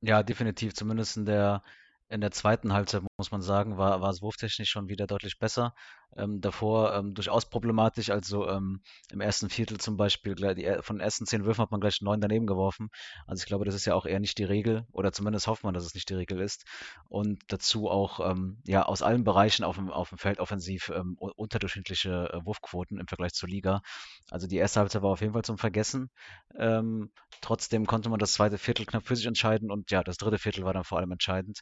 Ja, 0.00 0.22
definitiv. 0.22 0.74
Zumindest 0.74 1.16
in 1.16 1.24
der 1.26 1.62
in 2.08 2.20
der 2.20 2.30
zweiten 2.30 2.72
Halbzeit, 2.72 3.02
muss 3.18 3.32
man 3.32 3.42
sagen, 3.42 3.76
war, 3.76 4.00
war 4.00 4.10
es 4.10 4.22
wurftechnisch 4.22 4.70
schon 4.70 4.88
wieder 4.88 5.06
deutlich 5.06 5.38
besser. 5.38 5.74
Ähm, 6.16 6.40
davor 6.40 6.94
ähm, 6.94 7.14
durchaus 7.14 7.50
problematisch. 7.50 8.10
Also 8.10 8.48
ähm, 8.48 8.80
im 9.10 9.20
ersten 9.20 9.50
Viertel 9.50 9.78
zum 9.78 9.96
Beispiel, 9.96 10.34
die, 10.36 10.78
von 10.80 10.96
den 10.96 11.04
ersten 11.04 11.26
zehn 11.26 11.44
Würfen 11.44 11.62
hat 11.62 11.72
man 11.72 11.80
gleich 11.80 12.00
neun 12.00 12.20
daneben 12.20 12.46
geworfen. 12.46 12.90
Also 13.26 13.42
ich 13.42 13.46
glaube, 13.46 13.64
das 13.64 13.74
ist 13.74 13.84
ja 13.84 13.94
auch 13.94 14.06
eher 14.06 14.20
nicht 14.20 14.38
die 14.38 14.44
Regel. 14.44 14.86
Oder 14.92 15.12
zumindest 15.12 15.48
hofft 15.48 15.64
man, 15.64 15.74
dass 15.74 15.84
es 15.84 15.94
nicht 15.94 16.08
die 16.08 16.14
Regel 16.14 16.40
ist. 16.40 16.64
Und 17.08 17.42
dazu 17.48 17.90
auch 17.90 18.20
ähm, 18.30 18.62
ja 18.64 18.84
aus 18.84 19.02
allen 19.02 19.24
Bereichen 19.24 19.64
auf 19.64 19.76
dem, 19.76 19.90
auf 19.90 20.10
dem 20.10 20.18
Feld 20.18 20.38
offensiv 20.38 20.90
ähm, 20.94 21.16
unterdurchschnittliche 21.18 22.30
äh, 22.32 22.46
Wurfquoten 22.46 23.00
im 23.00 23.08
Vergleich 23.08 23.34
zur 23.34 23.48
Liga. 23.48 23.82
Also 24.30 24.46
die 24.46 24.56
erste 24.56 24.80
Halbzeit 24.80 25.02
war 25.02 25.10
auf 25.10 25.20
jeden 25.20 25.32
Fall 25.32 25.44
zum 25.44 25.58
Vergessen. 25.58 26.10
Ähm, 26.56 27.10
trotzdem 27.40 27.86
konnte 27.86 28.10
man 28.10 28.18
das 28.20 28.34
zweite 28.34 28.58
Viertel 28.58 28.86
knapp 28.86 29.06
für 29.06 29.16
sich 29.16 29.26
entscheiden 29.26 29.70
und 29.72 29.90
ja, 29.90 30.04
das 30.04 30.18
dritte 30.18 30.38
Viertel 30.38 30.64
war 30.64 30.72
dann 30.72 30.84
vor 30.84 30.98
allem 30.98 31.10
entscheidend. 31.10 31.60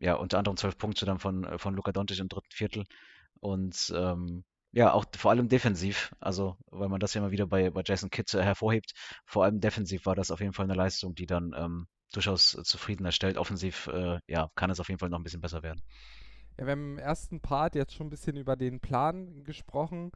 Ja, 0.00 0.14
unter 0.14 0.38
anderem 0.38 0.56
zwölf 0.56 0.78
Punkte 0.78 1.06
dann 1.06 1.18
von, 1.18 1.44
äh, 1.44 1.58
von 1.58 1.74
Luka 1.74 1.92
Doncic 1.92 2.18
im 2.20 2.28
dritten 2.28 2.50
Viertel. 2.50 2.84
Und 3.40 3.92
ähm, 3.96 4.44
ja, 4.72 4.92
auch 4.92 5.04
vor 5.16 5.30
allem 5.30 5.48
defensiv, 5.48 6.14
also 6.20 6.56
weil 6.70 6.88
man 6.88 7.00
das 7.00 7.14
ja 7.14 7.20
immer 7.20 7.30
wieder 7.30 7.46
bei, 7.46 7.70
bei 7.70 7.82
Jason 7.84 8.10
Kidd 8.10 8.36
äh, 8.36 8.42
hervorhebt, 8.42 8.92
vor 9.24 9.44
allem 9.44 9.60
defensiv 9.60 10.06
war 10.06 10.14
das 10.14 10.30
auf 10.30 10.40
jeden 10.40 10.52
Fall 10.52 10.66
eine 10.66 10.74
Leistung, 10.74 11.14
die 11.14 11.26
dann 11.26 11.54
ähm, 11.56 11.86
durchaus 12.12 12.52
zufriedener 12.64 13.12
stellt. 13.12 13.38
Offensiv, 13.38 13.88
äh, 13.88 14.18
ja, 14.26 14.50
kann 14.54 14.70
es 14.70 14.80
auf 14.80 14.88
jeden 14.88 14.98
Fall 14.98 15.08
noch 15.08 15.18
ein 15.18 15.24
bisschen 15.24 15.40
besser 15.40 15.62
werden. 15.62 15.82
Ja, 16.58 16.66
wir 16.66 16.72
haben 16.72 16.92
im 16.92 16.98
ersten 16.98 17.40
Part 17.40 17.74
jetzt 17.74 17.94
schon 17.94 18.08
ein 18.08 18.10
bisschen 18.10 18.36
über 18.36 18.56
den 18.56 18.80
Plan 18.80 19.44
gesprochen. 19.44 20.10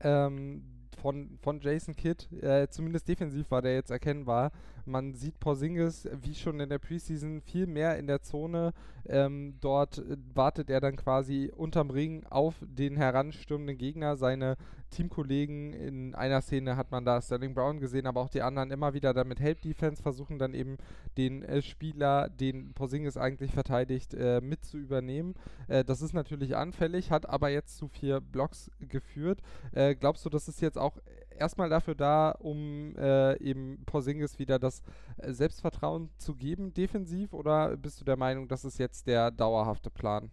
Ähm, 0.00 0.81
von, 1.02 1.38
von 1.42 1.60
Jason 1.60 1.94
Kidd. 1.94 2.28
Äh, 2.40 2.68
zumindest 2.68 3.08
defensiv 3.08 3.50
war 3.50 3.60
der 3.60 3.74
jetzt 3.74 3.90
erkennbar. 3.90 4.52
Man 4.86 5.14
sieht 5.14 5.38
Porzingis, 5.40 6.08
wie 6.22 6.34
schon 6.34 6.60
in 6.60 6.68
der 6.68 6.78
Preseason, 6.78 7.40
viel 7.42 7.66
mehr 7.66 7.98
in 7.98 8.06
der 8.06 8.22
Zone. 8.22 8.72
Ähm, 9.06 9.54
dort 9.60 10.02
wartet 10.34 10.70
er 10.70 10.80
dann 10.80 10.96
quasi 10.96 11.50
unterm 11.54 11.90
Ring 11.90 12.24
auf 12.30 12.54
den 12.60 12.96
heranstürmenden 12.96 13.78
Gegner. 13.78 14.16
Seine 14.16 14.56
Teamkollegen 14.92 15.72
in 15.72 16.14
einer 16.14 16.40
Szene 16.40 16.76
hat 16.76 16.92
man 16.92 17.04
da 17.04 17.20
Sterling 17.20 17.54
Brown 17.54 17.80
gesehen, 17.80 18.06
aber 18.06 18.20
auch 18.20 18.28
die 18.28 18.42
anderen 18.42 18.70
immer 18.70 18.94
wieder 18.94 19.12
damit 19.12 19.40
Help 19.40 19.60
Defense 19.62 20.00
versuchen 20.00 20.38
dann 20.38 20.54
eben 20.54 20.76
den 21.16 21.42
äh, 21.42 21.62
Spieler, 21.62 22.28
den 22.28 22.72
Porzingis 22.74 23.16
eigentlich 23.16 23.52
verteidigt, 23.52 24.14
äh, 24.14 24.40
mit 24.40 24.64
zu 24.64 24.78
übernehmen. 24.78 25.34
Äh, 25.66 25.84
das 25.84 26.02
ist 26.02 26.12
natürlich 26.12 26.56
anfällig, 26.56 27.10
hat 27.10 27.28
aber 27.28 27.48
jetzt 27.48 27.76
zu 27.76 27.88
vier 27.88 28.20
Blocks 28.20 28.70
geführt. 28.78 29.40
Äh, 29.72 29.96
glaubst 29.96 30.24
du, 30.24 30.30
das 30.30 30.46
ist 30.46 30.60
jetzt 30.60 30.78
auch 30.78 30.98
erstmal 31.38 31.68
dafür 31.68 31.94
da, 31.94 32.30
um 32.30 32.94
äh, 32.96 33.36
eben 33.38 33.82
Porzingis 33.86 34.38
wieder 34.38 34.58
das 34.58 34.82
äh, 35.16 35.32
Selbstvertrauen 35.32 36.10
zu 36.18 36.34
geben, 36.34 36.72
defensiv, 36.72 37.32
oder 37.32 37.76
bist 37.76 38.00
du 38.00 38.04
der 38.04 38.16
Meinung, 38.16 38.48
das 38.48 38.64
ist 38.64 38.78
jetzt 38.78 39.06
der 39.06 39.30
dauerhafte 39.30 39.90
Plan? 39.90 40.30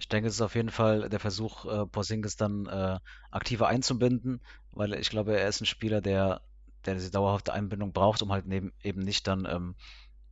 Ich 0.00 0.08
denke, 0.08 0.28
es 0.28 0.36
ist 0.36 0.40
auf 0.40 0.54
jeden 0.54 0.70
Fall 0.70 1.10
der 1.10 1.20
Versuch, 1.20 1.66
äh, 1.66 1.84
Porzingis 1.84 2.36
dann 2.36 2.64
äh, 2.66 2.98
aktiver 3.30 3.68
einzubinden, 3.68 4.40
weil 4.72 4.94
ich 4.94 5.10
glaube, 5.10 5.38
er 5.38 5.46
ist 5.46 5.60
ein 5.60 5.66
Spieler, 5.66 6.00
der, 6.00 6.40
der 6.86 6.94
diese 6.94 7.10
dauerhafte 7.10 7.52
Einbindung 7.52 7.92
braucht, 7.92 8.22
um 8.22 8.32
halt 8.32 8.46
neben, 8.46 8.72
eben 8.82 9.02
nicht 9.02 9.26
dann, 9.26 9.44
ähm, 9.44 9.74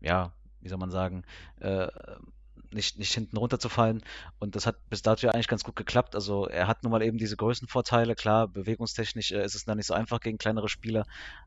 ja, 0.01 0.33
wie 0.63 0.71
soll 0.71 0.79
man 0.79 0.91
sagen, 0.91 1.25
äh, 1.61 1.87
nicht, 2.73 2.99
nicht 2.99 3.13
hinten 3.13 3.37
runterzufallen. 3.37 4.03
Und 4.39 4.57
das 4.57 4.67
hat 4.67 4.77
bis 4.89 5.03
dato 5.03 5.27
ja 5.27 5.33
eigentlich 5.33 5.49
ganz 5.49 5.65
gut 5.65 5.77
geklappt. 5.77 6.15
Also 6.15 6.47
er 6.47 6.67
hat 6.67 6.83
nun 6.83 6.91
mal 6.93 7.03
eben 7.03 7.19
diese 7.19 7.37
Größenvorteile. 7.37 8.15
Klar, 8.15 8.49
bewegungstechnisch 8.49 9.33
äh, 9.33 9.45
ist 9.45 9.55
es 9.55 9.67
dann 9.67 9.77
nicht 9.77 9.87
so 9.87 9.95
einfach 9.95 10.21
gegen 10.21 10.39
kleinere 10.39 10.71
Spieler, 10.71 11.05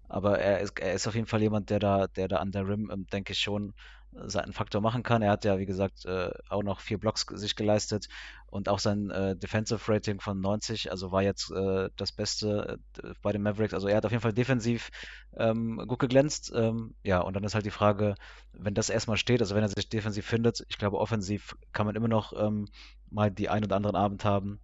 aber 0.08 0.38
er 0.38 0.60
ist, 0.60 0.80
er 0.80 0.94
ist 0.94 1.08
auf 1.08 1.16
jeden 1.16 1.28
Fall 1.28 1.42
jemand, 1.42 1.72
der 1.72 1.80
da, 1.80 2.06
der 2.08 2.28
da 2.28 2.38
an 2.38 2.52
der 2.52 2.68
Rim, 2.68 2.92
ähm, 2.94 3.08
denke 3.08 3.34
ich, 3.34 3.40
schon 3.40 3.74
seinen 4.14 4.54
Faktor 4.54 4.82
machen 4.82 5.04
kann. 5.04 5.22
Er 5.22 5.32
hat 5.32 5.46
ja, 5.46 5.58
wie 5.58 5.66
gesagt, 5.66 6.06
äh, 6.06 6.32
auch 6.50 6.64
noch 6.64 6.80
vier 6.80 6.98
Blocks 6.98 7.26
sich 7.30 7.56
geleistet 7.56 8.08
und 8.48 8.68
auch 8.68 8.80
sein 8.80 9.10
äh, 9.10 9.36
Defensive 9.36 9.92
Rating 9.92 10.20
von 10.20 10.42
90, 10.42 10.92
also 10.92 11.12
war 11.12 11.24
jetzt 11.24 11.52
äh, 11.52 11.90
das 11.96 12.12
Beste 12.12 12.80
äh, 13.02 13.14
bei 13.22 13.32
den 13.32 13.42
Mavericks. 13.42 13.74
Also 13.74 13.88
er 13.88 13.98
hat 13.98 14.06
auf 14.06 14.12
jeden 14.12 14.22
Fall 14.22 14.34
defensiv 14.34 14.90
ähm, 15.38 15.82
gut 15.88 16.00
geglänzt. 16.00 16.52
Ähm, 16.54 16.94
ja, 17.04 17.20
und 17.22 17.36
dann 17.36 17.44
ist 17.44 17.56
halt 17.56 17.66
die 17.66 17.72
Frage, 17.72 18.16
wenn 18.54 18.74
das 18.74 18.90
erstmal 18.90 19.18
steht, 19.18 19.42
also 19.42 19.56
wenn 19.56 19.64
er 19.64 19.70
sich 19.70 19.90
defensiv 19.90 20.26
findet, 20.26 20.66
ich 20.68 20.78
glaube, 20.78 20.98
offensiv 21.00 21.56
kann 21.72 21.86
man 21.86 21.96
immer 21.96 22.10
noch 22.10 22.34
ähm, 22.34 22.68
mal 23.10 23.32
die 23.32 23.50
ein 23.50 23.64
oder 23.64 23.76
anderen 23.78 23.96
Abend 23.96 24.26
haben, 24.26 24.60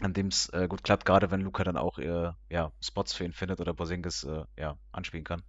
an 0.00 0.12
dem 0.12 0.28
es 0.28 0.48
äh, 0.50 0.66
gut 0.68 0.82
klappt, 0.82 1.04
gerade 1.04 1.30
wenn 1.30 1.40
Luca 1.40 1.64
dann 1.64 1.76
auch 1.76 1.98
äh, 1.98 2.32
ja, 2.50 2.72
Spots 2.80 3.12
für 3.12 3.24
ihn 3.24 3.32
findet 3.32 3.60
oder 3.60 3.74
Borzingis 3.74 4.24
äh, 4.24 4.44
ja, 4.58 4.76
anspielen 4.92 5.24
kann. 5.24 5.42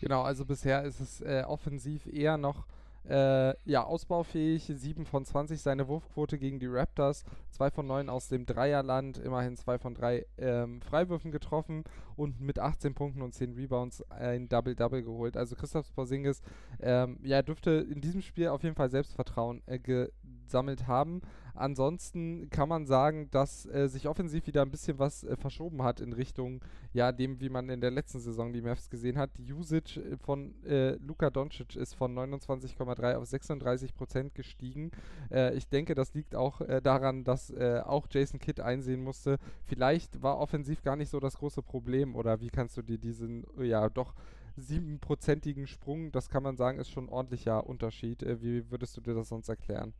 Genau, 0.00 0.22
also 0.22 0.44
bisher 0.44 0.82
ist 0.82 1.00
es 1.00 1.20
äh, 1.20 1.44
offensiv 1.46 2.06
eher 2.06 2.36
noch 2.36 2.66
äh, 3.08 3.54
ja, 3.64 3.84
ausbaufähig. 3.84 4.64
7 4.74 5.04
von 5.04 5.24
20 5.24 5.60
seine 5.60 5.88
Wurfquote 5.88 6.38
gegen 6.38 6.58
die 6.58 6.66
Raptors. 6.66 7.24
2 7.50 7.70
von 7.70 7.86
9 7.86 8.08
aus 8.08 8.28
dem 8.28 8.46
Dreierland. 8.46 9.18
Immerhin 9.18 9.56
2 9.56 9.78
von 9.78 9.94
3 9.94 10.26
ähm, 10.38 10.80
Freiwürfen 10.80 11.30
getroffen 11.30 11.84
und 12.16 12.40
mit 12.40 12.58
18 12.58 12.94
Punkten 12.94 13.22
und 13.22 13.34
10 13.34 13.54
Rebounds 13.54 14.02
ein 14.10 14.48
Double-Double 14.48 15.02
geholt. 15.02 15.36
Also 15.36 15.54
Christoph 15.54 15.94
Porzingis 15.94 16.40
ähm, 16.80 17.18
ja, 17.22 17.42
dürfte 17.42 17.70
in 17.72 18.00
diesem 18.00 18.22
Spiel 18.22 18.48
auf 18.48 18.62
jeden 18.62 18.76
Fall 18.76 18.90
Selbstvertrauen 18.90 19.62
äh, 19.66 19.78
gesammelt 19.78 20.86
haben. 20.86 21.20
Ansonsten 21.54 22.50
kann 22.50 22.68
man 22.68 22.84
sagen, 22.84 23.28
dass 23.30 23.64
äh, 23.66 23.88
sich 23.88 24.08
offensiv 24.08 24.46
wieder 24.48 24.62
ein 24.62 24.70
bisschen 24.72 24.98
was 24.98 25.22
äh, 25.22 25.36
verschoben 25.36 25.82
hat 25.82 26.00
in 26.00 26.12
Richtung, 26.12 26.60
ja, 26.92 27.12
dem, 27.12 27.40
wie 27.40 27.48
man 27.48 27.68
in 27.68 27.80
der 27.80 27.92
letzten 27.92 28.18
Saison 28.18 28.52
die 28.52 28.60
Mavs 28.60 28.90
gesehen 28.90 29.16
hat. 29.16 29.30
Die 29.38 29.52
Usage 29.52 30.00
äh, 30.00 30.16
von 30.16 30.52
äh, 30.64 30.96
Luka 30.96 31.30
Doncic 31.30 31.76
ist 31.76 31.94
von 31.94 32.12
29,3 32.12 33.14
auf 33.14 33.26
36 33.26 33.94
Prozent 33.94 34.34
gestiegen. 34.34 34.90
Äh, 35.30 35.54
ich 35.54 35.68
denke, 35.68 35.94
das 35.94 36.12
liegt 36.14 36.34
auch 36.34 36.60
äh, 36.60 36.80
daran, 36.82 37.24
dass 37.24 37.52
auch 37.54 38.06
Jason 38.10 38.40
Kidd 38.40 38.60
einsehen 38.60 39.02
musste, 39.02 39.38
vielleicht 39.64 40.22
war 40.22 40.38
offensiv 40.38 40.82
gar 40.82 40.96
nicht 40.96 41.10
so 41.10 41.20
das 41.20 41.36
große 41.36 41.62
Problem 41.62 42.16
oder 42.16 42.40
wie 42.40 42.48
kannst 42.48 42.76
du 42.76 42.82
dir 42.82 42.98
diesen, 42.98 43.44
ja, 43.60 43.88
doch 43.88 44.14
siebenprozentigen 44.56 45.66
Sprung, 45.66 46.10
das 46.10 46.28
kann 46.28 46.42
man 46.42 46.56
sagen, 46.56 46.78
ist 46.78 46.90
schon 46.90 47.06
ein 47.06 47.12
ordentlicher 47.12 47.66
Unterschied. 47.66 48.24
wie 48.42 48.70
würdest 48.70 48.96
du 48.96 49.00
dir 49.00 49.14
das 49.14 49.28
sonst 49.28 49.48
erklären? 49.48 49.92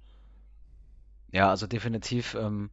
Ja, 1.35 1.51
also 1.51 1.67
definitiv. 1.67 2.35
Ähm, 2.35 2.71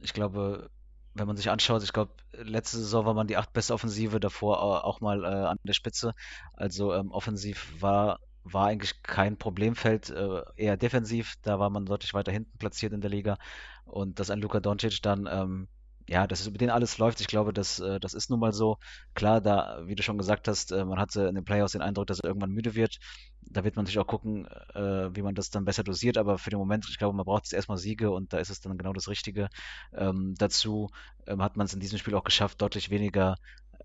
ich 0.00 0.12
glaube, 0.12 0.70
wenn 1.14 1.26
man 1.26 1.36
sich 1.36 1.50
anschaut, 1.50 1.82
ich 1.82 1.92
glaube, 1.92 2.12
letzte 2.32 2.78
Saison 2.78 3.06
war 3.06 3.14
man 3.14 3.26
die 3.26 3.36
acht 3.36 3.52
beste 3.52 3.74
Offensive, 3.74 4.20
davor 4.20 4.84
auch 4.84 5.00
mal 5.00 5.24
äh, 5.24 5.26
an 5.26 5.58
der 5.64 5.72
Spitze. 5.72 6.14
Also 6.54 6.94
ähm, 6.94 7.10
offensiv 7.10 7.72
war, 7.80 8.20
war 8.44 8.68
eigentlich 8.68 9.02
kein 9.02 9.36
Problemfeld, 9.36 10.10
äh, 10.10 10.42
eher 10.56 10.76
defensiv. 10.76 11.34
Da 11.42 11.58
war 11.58 11.70
man 11.70 11.86
deutlich 11.86 12.14
weiter 12.14 12.30
hinten 12.32 12.56
platziert 12.58 12.92
in 12.92 13.00
der 13.00 13.10
Liga. 13.10 13.36
Und 13.84 14.20
dass 14.20 14.30
ein 14.30 14.40
Luka 14.40 14.60
Doncic 14.60 15.02
dann 15.02 15.28
ähm, 15.30 15.68
ja, 16.08 16.26
dass 16.26 16.40
es 16.40 16.46
über 16.46 16.58
den 16.58 16.70
alles 16.70 16.98
läuft, 16.98 17.20
ich 17.20 17.26
glaube, 17.26 17.52
das, 17.52 17.80
äh, 17.80 17.98
das 17.98 18.14
ist 18.14 18.28
nun 18.30 18.40
mal 18.40 18.52
so. 18.52 18.78
Klar, 19.14 19.40
da, 19.40 19.82
wie 19.86 19.94
du 19.94 20.02
schon 20.02 20.18
gesagt 20.18 20.48
hast, 20.48 20.70
äh, 20.72 20.84
man 20.84 20.98
hatte 20.98 21.22
in 21.22 21.34
den 21.34 21.44
Playoffs 21.44 21.72
den 21.72 21.80
Eindruck, 21.80 22.06
dass 22.06 22.20
er 22.20 22.28
irgendwann 22.28 22.50
müde 22.50 22.74
wird. 22.74 22.98
Da 23.42 23.64
wird 23.64 23.76
man 23.76 23.84
natürlich 23.84 24.00
auch 24.00 24.06
gucken, 24.06 24.46
äh, 24.74 25.14
wie 25.14 25.22
man 25.22 25.34
das 25.34 25.50
dann 25.50 25.64
besser 25.64 25.82
dosiert, 25.82 26.18
aber 26.18 26.38
für 26.38 26.50
den 26.50 26.58
Moment, 26.58 26.86
ich 26.90 26.98
glaube, 26.98 27.16
man 27.16 27.24
braucht 27.24 27.44
jetzt 27.44 27.54
erstmal 27.54 27.78
Siege 27.78 28.10
und 28.10 28.32
da 28.32 28.38
ist 28.38 28.50
es 28.50 28.60
dann 28.60 28.76
genau 28.76 28.92
das 28.92 29.08
Richtige. 29.08 29.48
Ähm, 29.94 30.34
dazu 30.36 30.90
ähm, 31.26 31.42
hat 31.42 31.56
man 31.56 31.66
es 31.66 31.74
in 31.74 31.80
diesem 31.80 31.98
Spiel 31.98 32.14
auch 32.14 32.24
geschafft, 32.24 32.60
deutlich 32.60 32.90
weniger 32.90 33.36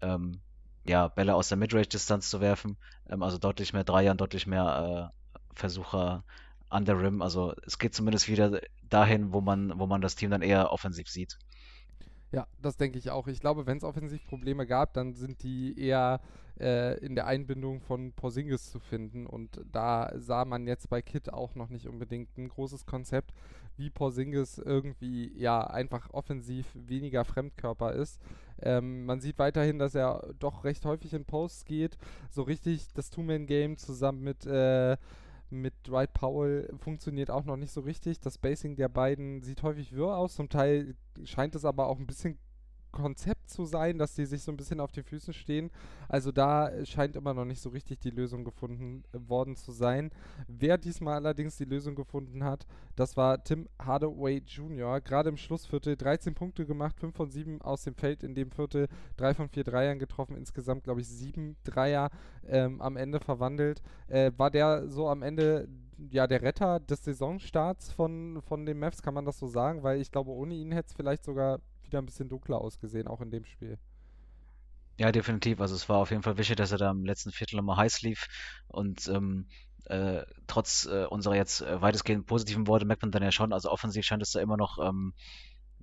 ähm, 0.01 0.41
ja, 0.85 1.07
Bälle 1.07 1.35
aus 1.35 1.49
der 1.49 1.57
Midrange-Distanz 1.57 2.29
zu 2.29 2.41
werfen. 2.41 2.77
Ähm, 3.09 3.23
also 3.23 3.37
deutlich 3.37 3.73
mehr 3.73 3.83
Dreier, 3.83 4.15
deutlich 4.15 4.45
mehr 4.45 5.11
äh, 5.13 5.55
Versucher 5.55 6.23
an 6.69 6.85
der 6.85 7.01
Rim. 7.01 7.21
Also 7.21 7.53
es 7.65 7.79
geht 7.79 7.95
zumindest 7.95 8.27
wieder 8.27 8.59
dahin, 8.83 9.31
wo 9.31 9.41
man, 9.41 9.77
wo 9.79 9.87
man 9.87 10.01
das 10.01 10.15
Team 10.15 10.31
dann 10.31 10.41
eher 10.41 10.71
offensiv 10.71 11.07
sieht. 11.07 11.37
Ja, 12.31 12.47
das 12.61 12.77
denke 12.77 12.99
ich 12.99 13.09
auch. 13.09 13.27
Ich 13.27 13.39
glaube, 13.39 13.65
wenn 13.65 13.77
es 13.77 13.83
offensiv 13.83 14.23
Probleme 14.27 14.67
gab, 14.67 14.93
dann 14.93 15.13
sind 15.13 15.41
die 15.41 15.79
eher 15.79 16.21
äh, 16.59 16.97
in 16.99 17.15
der 17.15 17.25
Einbindung 17.25 17.81
von 17.81 18.11
Porzingis 18.13 18.69
zu 18.69 18.79
finden. 18.79 19.25
Und 19.25 19.61
da 19.71 20.11
sah 20.15 20.45
man 20.45 20.67
jetzt 20.67 20.89
bei 20.89 21.01
Kit 21.01 21.33
auch 21.33 21.55
noch 21.55 21.69
nicht 21.69 21.87
unbedingt 21.87 22.37
ein 22.37 22.49
großes 22.49 22.85
Konzept, 22.85 23.33
wie 23.77 23.89
Porzingis 23.89 24.59
irgendwie 24.59 25.31
ja 25.37 25.65
einfach 25.65 26.09
offensiv 26.13 26.67
weniger 26.75 27.25
Fremdkörper 27.25 27.93
ist. 27.93 28.19
Ähm, 28.61 29.05
man 29.05 29.21
sieht 29.21 29.39
weiterhin, 29.39 29.79
dass 29.79 29.95
er 29.95 30.33
doch 30.37 30.65
recht 30.65 30.85
häufig 30.85 31.13
in 31.13 31.25
Posts 31.25 31.65
geht. 31.65 31.97
So 32.29 32.43
richtig 32.43 32.93
das 32.93 33.09
Two-Man-Game 33.09 33.77
zusammen 33.77 34.21
mit 34.21 34.45
äh, 34.45 34.97
mit 35.51 35.73
Dwight 35.85 36.13
Powell 36.13 36.73
funktioniert 36.77 37.31
auch 37.31 37.43
noch 37.45 37.57
nicht 37.57 37.71
so 37.71 37.81
richtig. 37.81 38.19
Das 38.19 38.35
Spacing 38.35 38.75
der 38.75 38.89
beiden 38.89 39.41
sieht 39.41 39.63
häufig 39.63 39.93
wirr 39.93 40.17
aus. 40.17 40.35
Zum 40.35 40.49
Teil 40.49 40.95
scheint 41.23 41.55
es 41.55 41.65
aber 41.65 41.87
auch 41.87 41.99
ein 41.99 42.07
bisschen 42.07 42.37
Konzept 42.91 43.49
zu 43.49 43.65
sein, 43.65 43.97
dass 43.97 44.15
die 44.15 44.25
sich 44.25 44.43
so 44.43 44.51
ein 44.51 44.57
bisschen 44.57 44.79
auf 44.79 44.91
den 44.91 45.03
Füßen 45.03 45.33
stehen. 45.33 45.71
Also 46.07 46.31
da 46.31 46.71
scheint 46.85 47.15
immer 47.15 47.33
noch 47.33 47.45
nicht 47.45 47.61
so 47.61 47.69
richtig 47.69 47.99
die 47.99 48.09
Lösung 48.09 48.43
gefunden 48.43 49.03
äh, 49.13 49.29
worden 49.29 49.55
zu 49.55 49.71
sein. 49.71 50.11
Wer 50.47 50.77
diesmal 50.77 51.15
allerdings 51.15 51.57
die 51.57 51.65
Lösung 51.65 51.95
gefunden 51.95 52.43
hat, 52.43 52.65
das 52.95 53.17
war 53.17 53.43
Tim 53.43 53.67
Hardaway 53.79 54.41
Jr. 54.45 55.01
Gerade 55.01 55.29
im 55.29 55.37
Schlussviertel 55.37 55.95
13 55.95 56.33
Punkte 56.33 56.65
gemacht, 56.65 56.99
5 56.99 57.15
von 57.15 57.29
7 57.29 57.61
aus 57.61 57.83
dem 57.83 57.95
Feld 57.95 58.23
in 58.23 58.35
dem 58.35 58.51
Viertel, 58.51 58.87
3 59.17 59.33
von 59.33 59.49
4 59.49 59.63
Dreiern 59.63 59.99
getroffen, 59.99 60.35
insgesamt 60.35 60.83
glaube 60.83 61.01
ich 61.01 61.07
7 61.07 61.55
Dreier 61.63 62.09
ähm, 62.47 62.81
am 62.81 62.97
Ende 62.97 63.19
verwandelt. 63.19 63.81
Äh, 64.07 64.31
war 64.37 64.51
der 64.51 64.87
so 64.87 65.07
am 65.07 65.21
Ende 65.21 65.67
ja, 66.11 66.27
der 66.27 66.41
Retter 66.41 66.79
des 66.79 67.03
Saisonstarts 67.03 67.91
von, 67.91 68.41
von 68.41 68.65
den 68.65 68.79
Mavs, 68.79 69.01
kann 69.01 69.13
man 69.13 69.25
das 69.25 69.37
so 69.37 69.47
sagen? 69.47 69.83
Weil 69.83 69.99
ich 69.99 70.11
glaube, 70.11 70.31
ohne 70.31 70.55
ihn 70.55 70.71
hätte 70.71 70.89
es 70.89 70.93
vielleicht 70.93 71.23
sogar 71.23 71.59
wieder 71.89 72.01
ein 72.01 72.05
bisschen 72.05 72.29
dunkler 72.29 72.61
ausgesehen, 72.61 73.07
auch 73.07 73.21
in 73.21 73.31
dem 73.31 73.45
Spiel. 73.45 73.77
Ja, 74.97 75.11
definitiv. 75.11 75.61
Also 75.61 75.75
es 75.75 75.87
war 75.87 75.97
auf 75.97 76.11
jeden 76.11 76.23
Fall 76.23 76.37
wichtig, 76.37 76.57
dass 76.57 76.71
er 76.71 76.77
da 76.77 76.91
im 76.91 77.05
letzten 77.05 77.31
Viertel 77.31 77.55
nochmal 77.55 77.77
heiß 77.77 78.01
lief. 78.01 78.27
Und 78.67 79.07
ähm, 79.07 79.47
äh, 79.85 80.23
trotz 80.45 80.85
äh, 80.85 81.05
unserer 81.05 81.35
jetzt 81.35 81.61
äh, 81.61 81.81
weitestgehend 81.81 82.25
positiven 82.25 82.67
Worte 82.67 82.85
merkt 82.85 83.01
man 83.01 83.11
dann 83.11 83.23
ja 83.23 83.31
schon, 83.31 83.53
also 83.53 83.71
offensiv 83.71 84.05
scheint 84.05 84.21
es 84.21 84.31
da 84.31 84.39
immer 84.39 84.57
noch 84.57 84.77
ähm, 84.77 85.13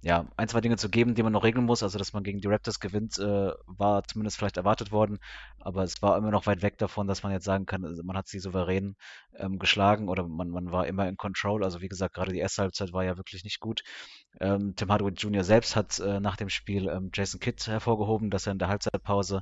ja, 0.03 0.27
ein, 0.37 0.49
zwei 0.49 0.61
Dinge 0.61 0.77
zu 0.77 0.89
geben, 0.89 1.15
die 1.15 1.23
man 1.23 1.33
noch 1.33 1.45
regeln 1.45 1.65
muss. 1.65 1.83
Also, 1.83 1.99
dass 1.99 2.13
man 2.13 2.23
gegen 2.23 2.41
die 2.41 2.49
Raptors 2.49 2.81
gewinnt, 2.81 3.19
äh, 3.19 3.53
war 3.67 4.05
zumindest 4.05 4.37
vielleicht 4.37 4.57
erwartet 4.57 4.93
worden, 4.93 5.19
aber 5.59 5.83
es 5.83 6.01
war 6.03 6.17
immer 6.17 6.31
noch 6.31 6.47
weit 6.47 6.63
weg 6.63 6.79
davon, 6.79 7.07
dass 7.09 7.23
man 7.23 7.33
jetzt 7.33 7.45
sagen 7.45 7.67
kann, 7.67 7.85
also 7.85 8.03
man 8.03 8.17
hat 8.17 8.29
sie 8.29 8.39
souverän 8.39 8.97
ähm, 9.37 9.59
geschlagen 9.59 10.09
oder 10.09 10.27
man, 10.27 10.51
man 10.51 10.71
war 10.71 10.87
immer 10.87 11.09
in 11.09 11.17
Control. 11.17 11.65
Also, 11.65 11.81
wie 11.81 11.89
gesagt, 11.89 12.15
gerade 12.15 12.33
die 12.33 12.39
erste 12.39 12.63
Halbzeit 12.63 12.93
war 12.93 13.05
ja 13.05 13.17
wirklich 13.17 13.45
nicht 13.45 13.61
gut. 13.61 13.83
Ähm, 14.41 14.75
Tim 14.77 14.91
Hardaway 14.91 15.13
Jr. 15.13 15.45
selbst 15.45 15.77
hat 15.77 15.99
äh, 15.99 16.21
nach 16.21 16.37
dem 16.37 16.51
Spiel 16.51 16.89
ähm, 16.89 17.11
Jason 17.13 17.41
Kidd 17.41 17.67
hervorgehoben, 17.67 18.31
dass 18.31 18.47
er 18.47 18.53
in 18.53 18.59
der 18.59 18.69
Halbzeitpause 18.69 19.41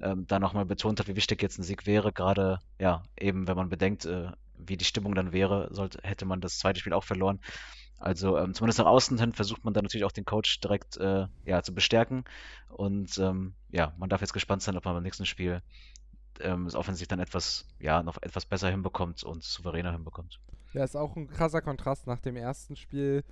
ähm, 0.00 0.26
da 0.26 0.38
nochmal 0.38 0.64
betont 0.66 1.00
hat, 1.00 1.08
wie 1.08 1.16
wichtig 1.16 1.42
jetzt 1.42 1.58
ein 1.58 1.62
Sieg 1.64 1.86
wäre. 1.86 2.12
Gerade, 2.12 2.60
ja, 2.78 3.02
eben, 3.18 3.48
wenn 3.48 3.56
man 3.56 3.68
bedenkt, 3.68 4.04
äh, 4.06 4.30
wie 4.58 4.76
die 4.76 4.84
Stimmung 4.84 5.14
dann 5.14 5.32
wäre, 5.32 5.68
sollte, 5.72 5.98
hätte 6.02 6.24
man 6.26 6.40
das 6.40 6.58
zweite 6.58 6.80
Spiel 6.80 6.92
auch 6.92 7.04
verloren. 7.04 7.40
Also 7.98 8.36
ähm, 8.38 8.54
zumindest 8.54 8.78
nach 8.78 8.86
außen 8.86 9.18
hin 9.18 9.32
versucht 9.32 9.64
man 9.64 9.72
dann 9.74 9.84
natürlich 9.84 10.04
auch 10.04 10.12
den 10.12 10.24
Coach 10.24 10.60
direkt 10.60 10.96
äh, 10.98 11.26
ja, 11.44 11.62
zu 11.62 11.74
bestärken. 11.74 12.24
Und 12.68 13.18
ähm, 13.18 13.54
ja, 13.70 13.94
man 13.96 14.08
darf 14.08 14.20
jetzt 14.20 14.32
gespannt 14.32 14.62
sein, 14.62 14.76
ob 14.76 14.84
man 14.84 14.94
beim 14.94 15.02
nächsten 15.02 15.26
Spiel 15.26 15.62
ähm, 16.40 16.66
es 16.66 16.74
offensichtlich 16.74 17.08
dann 17.08 17.20
etwas, 17.20 17.66
ja, 17.78 18.02
noch 18.02 18.18
etwas 18.20 18.44
besser 18.44 18.70
hinbekommt 18.70 19.24
und 19.24 19.42
souveräner 19.42 19.92
hinbekommt. 19.92 20.40
Ja, 20.72 20.84
ist 20.84 20.96
auch 20.96 21.16
ein 21.16 21.28
krasser 21.28 21.62
Kontrast 21.62 22.06
nach 22.06 22.20
dem 22.20 22.36
ersten 22.36 22.76
Spiel 22.76 23.24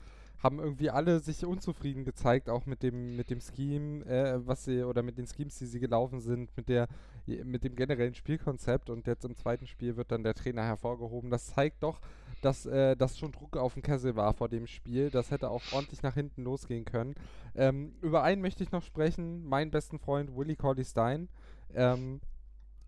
haben 0.44 0.58
irgendwie 0.58 0.90
alle 0.90 1.20
sich 1.20 1.44
unzufrieden 1.46 2.04
gezeigt, 2.04 2.50
auch 2.50 2.66
mit 2.66 2.82
dem, 2.82 3.16
mit 3.16 3.30
dem 3.30 3.40
Scheme, 3.40 4.04
äh, 4.04 4.46
was 4.46 4.64
sie, 4.64 4.84
oder 4.84 5.02
mit 5.02 5.16
den 5.16 5.26
Schemes, 5.26 5.58
die 5.58 5.64
sie 5.64 5.80
gelaufen 5.80 6.20
sind, 6.20 6.54
mit 6.54 6.68
der, 6.68 6.86
mit 7.26 7.64
dem 7.64 7.74
generellen 7.74 8.14
Spielkonzept 8.14 8.90
und 8.90 9.06
jetzt 9.06 9.24
im 9.24 9.36
zweiten 9.36 9.66
Spiel 9.66 9.96
wird 9.96 10.12
dann 10.12 10.22
der 10.22 10.34
Trainer 10.34 10.62
hervorgehoben. 10.62 11.30
Das 11.30 11.46
zeigt 11.46 11.82
doch, 11.82 11.98
dass 12.42 12.66
äh, 12.66 12.94
das 12.94 13.18
schon 13.18 13.32
Druck 13.32 13.56
auf 13.56 13.72
dem 13.72 13.82
Kessel 13.82 14.16
war 14.16 14.34
vor 14.34 14.50
dem 14.50 14.66
Spiel. 14.66 15.08
Das 15.08 15.30
hätte 15.30 15.48
auch 15.48 15.62
ordentlich 15.72 16.02
nach 16.02 16.14
hinten 16.14 16.44
losgehen 16.44 16.84
können. 16.84 17.14
Ähm, 17.54 17.94
über 18.02 18.22
einen 18.22 18.42
möchte 18.42 18.62
ich 18.62 18.70
noch 18.70 18.82
sprechen, 18.82 19.46
meinen 19.46 19.70
besten 19.70 19.98
Freund 19.98 20.36
Willie 20.36 20.56
Corley 20.56 20.84
Stein. 20.84 21.30
Ähm, 21.74 22.20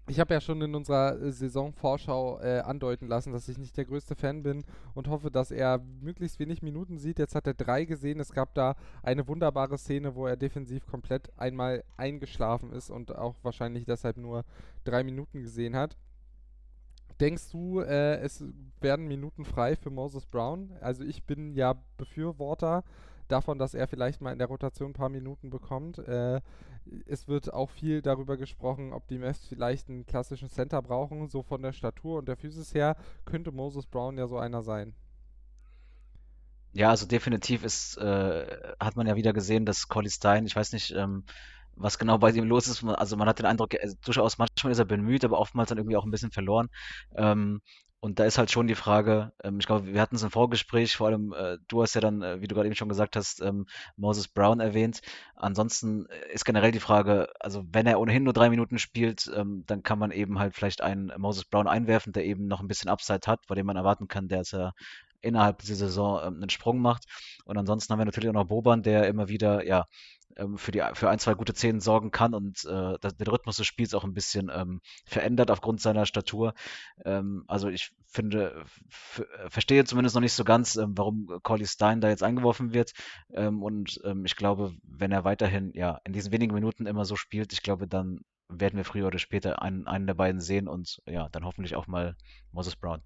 ich 0.09 0.21
habe 0.21 0.35
ja 0.35 0.41
schon 0.41 0.63
in 0.63 0.75
unserer 0.75 1.21
äh, 1.21 1.33
Saisonvorschau 1.33 2.41
äh, 2.41 2.61
andeuten 2.61 3.09
lassen, 3.09 3.33
dass 3.33 3.49
ich 3.49 3.59
nicht 3.59 3.77
der 3.77 3.85
größte 3.85 4.15
Fan 4.15 4.43
bin 4.43 4.65
und 4.95 5.09
hoffe, 5.09 5.31
dass 5.31 5.51
er 5.51 5.81
möglichst 6.01 6.39
wenig 6.39 6.63
Minuten 6.63 6.99
sieht. 6.99 7.19
Jetzt 7.19 7.35
hat 7.35 7.47
er 7.47 7.55
drei 7.55 7.85
gesehen. 7.85 8.21
Es 8.21 8.33
gab 8.33 8.55
da 8.55 8.77
eine 9.03 9.27
wunderbare 9.27 9.79
Szene, 9.79 10.15
wo 10.15 10.27
er 10.27 10.37
defensiv 10.37 10.87
komplett 10.87 11.33
einmal 11.37 11.83
eingeschlafen 11.97 12.73
ist 12.73 12.91
und 12.91 13.17
auch 13.17 13.35
wahrscheinlich 13.43 13.85
deshalb 13.85 14.17
nur 14.17 14.45
drei 14.85 15.03
Minuten 15.03 15.43
gesehen 15.43 15.75
hat. 15.75 15.97
Denkst 17.19 17.51
du, 17.51 17.81
äh, 17.81 18.19
es 18.19 18.45
werden 18.81 19.09
Minuten 19.09 19.45
frei 19.45 19.75
für 19.75 19.91
Moses 19.91 20.27
Brown? 20.27 20.71
Also 20.81 21.03
ich 21.03 21.25
bin 21.25 21.55
ja 21.55 21.75
Befürworter 21.97 22.85
davon, 23.29 23.59
dass 23.59 23.75
er 23.75 23.89
vielleicht 23.89 24.21
mal 24.21 24.33
in 24.33 24.39
der 24.39 24.49
Rotation 24.49 24.91
ein 24.91 24.95
paar 24.95 25.09
Minuten 25.09 25.51
bekommt. 25.51 25.99
Äh, 25.99 26.41
es 27.07 27.29
wird 27.29 27.53
auch 27.53 27.71
viel 27.71 28.03
darüber 28.03 28.37
gesprochen, 28.37 28.93
ob 28.93 29.09
die 29.09 29.19
Mavs 29.19 29.47
vielleicht 29.47 29.89
einen 29.89 30.07
klassischen 30.07 30.49
Center 30.49 30.83
brauchen. 30.83 31.29
So 31.29 31.43
von 31.43 31.63
der 31.63 31.73
Statur 31.73 32.19
und 32.19 32.29
der 32.29 32.37
Physis 32.37 32.75
her 32.75 32.97
könnte 33.25 33.53
Moses 33.53 33.87
Brown 33.87 34.19
ja 34.19 34.27
so 34.27 34.39
einer 34.39 34.63
sein. 34.63 34.95
Ja, 36.73 36.91
also 36.91 37.07
definitiv 37.07 37.65
ist, 37.65 37.97
äh, 37.97 38.75
hat 38.79 38.97
man 38.97 39.07
ja 39.07 39.17
wieder 39.17 39.33
gesehen, 39.33 39.65
dass 39.65 39.89
Collie 39.89 40.11
Stein, 40.11 40.45
ich 40.45 40.55
weiß 40.55 40.73
nicht, 40.73 40.93
ähm, 40.93 41.25
was 41.75 41.99
genau 41.99 42.19
bei 42.19 42.31
ihm 42.31 42.45
los 42.45 42.69
ist. 42.69 42.85
Also 42.85 43.17
man 43.17 43.29
hat 43.29 43.39
den 43.39 43.47
Eindruck, 43.47 43.75
er, 43.75 43.95
durchaus 44.05 44.39
manchmal 44.39 44.73
ist 44.73 44.79
er 44.79 44.85
bemüht, 44.85 45.25
aber 45.25 45.39
oftmals 45.39 45.71
dann 45.71 45.79
irgendwie 45.79 45.97
auch 45.97 46.05
ein 46.05 46.11
bisschen 46.11 46.33
verloren. 46.33 46.69
Ähm, 47.15 47.61
und 48.01 48.19
da 48.19 48.25
ist 48.25 48.39
halt 48.39 48.51
schon 48.51 48.67
die 48.67 48.75
Frage, 48.75 49.33
ähm, 49.43 49.59
ich 49.59 49.67
glaube, 49.67 49.87
wir 49.87 50.01
hatten 50.01 50.17
es 50.17 50.23
im 50.23 50.31
Vorgespräch, 50.31 50.97
vor 50.97 51.09
allem 51.09 51.33
äh, 51.33 51.59
du 51.69 51.83
hast 51.83 51.95
ja 51.95 52.01
dann, 52.01 52.23
äh, 52.23 52.41
wie 52.41 52.47
du 52.47 52.55
gerade 52.55 52.67
eben 52.69 52.77
schon 52.77 52.89
gesagt 52.89 53.17
hast, 53.17 53.41
ähm, 53.41 53.67
Moses 53.97 54.29
Brown 54.29 54.61
erwähnt. 54.61 55.01
Ansonsten 55.35 56.07
äh, 56.07 56.33
ist 56.33 56.45
generell 56.45 56.73
die 56.73 56.81
Frage, 56.81 57.29
also 57.41 57.65
wenn 57.73 57.87
er 57.87 57.99
ohnehin 58.01 58.25
nur 58.25 58.33
drei 58.33 58.51
Minuten 58.51 58.79
spielt, 58.79 59.31
ähm, 59.35 59.65
dann 59.67 59.83
kann 59.83 59.99
man 59.99 60.11
eben 60.11 60.39
halt 60.39 60.55
vielleicht 60.55 60.83
einen 60.83 61.13
Moses 61.19 61.45
Brown 61.45 61.69
einwerfen, 61.69 62.13
der 62.13 62.25
eben 62.25 62.47
noch 62.47 62.61
ein 62.61 62.69
bisschen 62.69 62.91
Upside 62.91 63.27
hat, 63.27 63.47
bei 63.49 63.55
dem 63.55 63.67
man 63.67 63.77
erwarten 63.77 64.09
kann, 64.09 64.29
dass 64.29 64.53
er 64.53 64.75
innerhalb 65.23 65.59
dieser 65.59 65.75
Saison 65.75 66.21
ähm, 66.23 66.37
einen 66.37 66.51
Sprung 66.51 66.79
macht. 66.79 67.05
Und 67.45 67.59
ansonsten 67.59 67.93
haben 67.93 68.01
wir 68.01 68.05
natürlich 68.05 68.29
auch 68.31 68.35
noch 68.35 68.47
Boban, 68.47 68.83
der 68.83 69.09
immer 69.09 69.29
wieder, 69.29 69.67
ja, 69.67 69.87
ähm, 70.37 70.59
für, 70.59 70.73
die, 70.73 70.83
für 70.95 71.11
ein, 71.11 71.19
zwei 71.19 71.35
gute 71.35 71.55
Szenen 71.55 71.81
sorgen 71.81 72.11
kann 72.11 72.35
und 72.35 72.65
äh, 72.65 72.99
der 72.99 73.33
Rhythmus 73.33 73.57
des 73.57 73.67
Spiels 73.67 73.95
auch 73.95 74.05
ein 74.05 74.15
bisschen 74.15 74.51
ähm, 74.55 74.81
verändert 75.05 75.51
aufgrund 75.51 75.81
seiner 75.81 76.07
Statur. 76.07 76.55
Ähm, 77.05 77.45
also 77.49 77.69
ich 77.69 77.93
finde, 78.07 78.65
verstehe 79.49 79.85
zumindest 79.85 80.15
noch 80.15 80.23
nicht 80.23 80.33
so 80.33 80.45
ganz, 80.45 80.77
ähm, 80.77 80.93
warum 80.97 81.29
Corley 81.43 81.67
Stein 81.67 82.01
da 82.01 82.09
jetzt 82.09 82.23
eingeworfen 82.23 82.73
wird. 82.73 82.93
Ähm, 83.33 83.63
und 83.63 84.01
ähm, 84.05 84.25
ich 84.25 84.37
glaube, 84.37 84.75
wenn 84.83 85.13
er 85.13 85.25
weiterhin 85.25 85.73
ja 85.75 86.01
in 86.05 86.13
diesen 86.13 86.33
wenigen 86.33 86.55
Minuten 86.55 86.87
immer 86.87 87.05
so 87.05 87.17
spielt, 87.17 87.53
ich 87.53 87.63
glaube, 87.63 87.87
dann 87.87 88.21
werden 88.49 88.77
wir 88.77 88.85
früher 88.85 89.09
oder 89.09 89.19
später 89.19 89.61
einen, 89.63 89.87
einen 89.87 90.07
der 90.07 90.15
beiden 90.15 90.41
sehen 90.41 90.69
und 90.69 91.03
ja, 91.07 91.29
dann 91.31 91.45
hoffentlich 91.45 91.75
auch 91.75 91.87
mal 91.87 92.17
Moses 92.53 92.77
Brown. 92.77 93.03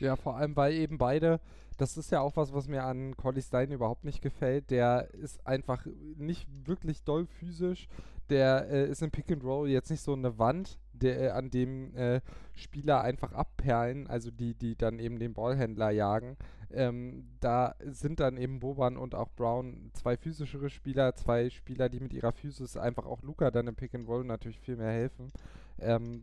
Ja, 0.00 0.16
vor 0.16 0.36
allem, 0.36 0.54
weil 0.54 0.74
eben 0.74 0.98
beide 0.98 1.40
das 1.76 1.96
ist 1.96 2.10
ja 2.10 2.20
auch 2.20 2.36
was, 2.36 2.52
was 2.52 2.68
mir 2.68 2.84
an 2.84 3.16
Collie 3.16 3.42
Stein 3.42 3.70
überhaupt 3.70 4.04
nicht 4.04 4.22
gefällt. 4.22 4.70
Der 4.70 5.12
ist 5.14 5.46
einfach 5.46 5.86
nicht 6.16 6.48
wirklich 6.66 7.02
doll 7.04 7.26
physisch. 7.26 7.88
Der 8.30 8.68
äh, 8.70 8.88
ist 8.88 9.02
im 9.02 9.10
Pick 9.10 9.30
and 9.30 9.44
Roll 9.44 9.68
jetzt 9.68 9.90
nicht 9.90 10.02
so 10.02 10.12
eine 10.12 10.38
Wand, 10.38 10.78
der, 10.92 11.20
äh, 11.20 11.28
an 11.30 11.50
dem 11.50 11.94
äh, 11.94 12.20
Spieler 12.54 13.02
einfach 13.02 13.32
abperlen, 13.32 14.06
also 14.06 14.30
die, 14.30 14.54
die 14.54 14.76
dann 14.76 14.98
eben 14.98 15.18
den 15.18 15.34
Ballhändler 15.34 15.90
jagen. 15.90 16.36
Ähm, 16.70 17.28
da 17.40 17.74
sind 17.84 18.20
dann 18.20 18.36
eben 18.38 18.60
Boban 18.60 18.96
und 18.96 19.14
auch 19.14 19.28
Brown 19.36 19.90
zwei 19.92 20.16
physischere 20.16 20.70
Spieler, 20.70 21.14
zwei 21.14 21.50
Spieler, 21.50 21.88
die 21.88 22.00
mit 22.00 22.14
ihrer 22.14 22.32
Physis 22.32 22.76
einfach 22.76 23.04
auch 23.04 23.22
Luca 23.22 23.50
dann 23.50 23.66
im 23.66 23.74
Pick 23.74 23.94
and 23.94 24.08
Roll 24.08 24.24
natürlich 24.24 24.58
viel 24.58 24.76
mehr 24.76 24.90
helfen. 24.90 25.32
Ähm, 25.78 26.22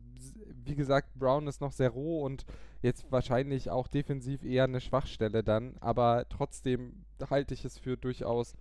wie 0.64 0.76
gesagt, 0.76 1.14
Brown 1.16 1.48
ist 1.48 1.62
noch 1.62 1.72
sehr 1.72 1.90
roh 1.90 2.24
und 2.24 2.46
jetzt 2.82 3.12
wahrscheinlich 3.12 3.70
auch 3.70 3.88
defensiv 3.88 4.44
eher 4.44 4.66
eine 4.66 4.82
Schwachstelle 4.82 5.44
dann, 5.44 5.76
aber 5.80 6.26
trotzdem 6.30 7.06
halte 7.30 7.54
ich 7.54 7.66
es 7.66 7.78
für 7.78 7.98
durchaus 7.98 8.56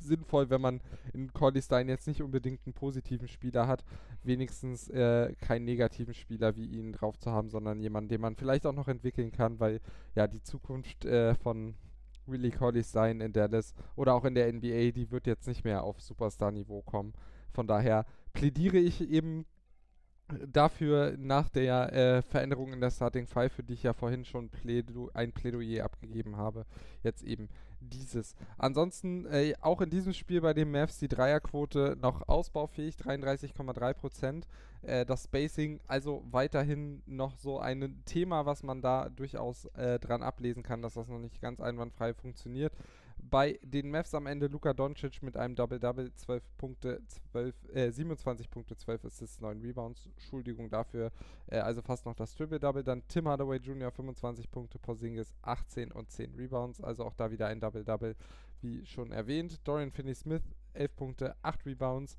sinnvoll, 0.00 0.48
wenn 0.50 0.60
man 0.60 0.80
in 1.12 1.32
Corley 1.32 1.60
Stein 1.60 1.88
jetzt 1.88 2.06
nicht 2.06 2.22
unbedingt 2.22 2.60
einen 2.66 2.72
positiven 2.72 3.28
Spieler 3.28 3.66
hat, 3.66 3.84
wenigstens 4.22 4.88
äh, 4.88 5.34
keinen 5.40 5.64
negativen 5.64 6.14
Spieler 6.14 6.56
wie 6.56 6.66
ihn 6.66 6.92
drauf 6.92 7.18
zu 7.18 7.32
haben, 7.32 7.50
sondern 7.50 7.80
jemanden, 7.80 8.08
den 8.08 8.20
man 8.20 8.36
vielleicht 8.36 8.66
auch 8.66 8.72
noch 8.72 8.88
entwickeln 8.88 9.32
kann, 9.32 9.60
weil 9.60 9.80
ja 10.14 10.26
die 10.26 10.42
Zukunft 10.42 11.04
äh, 11.04 11.34
von 11.34 11.74
Willie 12.26 12.50
Corley 12.50 12.84
Stein 12.84 13.20
in 13.20 13.32
Dallas 13.32 13.74
oder 13.96 14.14
auch 14.14 14.24
in 14.24 14.34
der 14.34 14.52
NBA, 14.52 14.92
die 14.92 15.10
wird 15.10 15.26
jetzt 15.26 15.48
nicht 15.48 15.64
mehr 15.64 15.82
auf 15.82 16.00
Superstar-Niveau 16.00 16.82
kommen. 16.82 17.14
Von 17.52 17.66
daher 17.66 18.04
plädiere 18.34 18.76
ich 18.76 19.08
eben 19.08 19.46
dafür 20.46 21.14
nach 21.18 21.48
der 21.48 21.92
äh, 21.92 22.22
Veränderung 22.22 22.72
in 22.72 22.80
der 22.80 22.90
Starting 22.90 23.26
Five, 23.26 23.52
für 23.52 23.62
die 23.62 23.74
ich 23.74 23.82
ja 23.82 23.92
vorhin 23.92 24.24
schon 24.24 24.48
Plädo 24.48 25.10
ein 25.14 25.32
Plädoyer 25.32 25.84
abgegeben 25.84 26.36
habe, 26.36 26.66
jetzt 27.02 27.22
eben 27.22 27.48
dieses. 27.80 28.34
Ansonsten 28.56 29.26
äh, 29.26 29.54
auch 29.60 29.80
in 29.80 29.90
diesem 29.90 30.12
Spiel 30.12 30.40
bei 30.40 30.52
den 30.54 30.70
Mavs 30.70 30.98
die 30.98 31.08
Dreierquote 31.08 31.96
noch 32.00 32.28
ausbaufähig, 32.28 32.96
33,3 32.96 33.94
Prozent. 33.94 34.48
Äh, 34.82 35.06
das 35.06 35.24
Spacing 35.24 35.80
also 35.86 36.24
weiterhin 36.30 37.02
noch 37.06 37.36
so 37.36 37.58
ein 37.58 38.02
Thema, 38.04 38.46
was 38.46 38.62
man 38.62 38.82
da 38.82 39.08
durchaus 39.08 39.66
äh, 39.76 39.98
dran 39.98 40.22
ablesen 40.22 40.62
kann, 40.62 40.82
dass 40.82 40.94
das 40.94 41.08
noch 41.08 41.18
nicht 41.18 41.40
ganz 41.40 41.60
einwandfrei 41.60 42.14
funktioniert 42.14 42.72
bei 43.22 43.58
den 43.62 43.90
Mavs 43.90 44.14
am 44.14 44.26
Ende 44.26 44.46
Luka 44.46 44.72
Doncic 44.72 45.22
mit 45.22 45.36
einem 45.36 45.54
Double-Double, 45.54 46.12
12 46.14 46.42
Punkte, 46.56 47.00
12, 47.30 47.54
äh, 47.74 47.90
27 47.90 48.50
Punkte, 48.50 48.76
12 48.76 49.04
Assists, 49.04 49.40
9 49.40 49.60
Rebounds. 49.60 50.06
Entschuldigung 50.06 50.70
dafür, 50.70 51.10
äh, 51.46 51.58
also 51.58 51.82
fast 51.82 52.06
noch 52.06 52.14
das 52.14 52.34
Triple-Double. 52.34 52.84
Dann 52.84 53.02
Tim 53.08 53.28
Hardaway 53.28 53.58
Jr. 53.58 53.90
25 53.90 54.50
Punkte, 54.50 54.78
Porzingis 54.78 55.34
18 55.42 55.92
und 55.92 56.10
10 56.10 56.34
Rebounds, 56.34 56.80
also 56.80 57.04
auch 57.04 57.14
da 57.14 57.30
wieder 57.30 57.46
ein 57.46 57.60
Double-Double, 57.60 58.16
wie 58.60 58.84
schon 58.86 59.12
erwähnt. 59.12 59.60
Dorian 59.64 59.90
Finney-Smith 59.90 60.42
11 60.74 60.96
Punkte, 60.96 61.36
8 61.42 61.66
Rebounds. 61.66 62.16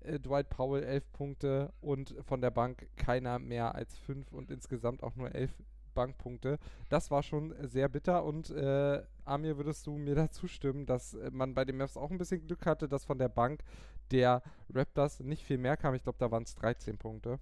Äh, 0.00 0.18
Dwight 0.20 0.50
Powell 0.50 0.84
11 0.84 1.12
Punkte 1.12 1.72
und 1.80 2.14
von 2.22 2.40
der 2.40 2.50
Bank 2.50 2.88
keiner 2.96 3.38
mehr 3.38 3.74
als 3.74 3.96
5 3.98 4.32
und 4.32 4.50
insgesamt 4.50 5.02
auch 5.02 5.16
nur 5.16 5.34
11 5.34 5.50
Bankpunkte. 5.98 6.60
Das 6.90 7.10
war 7.10 7.24
schon 7.24 7.52
sehr 7.66 7.88
bitter 7.88 8.22
und 8.24 8.50
äh, 8.50 9.02
Amir, 9.24 9.56
würdest 9.56 9.84
du 9.88 9.98
mir 9.98 10.14
dazu 10.14 10.46
stimmen, 10.56 10.86
dass 10.86 11.14
äh, 11.14 11.30
man 11.32 11.54
bei 11.54 11.64
den 11.64 11.76
Mavs 11.76 11.96
auch 11.96 12.12
ein 12.12 12.18
bisschen 12.18 12.46
Glück 12.46 12.66
hatte, 12.66 12.88
dass 12.88 13.04
von 13.04 13.18
der 13.18 13.28
Bank 13.28 13.64
der 14.12 14.42
Raptors 14.72 15.18
nicht 15.18 15.42
viel 15.42 15.58
mehr 15.58 15.76
kam? 15.76 15.96
Ich 15.96 16.04
glaube, 16.04 16.18
da 16.20 16.30
waren 16.30 16.44
es 16.44 16.54
13 16.54 16.98
Punkte. 16.98 17.40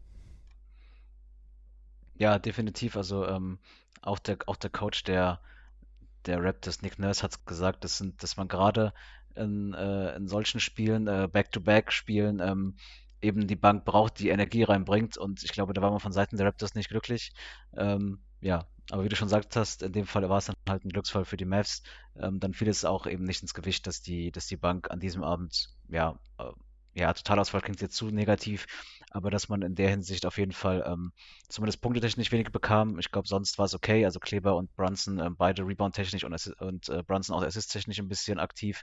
Ja, 2.15 2.39
definitiv. 2.39 2.97
Also 2.97 3.27
ähm, 3.27 3.59
auch 4.01 4.19
der 4.19 4.39
auch 4.47 4.57
der 4.57 4.71
Coach 4.71 5.05
der 5.05 5.39
der 6.25 6.43
Raptors, 6.43 6.81
Nick 6.81 6.99
Nurse, 6.99 7.23
hat 7.23 7.47
gesagt, 7.47 7.85
das 7.85 7.99
sind, 7.99 8.23
dass 8.23 8.39
man 8.39 8.49
gerade 8.49 8.93
in, 9.37 9.75
äh, 9.75 10.17
in 10.17 10.27
solchen 10.27 10.61
Spielen, 10.61 11.07
äh, 11.07 11.29
Back-to-Back-Spielen, 11.31 12.41
ähm, 12.41 12.75
eben 13.21 13.47
die 13.47 13.57
Bank 13.57 13.85
braucht, 13.85 14.19
die 14.19 14.29
Energie 14.29 14.63
reinbringt. 14.63 15.17
Und 15.17 15.43
ich 15.43 15.53
glaube, 15.53 15.73
da 15.73 15.83
war 15.83 15.91
man 15.91 16.01
von 16.01 16.13
Seiten 16.13 16.37
der 16.37 16.47
Raptors 16.47 16.75
nicht 16.75 16.89
glücklich. 16.89 17.33
Ähm, 17.77 18.21
ja, 18.47 18.65
aber 18.91 19.05
wie 19.05 19.09
du 19.09 19.17
schon 19.17 19.27
gesagt 19.27 19.57
hast, 19.57 19.83
in 19.83 19.93
dem 19.93 20.07
Fall 20.07 20.29
war 20.29 20.39
es 20.39 20.47
dann 20.47 20.57
halt 20.69 20.85
ein 20.85 20.91
Glücksfall 20.91 21.25
für 21.25 21.37
die 21.37 21.45
Mavs. 21.45 21.83
Ähm, 22.17 22.39
dann 22.39 22.55
fiel 22.55 22.69
es 22.69 22.85
auch 22.85 23.07
eben 23.07 23.25
nicht 23.25 23.43
ins 23.43 23.55
Gewicht, 23.55 23.87
dass 23.87 24.03
die, 24.03 24.31
dass 24.31 24.47
die 24.47 24.57
Bank 24.57 24.91
an 24.91 25.01
diesem 25.01 25.25
Abend, 25.25 25.71
ja, 25.89 26.19
äh, 26.39 26.53
ja, 26.95 27.13
Totalausfall 27.13 27.61
klingt 27.61 27.83
jetzt 27.83 27.97
zu 27.97 28.07
negativ, 28.07 28.67
aber 29.11 29.31
dass 29.31 29.49
man 29.49 29.61
in 29.63 29.75
der 29.75 29.91
Hinsicht 29.91 30.25
auf 30.25 30.39
jeden 30.39 30.53
Fall 30.53 30.83
ähm, 30.87 31.13
zumindest 31.49 31.83
punktetechnisch 31.83 32.33
wenig 32.33 32.53
bekam. 32.53 32.99
Ich 32.99 33.11
glaube, 33.11 33.29
sonst 33.29 33.59
war 33.59 33.67
es 33.67 33.75
okay. 33.75 34.05
Also 34.05 34.19
Kleber 34.21 34.57
und 34.57 34.75
Brunson, 34.77 35.19
äh, 35.19 35.29
beide 35.31 35.67
Rebound-technisch 35.67 36.25
und, 36.25 36.47
und 36.61 36.89
äh, 36.89 37.03
Brunson 37.03 37.37
auch 37.37 37.43
Assist-technisch 37.43 37.99
ein 37.99 38.09
bisschen 38.09 38.39
aktiv. 38.39 38.83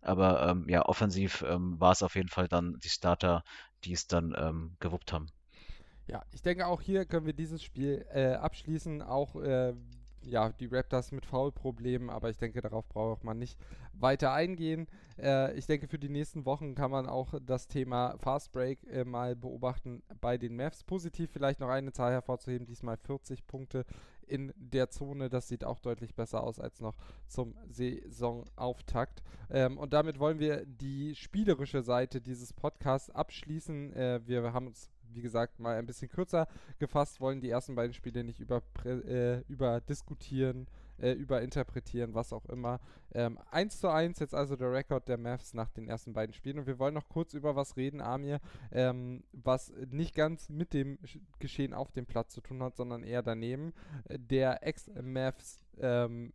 Aber 0.00 0.48
ähm, 0.48 0.68
ja, 0.68 0.84
offensiv 0.86 1.44
ähm, 1.46 1.78
war 1.78 1.92
es 1.92 2.02
auf 2.02 2.16
jeden 2.16 2.30
Fall 2.30 2.48
dann 2.48 2.78
die 2.82 2.88
Starter, 2.88 3.44
die 3.84 3.92
es 3.92 4.06
dann 4.06 4.34
ähm, 4.36 4.76
gewuppt 4.80 5.12
haben. 5.12 5.28
Ja, 6.06 6.24
ich 6.32 6.42
denke 6.42 6.66
auch 6.66 6.80
hier 6.80 7.04
können 7.04 7.26
wir 7.26 7.32
dieses 7.32 7.62
Spiel 7.62 8.04
äh, 8.12 8.34
abschließen. 8.34 9.02
Auch 9.02 9.36
äh, 9.36 9.74
ja, 10.24 10.50
die 10.50 10.66
Raptors 10.66 11.12
mit 11.12 11.26
Foul-Problemen, 11.26 12.10
aber 12.10 12.30
ich 12.30 12.38
denke, 12.38 12.60
darauf 12.60 12.88
braucht 12.88 13.24
man 13.24 13.38
nicht 13.38 13.58
weiter 13.92 14.32
eingehen. 14.32 14.86
Äh, 15.18 15.54
ich 15.56 15.66
denke, 15.66 15.88
für 15.88 15.98
die 15.98 16.08
nächsten 16.08 16.44
Wochen 16.46 16.74
kann 16.74 16.90
man 16.90 17.08
auch 17.08 17.34
das 17.44 17.68
Thema 17.68 18.16
Fast 18.18 18.52
Break 18.52 18.84
äh, 18.90 19.04
mal 19.04 19.36
beobachten 19.36 20.02
bei 20.20 20.38
den 20.38 20.56
Mavs. 20.56 20.84
Positiv 20.84 21.30
vielleicht 21.30 21.60
noch 21.60 21.68
eine 21.68 21.92
Zahl 21.92 22.12
hervorzuheben, 22.12 22.66
diesmal 22.66 22.96
40 22.96 23.46
Punkte 23.46 23.84
in 24.26 24.52
der 24.56 24.90
Zone. 24.90 25.28
Das 25.28 25.48
sieht 25.48 25.64
auch 25.64 25.80
deutlich 25.80 26.14
besser 26.14 26.42
aus 26.42 26.58
als 26.58 26.80
noch 26.80 26.96
zum 27.26 27.54
Saisonauftakt. 27.68 29.22
Ähm, 29.50 29.78
und 29.78 29.92
damit 29.92 30.18
wollen 30.18 30.38
wir 30.38 30.64
die 30.64 31.14
spielerische 31.14 31.82
Seite 31.82 32.20
dieses 32.20 32.52
Podcasts 32.52 33.10
abschließen. 33.10 33.92
Äh, 33.92 34.20
wir 34.26 34.52
haben 34.52 34.68
uns 34.68 34.88
wie 35.14 35.22
gesagt, 35.22 35.58
mal 35.58 35.76
ein 35.76 35.86
bisschen 35.86 36.08
kürzer 36.08 36.48
gefasst, 36.78 37.20
wollen 37.20 37.40
die 37.40 37.50
ersten 37.50 37.74
beiden 37.74 37.94
Spiele 37.94 38.24
nicht 38.24 38.40
über, 38.40 38.62
äh, 38.84 39.40
über 39.48 39.80
diskutieren, 39.80 40.66
äh, 40.98 41.12
überinterpretieren, 41.12 42.14
was 42.14 42.32
auch 42.32 42.46
immer. 42.46 42.80
Ähm, 43.14 43.38
1 43.50 43.80
zu 43.80 43.88
1 43.88 44.18
jetzt 44.20 44.34
also 44.34 44.56
der 44.56 44.72
Rekord 44.72 45.08
der 45.08 45.18
Mavs 45.18 45.54
nach 45.54 45.70
den 45.70 45.88
ersten 45.88 46.12
beiden 46.12 46.32
Spielen. 46.32 46.58
Und 46.58 46.66
wir 46.66 46.78
wollen 46.78 46.94
noch 46.94 47.08
kurz 47.08 47.34
über 47.34 47.56
was 47.56 47.76
reden, 47.76 48.00
Amir, 48.00 48.40
ähm, 48.70 49.24
was 49.32 49.72
nicht 49.90 50.14
ganz 50.14 50.48
mit 50.48 50.72
dem 50.72 50.98
Geschehen 51.38 51.74
auf 51.74 51.90
dem 51.92 52.06
Platz 52.06 52.32
zu 52.34 52.40
tun 52.40 52.62
hat, 52.62 52.76
sondern 52.76 53.02
eher 53.02 53.22
daneben. 53.22 53.72
Der 54.08 54.66
Ex-Mavs, 54.66 55.64
ähm, 55.80 56.32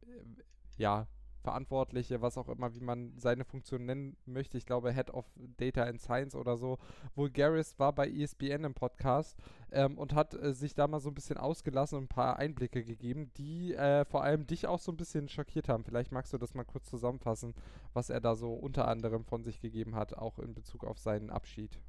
ja, 0.78 1.08
Verantwortliche, 1.48 2.22
was 2.22 2.38
auch 2.38 2.50
immer, 2.50 2.76
wie 2.76 2.82
man 2.82 3.14
seine 3.18 3.46
Funktion 3.46 3.86
nennen 3.86 4.18
möchte. 4.26 4.58
Ich 4.58 4.66
glaube, 4.66 4.92
Head 4.92 5.12
of 5.12 5.26
Data 5.56 5.84
and 5.84 6.02
Science 6.02 6.36
oder 6.36 6.58
so. 6.58 6.78
Vulgaris 7.16 7.80
war 7.80 7.94
bei 7.94 8.10
ESPN 8.10 8.66
im 8.66 8.74
Podcast 8.74 9.38
ähm, 9.72 9.98
und 9.98 10.14
hat 10.14 10.34
äh, 10.34 10.54
sich 10.54 10.74
da 10.74 10.90
mal 10.90 11.00
so 11.00 11.10
ein 11.10 11.14
bisschen 11.14 11.38
ausgelassen 11.38 12.00
und 12.00 12.04
ein 12.04 12.10
paar 12.10 12.38
Einblicke 12.38 12.84
gegeben, 12.84 13.32
die 13.38 13.74
äh, 13.74 14.04
vor 14.04 14.24
allem 14.24 14.46
dich 14.46 14.68
auch 14.68 14.80
so 14.80 14.92
ein 14.92 14.98
bisschen 14.98 15.30
schockiert 15.30 15.70
haben. 15.70 15.86
Vielleicht 15.86 16.12
magst 16.12 16.34
du 16.34 16.38
das 16.38 16.54
mal 16.54 16.66
kurz 16.66 16.90
zusammenfassen, 16.90 17.54
was 17.94 18.10
er 18.10 18.20
da 18.20 18.36
so 18.36 18.54
unter 18.54 18.90
anderem 18.90 19.24
von 19.24 19.46
sich 19.46 19.62
gegeben 19.62 19.96
hat, 19.96 20.18
auch 20.18 20.40
in 20.40 20.54
Bezug 20.54 20.84
auf 20.84 21.00
seinen 21.00 21.30
Abschied. 21.30 21.80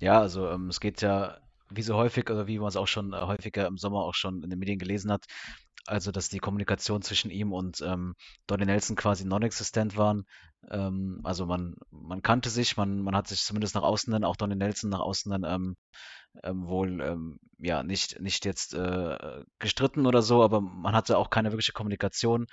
Ja, 0.00 0.20
also 0.20 0.48
ähm, 0.48 0.68
es 0.68 0.80
geht 0.80 1.00
ja 1.00 1.38
wie 1.70 1.82
so 1.82 1.96
häufig 1.96 2.30
oder 2.30 2.46
wie 2.46 2.58
man 2.58 2.68
es 2.68 2.76
auch 2.76 2.88
schon 2.88 3.12
äh, 3.12 3.20
häufiger 3.20 3.66
im 3.66 3.76
Sommer 3.76 4.04
auch 4.04 4.14
schon 4.14 4.42
in 4.42 4.50
den 4.50 4.58
Medien 4.58 4.78
gelesen 4.78 5.12
hat, 5.12 5.26
also 5.86 6.12
dass 6.12 6.28
die 6.28 6.38
Kommunikation 6.38 7.02
zwischen 7.02 7.30
ihm 7.30 7.52
und 7.52 7.80
ähm, 7.80 8.14
Donny 8.46 8.66
Nelson 8.66 8.96
quasi 8.96 9.24
non-existent 9.24 9.96
waren. 9.96 10.24
Ähm, 10.70 11.20
also 11.24 11.46
man, 11.46 11.76
man 11.90 12.22
kannte 12.22 12.50
sich, 12.50 12.76
man, 12.76 13.00
man 13.00 13.16
hat 13.16 13.28
sich 13.28 13.40
zumindest 13.40 13.74
nach 13.74 13.82
außen 13.82 14.12
dann, 14.12 14.24
auch 14.24 14.36
Donny 14.36 14.56
Nelson 14.56 14.90
nach 14.90 15.00
außen 15.00 15.30
dann 15.30 15.44
ähm, 15.44 15.76
ähm, 16.42 16.66
wohl 16.66 17.00
ähm, 17.00 17.38
ja 17.58 17.82
nicht, 17.82 18.20
nicht 18.20 18.44
jetzt 18.44 18.74
äh, 18.74 19.42
gestritten 19.58 20.06
oder 20.06 20.22
so, 20.22 20.42
aber 20.42 20.60
man 20.60 20.94
hatte 20.94 21.18
auch 21.18 21.30
keine 21.30 21.50
wirkliche 21.50 21.72
Kommunikation. 21.72 22.46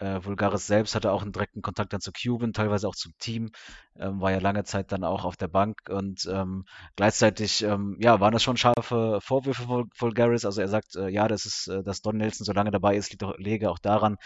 Äh, 0.00 0.24
Vulgaris 0.24 0.66
selbst 0.66 0.94
hatte 0.94 1.12
auch 1.12 1.22
einen 1.22 1.32
direkten 1.32 1.62
Kontakt 1.62 1.92
dann 1.92 2.00
zu 2.00 2.10
Cuban, 2.12 2.52
teilweise 2.52 2.88
auch 2.88 2.96
zum 2.96 3.12
Team, 3.18 3.50
ähm, 3.96 4.20
war 4.20 4.32
ja 4.32 4.38
lange 4.38 4.64
Zeit 4.64 4.90
dann 4.92 5.04
auch 5.04 5.24
auf 5.24 5.36
der 5.36 5.48
Bank 5.48 5.88
und 5.88 6.26
ähm, 6.30 6.64
gleichzeitig 6.96 7.62
ähm, 7.62 7.96
ja, 8.00 8.18
waren 8.20 8.32
das 8.32 8.42
schon 8.42 8.56
scharfe 8.56 9.20
Vorwürfe 9.22 9.62
von 9.62 9.90
Vulgaris. 9.96 10.44
Also 10.44 10.60
er 10.60 10.68
sagt, 10.68 10.96
äh, 10.96 11.08
ja, 11.08 11.28
das 11.28 11.44
ist, 11.44 11.68
äh, 11.68 11.82
dass 11.84 12.00
Don 12.02 12.16
Nelson 12.16 12.44
so 12.44 12.52
lange 12.52 12.70
dabei 12.70 12.96
ist, 12.96 13.10
liegt 13.10 13.22
doch, 13.22 13.36
lege 13.38 13.70
auch 13.70 13.78
daran, 13.78 14.16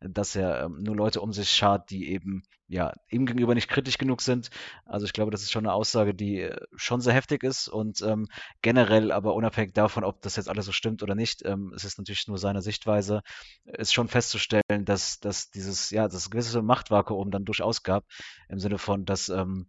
dass 0.00 0.36
er 0.36 0.64
ähm, 0.64 0.82
nur 0.82 0.96
Leute 0.96 1.20
um 1.20 1.32
sich 1.32 1.50
schart, 1.50 1.90
die 1.90 2.10
eben 2.10 2.42
ja, 2.66 2.92
ihm 3.10 3.26
gegenüber 3.26 3.54
nicht 3.54 3.68
kritisch 3.68 3.98
genug 3.98 4.22
sind. 4.22 4.50
Also 4.86 5.04
ich 5.06 5.12
glaube, 5.12 5.30
das 5.30 5.42
ist 5.42 5.52
schon 5.52 5.66
eine 5.66 5.74
Aussage, 5.74 6.14
die 6.14 6.40
äh, 6.40 6.56
schon 6.74 7.00
sehr 7.00 7.12
heftig 7.12 7.42
ist 7.42 7.68
und 7.68 8.00
ähm, 8.02 8.26
generell, 8.62 9.12
aber 9.12 9.34
unabhängig 9.34 9.74
davon, 9.74 10.02
ob 10.04 10.22
das 10.22 10.36
jetzt 10.36 10.48
alles 10.48 10.66
so 10.66 10.72
stimmt 10.72 11.02
oder 11.02 11.14
nicht, 11.14 11.44
ähm, 11.44 11.72
es 11.74 11.84
ist 11.84 11.98
natürlich 11.98 12.26
nur 12.26 12.38
seine 12.38 12.62
Sichtweise, 12.62 13.20
ist 13.64 13.92
schon 13.92 14.08
festzustellen, 14.08 14.84
dass, 14.84 15.20
dass 15.20 15.50
dieses, 15.50 15.90
ja, 15.90 16.08
das 16.08 16.30
gewisse 16.30 16.62
Machtvakuum 16.62 17.30
dann 17.30 17.44
durchaus 17.44 17.82
gab, 17.82 18.04
im 18.48 18.58
Sinne 18.58 18.78
von, 18.78 19.04
dass 19.04 19.28
ähm, 19.28 19.66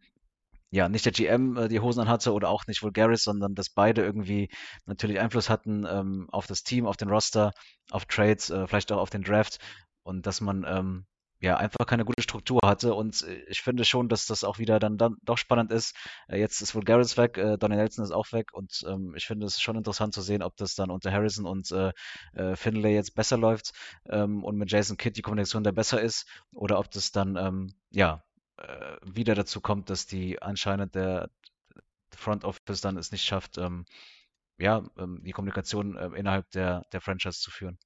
ja, 0.71 0.89
nicht 0.89 1.05
der 1.05 1.13
GM 1.13 1.57
äh, 1.57 1.67
die 1.67 1.79
Hosen 1.79 2.01
anhatte 2.01 2.33
oder 2.33 2.49
auch 2.49 2.65
nicht 2.67 2.81
Vulgaris, 2.81 3.23
sondern 3.23 3.55
dass 3.55 3.69
beide 3.69 4.03
irgendwie 4.03 4.49
natürlich 4.85 5.19
Einfluss 5.19 5.49
hatten 5.49 5.85
ähm, 5.87 6.27
auf 6.31 6.47
das 6.47 6.63
Team, 6.63 6.85
auf 6.85 6.97
den 6.97 7.09
Roster, 7.09 7.53
auf 7.91 8.05
Trades, 8.05 8.49
äh, 8.49 8.67
vielleicht 8.67 8.91
auch 8.91 8.99
auf 8.99 9.09
den 9.09 9.23
Draft 9.23 9.59
und 10.05 10.27
dass 10.27 10.39
man 10.39 10.63
ähm, 10.67 11.05
ja 11.39 11.57
einfach 11.57 11.85
keine 11.85 12.05
gute 12.05 12.21
Struktur 12.21 12.59
hatte. 12.63 12.93
Und 12.93 13.23
äh, 13.23 13.43
ich 13.49 13.61
finde 13.61 13.85
schon, 13.85 14.07
dass 14.07 14.25
das 14.25 14.43
auch 14.43 14.59
wieder 14.59 14.79
dann, 14.79 14.97
dann 14.97 15.15
doch 15.23 15.37
spannend 15.37 15.71
ist. 15.71 15.95
Äh, 16.27 16.39
jetzt 16.39 16.61
ist 16.61 16.75
Vulgaris 16.75 17.17
weg, 17.17 17.37
äh, 17.37 17.57
Donny 17.57 17.75
Nelson 17.75 18.05
ist 18.05 18.11
auch 18.11 18.31
weg 18.31 18.53
und 18.53 18.83
ähm, 18.87 19.13
ich 19.15 19.25
finde 19.25 19.45
es 19.47 19.59
schon 19.59 19.75
interessant 19.75 20.13
zu 20.13 20.21
sehen, 20.21 20.43
ob 20.43 20.55
das 20.57 20.75
dann 20.75 20.91
unter 20.91 21.11
Harrison 21.11 21.45
und 21.45 21.71
äh, 21.71 21.91
äh, 22.33 22.55
Finlay 22.55 22.93
jetzt 22.93 23.15
besser 23.15 23.37
läuft 23.37 23.73
ähm, 24.09 24.43
und 24.43 24.57
mit 24.57 24.71
Jason 24.71 24.97
Kidd 24.97 25.17
die 25.17 25.21
Kommunikation 25.21 25.63
da 25.63 25.71
besser 25.71 26.01
ist 26.01 26.27
oder 26.53 26.79
ob 26.79 26.91
das 26.91 27.11
dann 27.11 27.35
ähm, 27.35 27.73
ja 27.91 28.23
äh, 28.57 28.97
wieder 29.03 29.35
dazu 29.35 29.61
kommt, 29.61 29.89
dass 29.89 30.05
die 30.05 30.41
anscheinend 30.41 30.95
der 30.95 31.29
Front 32.15 32.45
Office 32.45 32.81
dann 32.81 32.97
es 32.97 33.11
nicht 33.11 33.23
schafft, 33.23 33.57
ähm, 33.57 33.85
ja, 34.57 34.83
ähm, 34.97 35.21
die 35.23 35.31
Kommunikation 35.31 35.97
innerhalb 36.15 36.49
der, 36.51 36.83
der 36.93 37.01
Franchise 37.01 37.41
zu 37.41 37.51
führen. 37.51 37.77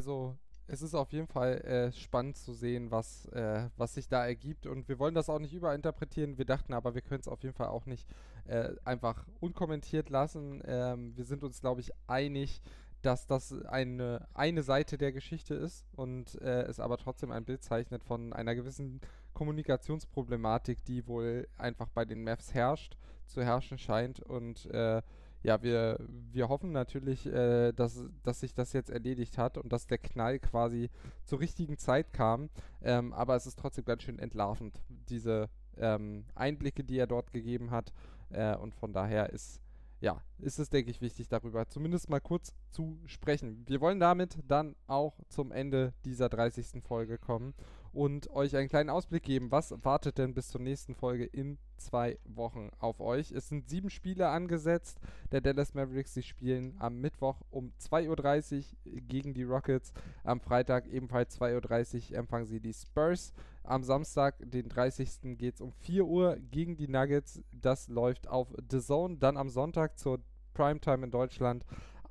Also 0.00 0.34
es 0.66 0.80
ist 0.80 0.94
auf 0.94 1.12
jeden 1.12 1.26
Fall 1.26 1.60
äh, 1.60 1.92
spannend 1.92 2.38
zu 2.38 2.54
sehen, 2.54 2.90
was, 2.90 3.26
äh, 3.32 3.68
was 3.76 3.92
sich 3.92 4.08
da 4.08 4.24
ergibt. 4.24 4.64
Und 4.64 4.88
wir 4.88 4.98
wollen 4.98 5.14
das 5.14 5.28
auch 5.28 5.38
nicht 5.38 5.52
überinterpretieren. 5.52 6.38
Wir 6.38 6.46
dachten 6.46 6.72
aber, 6.72 6.94
wir 6.94 7.02
können 7.02 7.20
es 7.20 7.28
auf 7.28 7.42
jeden 7.42 7.54
Fall 7.54 7.66
auch 7.66 7.84
nicht 7.84 8.08
äh, 8.46 8.70
einfach 8.82 9.26
unkommentiert 9.40 10.08
lassen. 10.08 10.62
Ähm, 10.64 11.14
wir 11.18 11.26
sind 11.26 11.44
uns, 11.44 11.60
glaube 11.60 11.82
ich, 11.82 11.90
einig, 12.06 12.62
dass 13.02 13.26
das 13.26 13.52
eine, 13.66 14.26
eine 14.32 14.62
Seite 14.62 14.96
der 14.96 15.12
Geschichte 15.12 15.52
ist 15.52 15.84
und 15.92 16.40
äh, 16.40 16.62
es 16.62 16.80
aber 16.80 16.96
trotzdem 16.96 17.30
ein 17.30 17.44
Bild 17.44 17.62
zeichnet 17.62 18.02
von 18.02 18.32
einer 18.32 18.54
gewissen 18.54 19.02
Kommunikationsproblematik, 19.34 20.82
die 20.86 21.06
wohl 21.06 21.46
einfach 21.58 21.90
bei 21.90 22.06
den 22.06 22.24
Mavs 22.24 22.54
herrscht, 22.54 22.96
zu 23.26 23.44
herrschen 23.44 23.76
scheint. 23.76 24.20
Und 24.20 24.64
äh, 24.70 25.02
ja, 25.42 25.62
wir, 25.62 25.98
wir 26.32 26.48
hoffen 26.48 26.72
natürlich, 26.72 27.26
äh, 27.26 27.72
dass, 27.72 28.04
dass 28.22 28.40
sich 28.40 28.54
das 28.54 28.72
jetzt 28.72 28.90
erledigt 28.90 29.38
hat 29.38 29.56
und 29.56 29.72
dass 29.72 29.86
der 29.86 29.98
Knall 29.98 30.38
quasi 30.38 30.90
zur 31.24 31.40
richtigen 31.40 31.78
Zeit 31.78 32.12
kam. 32.12 32.50
Ähm, 32.82 33.12
aber 33.12 33.36
es 33.36 33.46
ist 33.46 33.58
trotzdem 33.58 33.84
ganz 33.84 34.02
schön 34.02 34.18
entlarvend, 34.18 34.80
diese 35.08 35.48
ähm, 35.78 36.24
Einblicke, 36.34 36.84
die 36.84 36.98
er 36.98 37.06
dort 37.06 37.32
gegeben 37.32 37.70
hat. 37.70 37.92
Äh, 38.30 38.54
und 38.56 38.74
von 38.74 38.92
daher 38.92 39.30
ist, 39.30 39.60
ja, 40.00 40.22
ist 40.38 40.58
es, 40.58 40.68
denke 40.68 40.90
ich, 40.90 41.00
wichtig, 41.00 41.28
darüber 41.28 41.66
zumindest 41.68 42.10
mal 42.10 42.20
kurz 42.20 42.54
zu 42.70 42.98
sprechen. 43.06 43.64
Wir 43.66 43.80
wollen 43.80 44.00
damit 44.00 44.38
dann 44.46 44.76
auch 44.86 45.18
zum 45.28 45.52
Ende 45.52 45.94
dieser 46.04 46.28
30. 46.28 46.82
Folge 46.82 47.18
kommen 47.18 47.54
und 47.92 48.30
euch 48.30 48.56
einen 48.56 48.68
kleinen 48.68 48.90
Ausblick 48.90 49.22
geben, 49.24 49.50
was 49.50 49.74
wartet 49.84 50.18
denn 50.18 50.34
bis 50.34 50.48
zur 50.48 50.60
nächsten 50.60 50.94
Folge 50.94 51.24
in 51.24 51.58
zwei 51.76 52.18
Wochen 52.24 52.70
auf 52.78 53.00
euch. 53.00 53.32
Es 53.32 53.48
sind 53.48 53.68
sieben 53.68 53.90
Spiele 53.90 54.28
angesetzt. 54.28 54.98
Der 55.32 55.40
Dallas 55.40 55.74
Mavericks, 55.74 56.14
die 56.14 56.22
spielen 56.22 56.76
am 56.78 57.00
Mittwoch 57.00 57.40
um 57.50 57.72
2.30 57.80 58.56
Uhr 58.58 59.00
gegen 59.08 59.34
die 59.34 59.44
Rockets. 59.44 59.92
Am 60.24 60.40
Freitag 60.40 60.86
ebenfalls 60.88 61.40
2.30 61.40 62.12
Uhr 62.12 62.18
empfangen 62.18 62.46
sie 62.46 62.60
die 62.60 62.74
Spurs. 62.74 63.32
Am 63.64 63.82
Samstag, 63.82 64.36
den 64.40 64.68
30. 64.68 65.36
geht 65.38 65.54
es 65.54 65.60
um 65.60 65.72
4 65.72 66.04
Uhr 66.04 66.36
gegen 66.50 66.76
die 66.76 66.88
Nuggets. 66.88 67.42
Das 67.52 67.88
läuft 67.88 68.28
auf 68.28 68.48
The 68.70 68.80
Zone. 68.80 69.16
Dann 69.18 69.36
am 69.36 69.48
Sonntag 69.48 69.98
zur 69.98 70.20
Primetime 70.54 71.04
in 71.04 71.10
Deutschland 71.10 71.64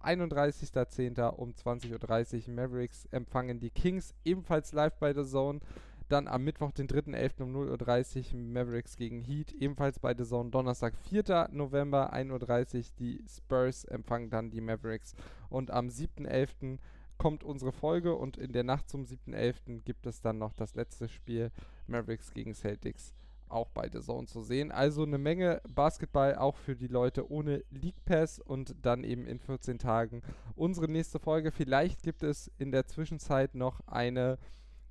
31.10. 0.03 1.29
um 1.35 1.51
20.30 1.51 2.47
Uhr. 2.47 2.53
Mavericks 2.53 3.05
empfangen 3.12 3.59
die 3.59 3.69
Kings 3.69 4.13
ebenfalls 4.25 4.71
live 4.73 4.95
bei 4.99 5.13
The 5.13 5.25
Zone. 5.25 5.59
Dann 6.07 6.27
am 6.27 6.43
Mittwoch, 6.43 6.71
den 6.71 6.88
3.11. 6.88 7.43
um 7.43 7.55
0.30 7.55 8.33
Uhr 8.33 8.39
Mavericks 8.39 8.95
gegen 8.95 9.21
Heat, 9.21 9.51
ebenfalls 9.53 9.99
bei 9.99 10.15
The 10.17 10.25
Zone. 10.25 10.49
Donnerstag, 10.49 10.95
4. 11.09 11.49
November, 11.51 12.13
1.30 12.13 12.77
Uhr 12.77 12.83
die 12.97 13.23
Spurs 13.27 13.85
empfangen 13.85 14.29
dann 14.29 14.49
die 14.49 14.62
Mavericks. 14.62 15.13
Und 15.49 15.69
am 15.69 15.88
7.11. 15.88 16.79
kommt 17.17 17.43
unsere 17.43 17.71
Folge 17.71 18.15
und 18.15 18.38
in 18.38 18.53
der 18.53 18.63
Nacht 18.63 18.89
zum 18.89 19.03
7.11. 19.03 19.81
gibt 19.83 20.07
es 20.07 20.21
dann 20.21 20.39
noch 20.39 20.53
das 20.53 20.75
letzte 20.75 21.07
Spiel 21.07 21.51
Mavericks 21.88 22.33
gegen 22.33 22.55
Celtics 22.55 23.13
auch 23.49 23.69
bei 23.69 23.89
The 23.91 24.01
Zone 24.01 24.27
zu 24.27 24.41
sehen. 24.41 24.71
Also 24.71 25.03
eine 25.03 25.17
Menge 25.17 25.62
Basketball 25.73 26.35
auch 26.35 26.55
für 26.57 26.75
die 26.75 26.88
Leute 26.88 27.31
ohne 27.31 27.63
League 27.69 28.03
Pass 28.05 28.39
und 28.39 28.75
dann 28.81 29.03
eben 29.03 29.25
in 29.25 29.39
14 29.39 29.79
Tagen 29.79 30.21
unsere 30.55 30.88
nächste 30.88 31.19
Folge. 31.19 31.51
Vielleicht 31.51 32.03
gibt 32.03 32.23
es 32.23 32.51
in 32.57 32.71
der 32.71 32.85
Zwischenzeit 32.88 33.55
noch 33.55 33.81
eine 33.88 34.38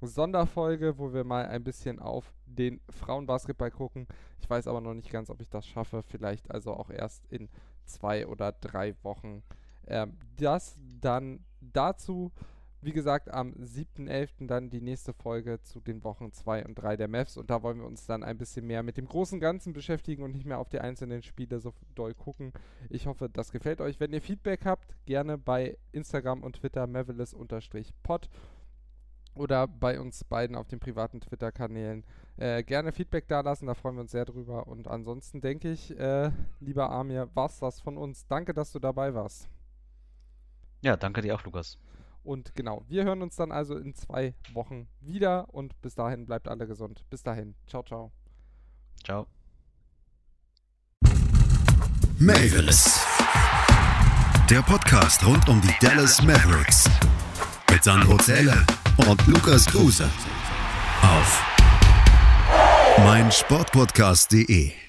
Sonderfolge, 0.00 0.98
wo 0.98 1.12
wir 1.12 1.24
mal 1.24 1.46
ein 1.46 1.64
bisschen 1.64 1.98
auf 1.98 2.32
den 2.46 2.80
Frauenbasketball 2.90 3.70
gucken. 3.70 4.06
Ich 4.40 4.48
weiß 4.48 4.68
aber 4.68 4.80
noch 4.80 4.94
nicht 4.94 5.10
ganz, 5.10 5.30
ob 5.30 5.40
ich 5.40 5.48
das 5.48 5.66
schaffe. 5.66 6.02
Vielleicht 6.02 6.50
also 6.50 6.72
auch 6.72 6.90
erst 6.90 7.26
in 7.26 7.48
zwei 7.84 8.26
oder 8.26 8.52
drei 8.52 8.94
Wochen. 9.02 9.42
Ähm, 9.86 10.16
das 10.36 10.76
dann 11.00 11.44
dazu. 11.60 12.30
Wie 12.80 12.92
gesagt, 12.92 13.28
am 13.32 13.54
7.11. 13.54 14.46
dann 14.46 14.70
die 14.70 14.80
nächste 14.80 15.12
Folge 15.12 15.60
zu 15.62 15.80
den 15.80 16.04
Wochen 16.04 16.32
2 16.32 16.64
und 16.64 16.76
3 16.76 16.96
der 16.96 17.08
Mavs. 17.08 17.36
Und 17.36 17.50
da 17.50 17.62
wollen 17.62 17.80
wir 17.80 17.86
uns 17.86 18.06
dann 18.06 18.22
ein 18.22 18.38
bisschen 18.38 18.66
mehr 18.66 18.84
mit 18.84 18.96
dem 18.96 19.08
großen 19.08 19.40
Ganzen 19.40 19.72
beschäftigen 19.72 20.22
und 20.22 20.30
nicht 20.30 20.46
mehr 20.46 20.58
auf 20.58 20.68
die 20.68 20.78
einzelnen 20.78 21.22
Spiele 21.22 21.58
so 21.58 21.74
doll 21.96 22.14
gucken. 22.14 22.52
Ich 22.88 23.08
hoffe, 23.08 23.28
das 23.28 23.50
gefällt 23.50 23.80
euch. 23.80 23.98
Wenn 23.98 24.12
ihr 24.12 24.22
Feedback 24.22 24.64
habt, 24.64 24.94
gerne 25.06 25.38
bei 25.38 25.76
Instagram 25.90 26.44
und 26.44 26.56
Twitter 26.56 26.86
mavelis-pod 26.86 28.28
oder 29.34 29.66
bei 29.66 30.00
uns 30.00 30.22
beiden 30.22 30.54
auf 30.54 30.68
den 30.68 30.78
privaten 30.78 31.20
Twitter-Kanälen. 31.20 32.04
Äh, 32.36 32.62
gerne 32.62 32.92
Feedback 32.92 33.26
da 33.26 33.40
lassen, 33.40 33.66
da 33.66 33.74
freuen 33.74 33.96
wir 33.96 34.02
uns 34.02 34.12
sehr 34.12 34.24
drüber. 34.24 34.68
Und 34.68 34.86
ansonsten 34.86 35.40
denke 35.40 35.72
ich, 35.72 35.98
äh, 35.98 36.30
lieber 36.60 36.90
Amir, 36.90 37.28
war's 37.34 37.58
das 37.58 37.80
von 37.80 37.96
uns. 37.96 38.26
Danke, 38.28 38.54
dass 38.54 38.70
du 38.70 38.78
dabei 38.78 39.14
warst. 39.14 39.48
Ja, 40.82 40.96
danke 40.96 41.22
dir 41.22 41.34
auch, 41.34 41.42
Lukas. 41.42 41.78
Und 42.28 42.54
genau, 42.54 42.84
wir 42.88 43.04
hören 43.04 43.22
uns 43.22 43.36
dann 43.36 43.50
also 43.50 43.78
in 43.78 43.94
zwei 43.94 44.34
Wochen 44.52 44.86
wieder 45.00 45.46
und 45.54 45.80
bis 45.80 45.94
dahin 45.94 46.26
bleibt 46.26 46.46
alle 46.46 46.66
gesund. 46.66 47.02
Bis 47.08 47.22
dahin. 47.22 47.54
Ciao, 47.66 47.82
ciao. 47.82 48.12
Ciao. 49.02 49.26
Mavericks. 52.18 53.00
Der 54.50 54.60
Podcast 54.60 55.24
rund 55.26 55.48
um 55.48 55.58
die 55.62 55.72
Dallas 55.80 56.22
Mavericks. 56.22 56.84
Mit 57.70 57.82
Sandro 57.82 58.18
Zähler 58.18 58.66
und 59.08 59.26
Lukas 59.26 59.64
Kruse. 59.64 60.04
Auf 61.00 61.42
meinsportpodcast.de 62.98 64.87